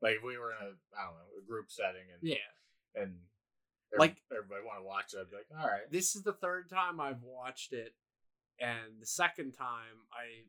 like 0.00 0.16
if 0.16 0.24
we 0.24 0.38
were 0.38 0.54
in 0.54 0.62
a 0.62 0.72
I 0.96 1.04
don't 1.04 1.18
know 1.18 1.42
a 1.42 1.44
group 1.44 1.66
setting 1.68 2.06
and 2.14 2.22
Yeah, 2.22 2.50
and 2.94 3.18
like 3.98 4.22
everybody 4.30 4.62
want 4.64 4.78
to 4.78 4.86
watch 4.86 5.12
it, 5.12 5.18
I'd 5.18 5.30
be 5.30 5.36
like, 5.36 5.50
all 5.50 5.68
right, 5.68 5.90
this 5.90 6.14
is 6.14 6.22
the 6.22 6.32
third 6.32 6.70
time 6.70 7.00
I've 7.00 7.22
watched 7.22 7.72
it, 7.72 7.92
and 8.60 9.00
the 9.00 9.06
second 9.06 9.52
time 9.52 10.06
I 10.14 10.46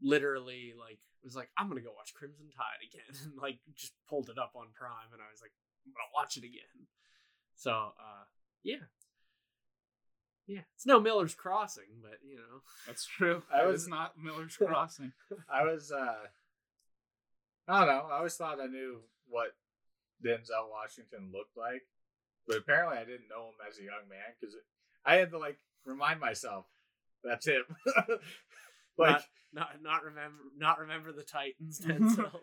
literally 0.00 0.72
like 0.78 1.00
was 1.24 1.34
like, 1.34 1.50
I'm 1.58 1.68
gonna 1.68 1.80
go 1.80 1.96
watch 1.96 2.14
Crimson 2.14 2.46
Tide 2.54 2.84
again, 2.86 3.10
and 3.24 3.34
like 3.40 3.58
just 3.74 3.92
pulled 4.08 4.30
it 4.30 4.38
up 4.38 4.52
on 4.54 4.68
Prime, 4.74 5.10
and 5.12 5.20
I 5.20 5.28
was 5.32 5.42
like, 5.42 5.52
I'm 5.86 5.92
gonna 5.92 6.14
watch 6.14 6.36
it 6.36 6.44
again. 6.44 6.86
So, 7.56 7.70
uh, 7.72 8.24
yeah, 8.62 8.76
yeah, 10.46 10.60
it's 10.74 10.86
no 10.86 11.00
Miller's 11.00 11.34
Crossing, 11.34 12.00
but 12.02 12.18
you 12.22 12.36
know, 12.36 12.60
That's 12.86 13.06
true. 13.06 13.42
I 13.52 13.64
was- 13.66 13.88
not 13.88 14.18
Miller's 14.18 14.56
Crossing. 14.58 15.12
I 15.48 15.64
was 15.64 15.90
uh 15.92 16.26
I 17.66 17.78
don't 17.84 17.88
know. 17.88 18.08
I 18.10 18.16
always 18.18 18.34
thought 18.36 18.60
I 18.60 18.66
knew 18.66 19.00
what 19.26 19.48
Denzel 20.24 20.68
Washington 20.70 21.30
looked 21.32 21.56
like, 21.56 21.82
but 22.46 22.58
apparently 22.58 22.98
I 22.98 23.04
didn't 23.04 23.28
know 23.30 23.46
him 23.48 23.54
as 23.68 23.78
a 23.78 23.82
young 23.84 24.08
man 24.08 24.34
because 24.38 24.54
I 25.04 25.16
had 25.16 25.30
to 25.30 25.38
like 25.38 25.58
remind 25.86 26.20
myself 26.20 26.66
that's 27.22 27.46
him. 27.46 27.64
like 28.98 29.22
not 29.54 29.82
not 29.82 30.04
remember 30.04 30.42
not 30.58 30.78
remember 30.80 31.12
the 31.12 31.22
Titans. 31.22 31.80
Denzel. 31.84 32.40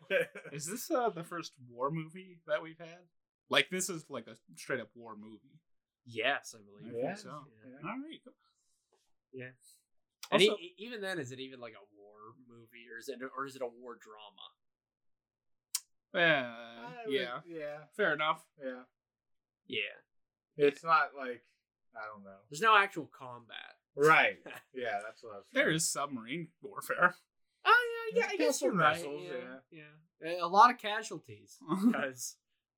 Is 0.51 0.65
this 0.65 0.89
uh, 0.89 1.09
the 1.09 1.23
first 1.23 1.53
war 1.69 1.91
movie 1.91 2.39
that 2.47 2.63
we've 2.63 2.79
had? 2.79 3.05
Like 3.51 3.69
this 3.69 3.89
is 3.89 4.05
like 4.09 4.27
a 4.27 4.35
straight 4.55 4.79
up 4.79 4.89
war 4.95 5.15
movie. 5.15 5.59
yes, 6.05 6.55
I 6.55 6.59
I 6.59 6.61
believe. 6.63 6.93
think 6.93 7.03
Yeah. 7.03 7.15
so. 7.15 7.29
Yeah. 7.29 7.89
All 7.89 7.97
right. 7.99 8.21
cool. 8.23 8.33
And 10.31 10.41
Also- 10.41 10.57
e- 10.57 10.75
even 10.77 11.01
then, 11.01 11.19
is 11.19 11.31
it 11.31 11.39
even 11.39 11.59
like 11.59 11.73
a 11.73 11.85
war 11.97 12.35
movie, 12.47 12.87
or 12.91 12.97
is 12.99 13.09
it, 13.09 13.19
or 13.37 13.45
is 13.45 13.55
it 13.57 13.61
a 13.61 13.67
war 13.67 13.97
drama? 13.97 14.47
Uh, 16.13 16.19
yeah. 16.19 17.05
Would- 17.05 17.13
yeah. 17.13 17.39
yeah, 17.45 17.77
Fair 17.95 18.13
enough. 18.13 18.43
yeah. 18.61 18.83
Yeah, 19.67 19.77
It's 20.67 20.83
not 20.83 21.11
like 21.17 21.45
I 21.95 22.05
don't 22.13 22.23
know. 22.23 22.37
there's 22.49 22.61
no 22.61 22.75
actual 22.75 23.05
combat. 23.07 23.75
Right. 23.95 24.39
Yeah, 24.73 24.99
that's 25.05 25.21
what 25.23 25.33
I 25.33 25.37
was. 25.37 25.45
There 25.53 25.65
trying- 25.65 25.79
submarine 25.79 26.47
warfare. 26.61 27.15
Oh 27.65 28.09
yeah, 28.13 28.21
yeah, 28.21 28.27
I 28.31 28.37
guess 28.37 28.61
you're 28.61 28.71
right. 28.73 28.93
wrestles, 28.95 29.21
yeah, 29.23 29.59
yeah, 30.21 30.43
a 30.43 30.47
lot 30.47 30.71
of 30.71 30.77
casualties 30.79 31.57
because 31.85 32.37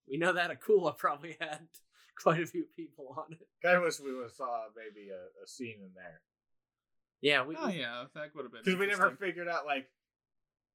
we 0.10 0.18
know 0.18 0.34
that 0.34 0.52
Akula 0.52 0.98
probably 0.98 1.38
had 1.40 1.68
quite 2.22 2.42
a 2.42 2.46
few 2.48 2.66
people 2.76 3.16
on 3.18 3.34
it. 3.34 3.48
Kind 3.64 3.78
of 3.78 3.84
wish 3.84 4.00
we 4.00 4.14
would 4.14 4.24
have 4.24 4.32
saw 4.32 4.66
maybe 4.76 5.10
a, 5.10 5.44
a 5.44 5.48
scene 5.48 5.78
in 5.82 5.92
there 5.96 6.22
Yeah, 7.22 7.46
we, 7.46 7.56
oh 7.58 7.68
yeah, 7.70 8.06
that 8.16 8.36
would 8.36 8.44
have 8.46 8.52
been 8.52 8.62
because 8.64 8.80
we 8.80 8.88
never 8.88 9.12
figured 9.12 9.48
out 9.48 9.66
like 9.66 9.88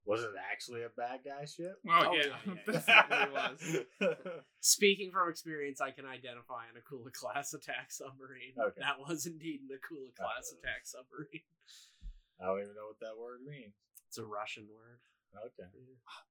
was 0.07 0.22
it 0.22 0.31
actually 0.51 0.83
a 0.85 0.89
bad 0.97 1.20
guy 1.22 1.45
ship? 1.45 1.76
Oh, 1.87 2.09
Oh, 2.09 2.14
yeah, 2.16 2.33
yeah, 2.47 2.55
yeah. 2.66 2.72
definitely 2.81 3.35
was. 3.37 4.16
Speaking 4.61 5.11
from 5.12 5.29
experience, 5.29 5.83
I 5.83 5.91
can 5.91 6.07
identify 6.07 6.64
an 6.72 6.81
Akula 6.81 7.12
class 7.12 7.53
attack 7.53 7.93
submarine. 7.93 8.57
Okay. 8.59 8.81
That 8.81 8.97
was 8.99 9.26
indeed 9.26 9.61
an 9.68 9.76
Akula 9.76 10.09
class 10.16 10.49
attack 10.57 10.89
submarine. 10.89 11.45
I 12.41 12.47
don't 12.47 12.61
even 12.64 12.72
know 12.74 12.89
what 12.89 13.01
that 13.05 13.20
word 13.20 13.41
means. 13.45 13.74
It's 14.09 14.16
a 14.16 14.24
Russian 14.24 14.64
word. 14.72 14.97
Okay. 15.37 15.68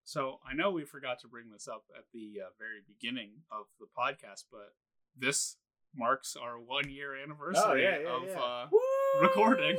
So 0.03 0.39
I 0.49 0.53
know 0.53 0.71
we 0.71 0.83
forgot 0.85 1.19
to 1.21 1.27
bring 1.27 1.49
this 1.51 1.67
up 1.67 1.83
at 1.97 2.05
the 2.13 2.41
uh, 2.45 2.49
very 2.57 2.81
beginning 2.87 3.31
of 3.51 3.65
the 3.79 3.85
podcast, 3.85 4.45
but 4.51 4.73
this 5.17 5.57
marks 5.95 6.35
our 6.35 6.59
one 6.59 6.89
year 6.89 7.15
anniversary 7.15 7.63
Oh, 7.65 7.73
yeah, 7.75 7.99
yeah, 7.99 8.15
of 8.15 8.23
yeah. 8.27 8.39
Uh, 8.39 8.67
Recording. 9.21 9.77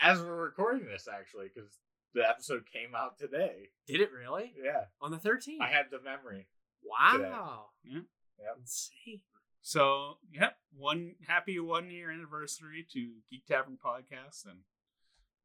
As 0.00 0.20
we're 0.20 0.36
recording 0.36 0.86
this, 0.86 1.08
actually, 1.12 1.48
because 1.54 1.70
the 2.14 2.28
episode 2.28 2.64
came 2.72 2.94
out 2.94 3.18
today. 3.18 3.68
Did 3.86 4.00
it 4.00 4.10
really? 4.12 4.52
Yeah, 4.62 4.84
On 5.00 5.10
the 5.10 5.18
13th? 5.18 5.60
I 5.60 5.68
had 5.68 5.86
the 5.90 6.00
memory. 6.02 6.46
wow. 6.82 7.66
Yeah. 7.84 8.00
Yep. 8.38 8.56
Insane. 8.60 9.20
So, 9.64 10.18
yep, 10.32 10.56
one 10.76 11.14
happy 11.28 11.58
one 11.60 11.90
year 11.90 12.10
anniversary 12.10 12.84
to 12.92 13.10
Geek 13.30 13.46
Tavern 13.46 13.78
Podcast, 13.84 14.44
and 14.44 14.60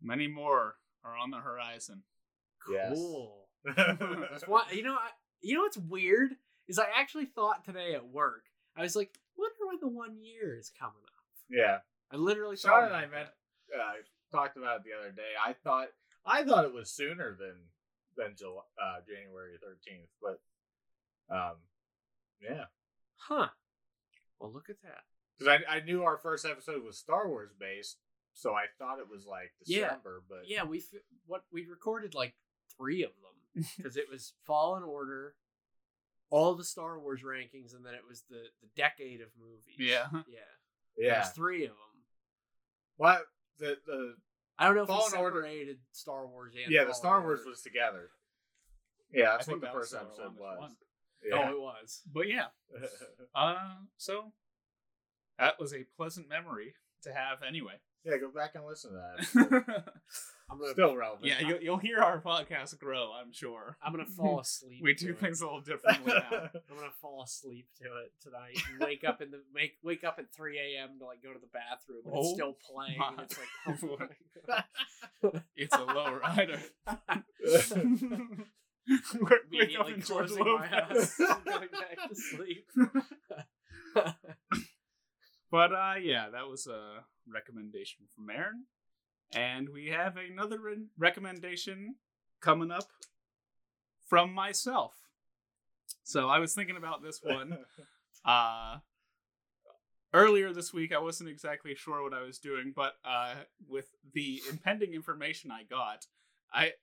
many 0.01 0.27
more 0.27 0.75
are 1.03 1.15
on 1.15 1.29
the 1.29 1.37
horizon. 1.37 2.01
Yes. 2.71 2.93
Cool. 2.93 3.47
That's 3.75 4.47
why 4.47 4.63
you 4.73 4.83
know 4.83 4.93
I, 4.95 5.09
you 5.41 5.55
know 5.55 5.61
what's 5.61 5.77
weird 5.77 6.31
is 6.67 6.79
I 6.79 6.85
actually 6.95 7.25
thought 7.25 7.63
today 7.65 7.93
at 7.95 8.07
work 8.07 8.43
I 8.75 8.81
was 8.83 8.95
like 8.95 9.17
wonder 9.37 9.55
when 9.67 9.77
the 9.81 9.87
one 9.87 10.17
year 10.23 10.57
is 10.57 10.71
coming 10.79 10.95
up. 11.05 11.23
yeah. 11.49 11.77
I 12.11 12.15
literally 12.15 12.55
Shawn 12.55 12.71
thought 12.71 12.83
and 12.87 12.95
I 12.95 13.01
met 13.01 13.11
meant 13.11 13.29
that. 13.71 13.79
uh, 13.79 13.93
talked 14.31 14.57
about 14.57 14.77
it 14.77 14.83
the 14.85 14.97
other 14.97 15.11
day. 15.11 15.33
I 15.45 15.53
thought 15.53 15.87
I 16.25 16.43
thought 16.43 16.65
it 16.65 16.73
was 16.73 16.89
sooner 16.91 17.35
than 17.39 17.55
than 18.17 18.35
July, 18.37 18.61
uh, 18.81 18.99
January 19.07 19.57
thirteenth, 19.61 20.09
but 20.21 20.39
um, 21.35 21.55
yeah, 22.41 22.65
huh. 23.17 23.47
Well, 24.39 24.51
look 24.53 24.69
at 24.69 24.81
that. 24.83 25.03
because 25.37 25.59
I 25.69 25.77
I 25.77 25.79
knew 25.81 26.03
our 26.03 26.17
first 26.17 26.45
episode 26.45 26.83
was 26.83 26.97
Star 26.97 27.27
Wars 27.27 27.51
based, 27.59 27.97
so 28.33 28.53
I 28.53 28.65
thought 28.79 28.99
it 28.99 29.09
was 29.11 29.25
like 29.25 29.51
Yeah. 29.65 29.87
December, 29.89 30.23
but 30.29 30.39
Yeah, 30.47 30.63
we 30.63 30.79
fi- 30.79 30.97
what 31.25 31.43
we 31.51 31.65
recorded 31.65 32.13
like 32.15 32.35
three 32.77 33.03
of 33.03 33.11
them 33.11 33.65
because 33.77 33.97
it 33.97 34.05
was 34.11 34.33
Fallen 34.45 34.83
Order, 34.83 35.35
all 36.29 36.55
the 36.55 36.63
Star 36.63 36.99
Wars 36.99 37.21
rankings, 37.25 37.75
and 37.75 37.85
then 37.85 37.93
it 37.93 38.01
was 38.07 38.23
the 38.29 38.43
the 38.61 38.67
decade 38.75 39.21
of 39.21 39.29
movies. 39.39 39.75
Yeah. 39.77 40.07
yeah. 40.27 40.39
Yeah, 40.97 41.19
was 41.19 41.29
three 41.29 41.63
of 41.65 41.69
them. 41.71 42.03
what 42.97 43.21
the 43.59 43.77
the 43.85 44.15
I 44.57 44.65
don't 44.65 44.75
know 44.75 44.81
if 44.83 44.87
Fallen 44.87 45.11
we 45.11 45.17
Order- 45.19 45.41
separated 45.41 45.77
Star 45.91 46.25
Wars 46.27 46.55
and 46.55 46.71
yeah 46.73 46.81
the 46.81 46.85
Fallen 46.87 46.95
Star 46.95 47.21
Wars 47.21 47.39
Order. 47.39 47.49
was 47.51 47.61
together. 47.61 48.09
Yeah, 49.13 49.31
that's 49.37 49.47
I 49.47 49.51
what 49.51 49.61
think 49.61 49.61
the 49.61 49.65
that 49.67 49.73
first 49.73 49.91
the 49.91 49.99
episode 49.99 50.37
longest 50.39 50.59
was. 50.59 50.71
Yeah. 51.23 51.35
Oh, 51.47 51.51
it 51.51 51.59
was. 51.61 52.01
But 52.11 52.27
yeah, 52.27 52.45
uh, 53.35 53.55
so 53.97 54.33
that 55.39 55.59
was 55.59 55.73
a 55.73 55.85
pleasant 55.95 56.27
memory 56.29 56.73
to 57.03 57.13
have 57.13 57.39
anyway. 57.47 57.79
Yeah, 58.09 58.17
go 58.19 58.29
back 58.31 58.55
and 58.55 58.63
listen 58.65 58.91
to 58.91 58.97
that. 58.97 59.83
I'm 60.49 60.59
gonna 60.59 60.71
Still 60.71 60.95
relevant. 60.95 61.25
yeah, 61.25 61.45
you'll, 61.45 61.59
you'll 61.61 61.77
hear 61.77 61.99
our 61.99 62.21
podcast 62.21 62.79
grow. 62.79 63.11
I'm 63.11 63.33
sure. 63.33 63.75
I'm 63.83 63.91
gonna 63.91 64.05
fall 64.05 64.39
asleep. 64.43 64.79
We 64.81 64.93
to 64.95 65.05
do 65.07 65.11
it. 65.11 65.19
things 65.19 65.41
a 65.41 65.45
little 65.45 65.59
differently 65.59 66.13
now. 66.13 66.29
I'm 66.71 66.77
gonna 66.77 66.89
fall 67.01 67.21
asleep 67.23 67.67
to 67.81 67.83
it 67.83 68.13
tonight. 68.21 68.57
And 68.71 68.79
wake 68.79 69.03
up 69.05 69.21
in 69.21 69.31
the 69.31 69.41
make 69.53 69.73
wake 69.83 70.05
up 70.05 70.15
at 70.19 70.31
3 70.33 70.57
a.m. 70.57 70.99
to 70.99 71.05
like 71.05 71.21
go 71.21 71.33
to 71.33 71.39
the 71.39 71.47
bathroom, 71.51 72.03
and 72.05 72.15
it's 72.15 72.27
Oh 72.29 72.33
still 72.33 72.57
playing. 72.73 72.97
my 72.97 73.09
And 73.09 73.19
it's 73.19 73.37
like, 73.37 73.77
oh 73.83 73.97
my 73.99 74.07
god. 75.33 75.43
It's 75.57 75.75
a 75.75 75.83
low 75.83 76.13
rider. 76.13 76.59
Wake 79.19 79.31
up 79.31 79.31
Immediately 79.51 79.93
in 79.95 80.01
George 80.01 80.29
closing 80.29 80.45
my 80.45 80.69
eyes, 80.89 81.19
Lopez. 81.19 81.43
going 81.43 81.67
back 81.73 82.07
to 82.07 82.15
sleep. 82.15 82.69
But 85.49 85.71
uh, 85.71 85.95
yeah, 86.01 86.29
that 86.31 86.47
was 86.47 86.67
a 86.67 87.03
recommendation 87.31 88.05
from 88.13 88.29
Aaron, 88.29 88.65
and 89.33 89.69
we 89.69 89.87
have 89.87 90.17
another 90.17 90.59
re- 90.59 90.87
recommendation 90.97 91.95
coming 92.41 92.71
up 92.71 92.89
from 94.05 94.33
myself. 94.33 94.93
So 96.03 96.29
I 96.29 96.39
was 96.39 96.53
thinking 96.53 96.77
about 96.77 97.01
this 97.01 97.21
one. 97.23 97.57
Uh, 98.25 98.79
earlier 100.13 100.51
this 100.51 100.73
week, 100.73 100.93
I 100.93 100.99
wasn't 100.99 101.29
exactly 101.29 101.75
sure 101.75 102.03
what 102.03 102.13
I 102.13 102.23
was 102.23 102.39
doing, 102.39 102.73
but 102.75 102.93
uh, 103.05 103.35
with 103.69 103.87
the 104.13 104.41
impending 104.49 104.93
information 104.93 105.49
I 105.49 105.63
got, 105.63 106.07
I 106.51 106.73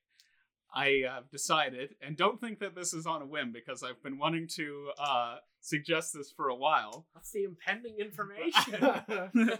I 0.75 1.03
have 1.09 1.31
decided, 1.31 1.95
and 2.01 2.17
don't 2.17 2.39
think 2.41 2.59
that 2.59 2.75
this 2.75 2.93
is 2.93 3.07
on 3.07 3.21
a 3.21 3.25
whim 3.25 3.53
because 3.53 3.81
I've 3.81 4.03
been 4.03 4.17
wanting 4.17 4.47
to 4.55 4.89
uh, 4.99 5.37
suggest 5.61 6.13
this 6.13 6.31
for 6.35 6.49
a 6.49 6.55
while. 6.55 7.07
What's 7.13 7.31
the 7.31 7.45
impending 7.45 7.95
information? 7.97 8.75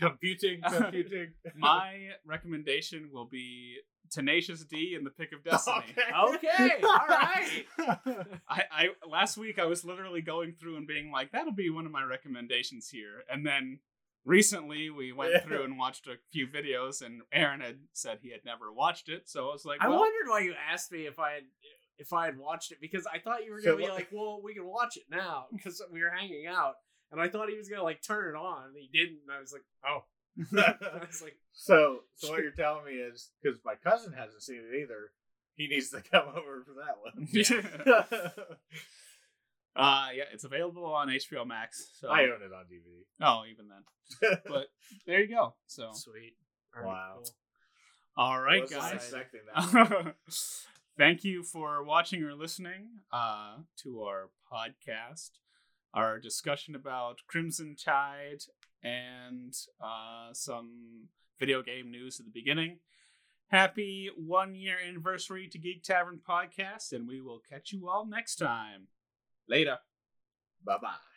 computing, 0.00 0.60
computing. 0.62 1.32
My 1.56 2.10
recommendation 2.26 3.10
will 3.10 3.24
be 3.24 3.76
Tenacious 4.10 4.64
D 4.64 4.94
in 4.96 5.04
the 5.04 5.10
Pick 5.10 5.32
of 5.32 5.44
Destiny. 5.44 5.94
okay, 6.34 6.72
all 6.82 7.06
right. 7.08 7.64
I, 8.48 8.62
I 8.70 8.86
last 9.08 9.38
week 9.38 9.58
I 9.58 9.66
was 9.66 9.84
literally 9.84 10.20
going 10.20 10.52
through 10.52 10.76
and 10.76 10.86
being 10.86 11.10
like, 11.10 11.32
that'll 11.32 11.52
be 11.52 11.70
one 11.70 11.86
of 11.86 11.92
my 11.92 12.02
recommendations 12.02 12.88
here. 12.88 13.24
And 13.30 13.46
then 13.46 13.78
recently 14.24 14.90
we 14.90 15.12
went 15.12 15.32
Yeah. 15.32 15.40
through 15.40 15.64
and 15.64 15.78
watched 15.78 16.06
a 16.06 16.16
few 16.32 16.46
videos 16.46 17.02
and 17.02 17.22
Aaron 17.32 17.60
had 17.60 17.78
said 17.92 18.18
he 18.22 18.30
had 18.30 18.44
never 18.44 18.72
watched 18.72 19.08
it. 19.08 19.28
So 19.28 19.48
I 19.48 19.52
was 19.52 19.64
like, 19.64 19.80
I 19.80 19.88
wondered 19.88 20.28
why 20.28 20.40
you 20.40 20.54
asked 20.54 20.92
me 20.92 21.06
if 21.06 21.18
I 21.18 21.32
had 21.32 21.42
if 21.98 22.12
I 22.14 22.24
had 22.26 22.38
watched 22.38 22.72
it 22.72 22.78
because 22.80 23.06
I 23.06 23.18
thought 23.18 23.44
you 23.44 23.52
were 23.52 23.60
gonna 23.60 23.76
be 23.76 23.82
what- 23.82 23.92
like, 23.94 24.08
well, 24.12 24.40
we 24.42 24.54
can 24.54 24.64
watch 24.66 24.96
it 24.96 25.04
now 25.10 25.46
because 25.52 25.82
we 25.92 26.02
were 26.02 26.10
hanging 26.10 26.46
out, 26.46 26.74
and 27.12 27.20
I 27.20 27.28
thought 27.28 27.50
he 27.50 27.56
was 27.58 27.68
gonna 27.68 27.82
like 27.82 28.00
turn 28.02 28.34
it 28.34 28.38
on, 28.38 28.68
and 28.68 28.76
he 28.76 28.88
didn't. 28.92 29.20
And 29.26 29.32
I 29.36 29.38
was 29.40 29.52
like, 29.52 29.64
oh, 29.86 30.04
I 30.56 31.06
was 31.06 31.20
like, 31.22 31.36
so, 31.52 32.04
so 32.14 32.30
what 32.30 32.40
you're 32.42 32.52
telling 32.52 32.86
me 32.86 32.92
is 32.92 33.30
because 33.42 33.58
my 33.64 33.74
cousin 33.74 34.12
hasn't 34.14 34.42
seen 34.42 34.62
it 34.72 34.76
either. 34.82 35.12
He 35.56 35.68
needs 35.68 35.90
to 35.90 36.00
come 36.10 36.28
over 36.28 36.64
for 36.64 36.74
that 36.80 36.96
one. 37.02 38.56
uh, 39.76 40.08
yeah, 40.14 40.24
it's 40.32 40.44
available 40.44 40.84
on 40.86 41.08
HBO 41.08 41.46
Max. 41.46 41.90
So 42.00 42.08
I 42.08 42.22
own 42.22 42.42
it 42.42 42.52
on 42.52 42.64
DVD. 42.66 43.04
oh, 43.22 43.42
even 43.50 43.66
then. 43.68 44.38
But 44.46 44.66
there 45.06 45.20
you 45.20 45.28
go. 45.28 45.54
So 45.66 45.90
sweet. 45.92 46.34
All 46.76 46.82
right, 46.82 46.88
Wow. 46.88 47.14
cool. 47.16 47.30
all 48.16 48.40
right, 48.40 48.62
Wasn't 48.62 48.80
guys. 48.80 48.94
expecting 48.94 49.40
that. 49.54 50.14
Thank 50.98 51.24
you 51.24 51.42
for 51.44 51.82
watching 51.84 52.22
or 52.24 52.34
listening 52.34 52.88
uh, 53.12 53.56
to 53.82 54.02
our 54.02 54.30
podcast, 54.52 55.30
our 55.94 56.18
discussion 56.18 56.74
about 56.74 57.18
Crimson 57.26 57.74
Tide, 57.82 58.42
and 58.82 59.54
uh, 59.82 60.32
some 60.32 61.08
video 61.38 61.62
game 61.62 61.90
news 61.90 62.18
at 62.20 62.26
the 62.26 62.32
beginning. 62.32 62.78
Happy 63.48 64.10
one 64.16 64.54
year 64.54 64.76
anniversary 64.86 65.48
to 65.48 65.58
Geek 65.58 65.82
Tavern 65.82 66.20
Podcast, 66.28 66.92
and 66.92 67.08
we 67.08 67.20
will 67.20 67.40
catch 67.50 67.72
you 67.72 67.88
all 67.88 68.04
next 68.06 68.36
time. 68.36 68.88
Later. 69.50 69.78
bye 70.64 70.78
bye. 70.80 71.09